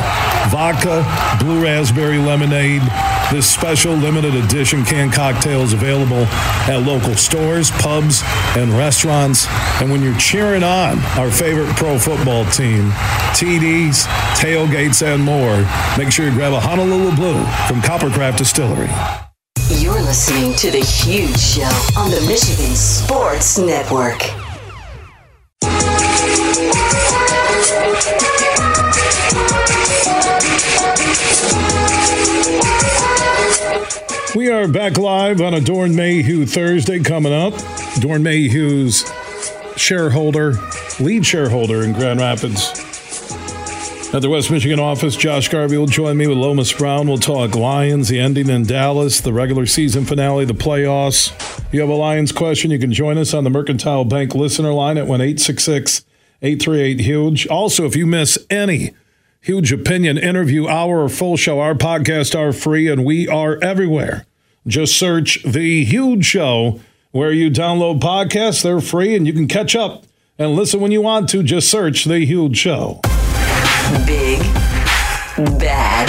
vodka, 0.50 1.06
blue 1.44 1.62
raspberry 1.64 2.18
lemonade, 2.18 2.82
This 3.32 3.50
special 3.50 3.94
limited 3.94 4.36
edition 4.36 4.84
canned 4.84 5.14
cocktail 5.14 5.62
is 5.62 5.72
available 5.72 6.26
at 6.68 6.84
local 6.86 7.16
stores, 7.16 7.72
pubs, 7.72 8.22
and 8.58 8.74
restaurants. 8.74 9.48
And 9.82 9.90
when 9.90 10.04
you're 10.04 10.18
cheering 10.18 10.64
on 10.64 11.00
our 11.18 11.32
favorite 11.32 11.74
pro 11.78 11.98
football 11.98 12.44
team, 12.48 12.90
TDs, 13.32 14.04
tailgates, 14.36 15.02
and 15.02 15.24
more, 15.24 15.66
make 15.98 16.12
sure 16.12 16.26
you 16.26 16.34
grab 16.34 16.52
a 16.52 16.60
Honolulu 16.60 17.16
Blue 17.16 17.42
from 17.70 17.80
Coppercraft 17.82 18.36
Distillery. 18.36 18.90
You're 19.80 20.02
listening 20.02 20.54
to 20.56 20.70
The 20.70 20.84
Huge 20.84 21.40
Show 21.40 21.62
on 21.98 22.12
the 22.12 22.20
Michigan 22.28 22.76
Sports 22.76 23.58
Network. 23.58 24.20
We 34.34 34.50
are 34.50 34.66
back 34.66 34.98
live 34.98 35.42
on 35.42 35.54
a 35.54 35.60
Doeren 35.60 35.94
Mayhew 35.94 36.46
Thursday 36.46 37.00
coming 37.00 37.34
up. 37.34 37.54
Doeren 38.00 38.22
Mayhew's 38.22 39.04
shareholder, 39.76 40.54
lead 41.02 41.26
shareholder 41.26 41.84
in 41.84 41.92
Grand 41.92 42.22
Rapids. 42.22 42.70
At 44.14 44.22
the 44.22 44.30
West 44.30 44.50
Michigan 44.50 44.80
office, 44.80 45.18
Josh 45.18 45.50
Garvey 45.50 45.78
will 45.78 45.86
join 45.86 46.16
me 46.16 46.28
with 46.28 46.38
Lomas 46.38 46.72
Brown. 46.72 47.10
We'll 47.10 47.18
talk 47.18 47.56
Lions, 47.56 48.08
the 48.08 48.22
ending 48.22 48.50
in 48.50 48.64
Dallas, 48.64 49.20
the 49.20 49.34
regular 49.34 49.66
season 49.66 50.06
finale, 50.06 50.46
the 50.46 50.54
playoffs. 50.54 51.34
If 51.68 51.74
you 51.74 51.82
have 51.82 51.90
a 51.90 51.94
Lions 51.94 52.32
question, 52.32 52.72
you 52.72 52.80
can 52.80 52.94
join 52.94 53.18
us 53.18 53.34
on 53.34 53.44
the 53.44 53.50
Mercantile 53.50 54.06
Bank 54.06 54.34
listener 54.34 54.72
line 54.72 54.98
at 54.98 55.08
1 55.08 55.20
838 55.20 57.02
Huge. 57.02 57.48
Also, 57.48 57.86
if 57.86 57.98
you 57.98 58.08
miss 58.08 58.38
any 58.50 58.92
Huge 59.44 59.74
Opinion 59.74 60.20
interview 60.20 60.68
hour 60.68 61.04
or 61.04 61.10
full 61.10 61.36
show. 61.36 61.60
Our 61.60 61.74
podcasts 61.74 62.38
are 62.38 62.54
free 62.54 62.88
and 62.88 63.04
we 63.04 63.28
are 63.28 63.58
everywhere. 63.64 64.28
Just 64.68 64.96
search 64.96 65.42
The 65.42 65.84
Huge 65.84 66.24
Show 66.24 66.80
where 67.10 67.32
you 67.32 67.50
download 67.50 68.02
podcasts. 68.02 68.62
They're 68.62 68.80
free 68.80 69.16
and 69.16 69.26
you 69.26 69.34
can 69.34 69.48
catch 69.48 69.76
up 69.76 70.04
and 70.38 70.52
listen 70.52 70.80
when 70.80 70.92
you 70.92 71.02
want 71.02 71.28
to. 71.30 71.42
Just 71.42 71.72
search 71.72 72.06
The 72.06 72.24
Huge 72.24 72.56
Show. 72.56 73.00
Big, 74.06 74.42
bad, 75.58 76.08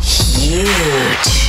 huge. 0.00 1.47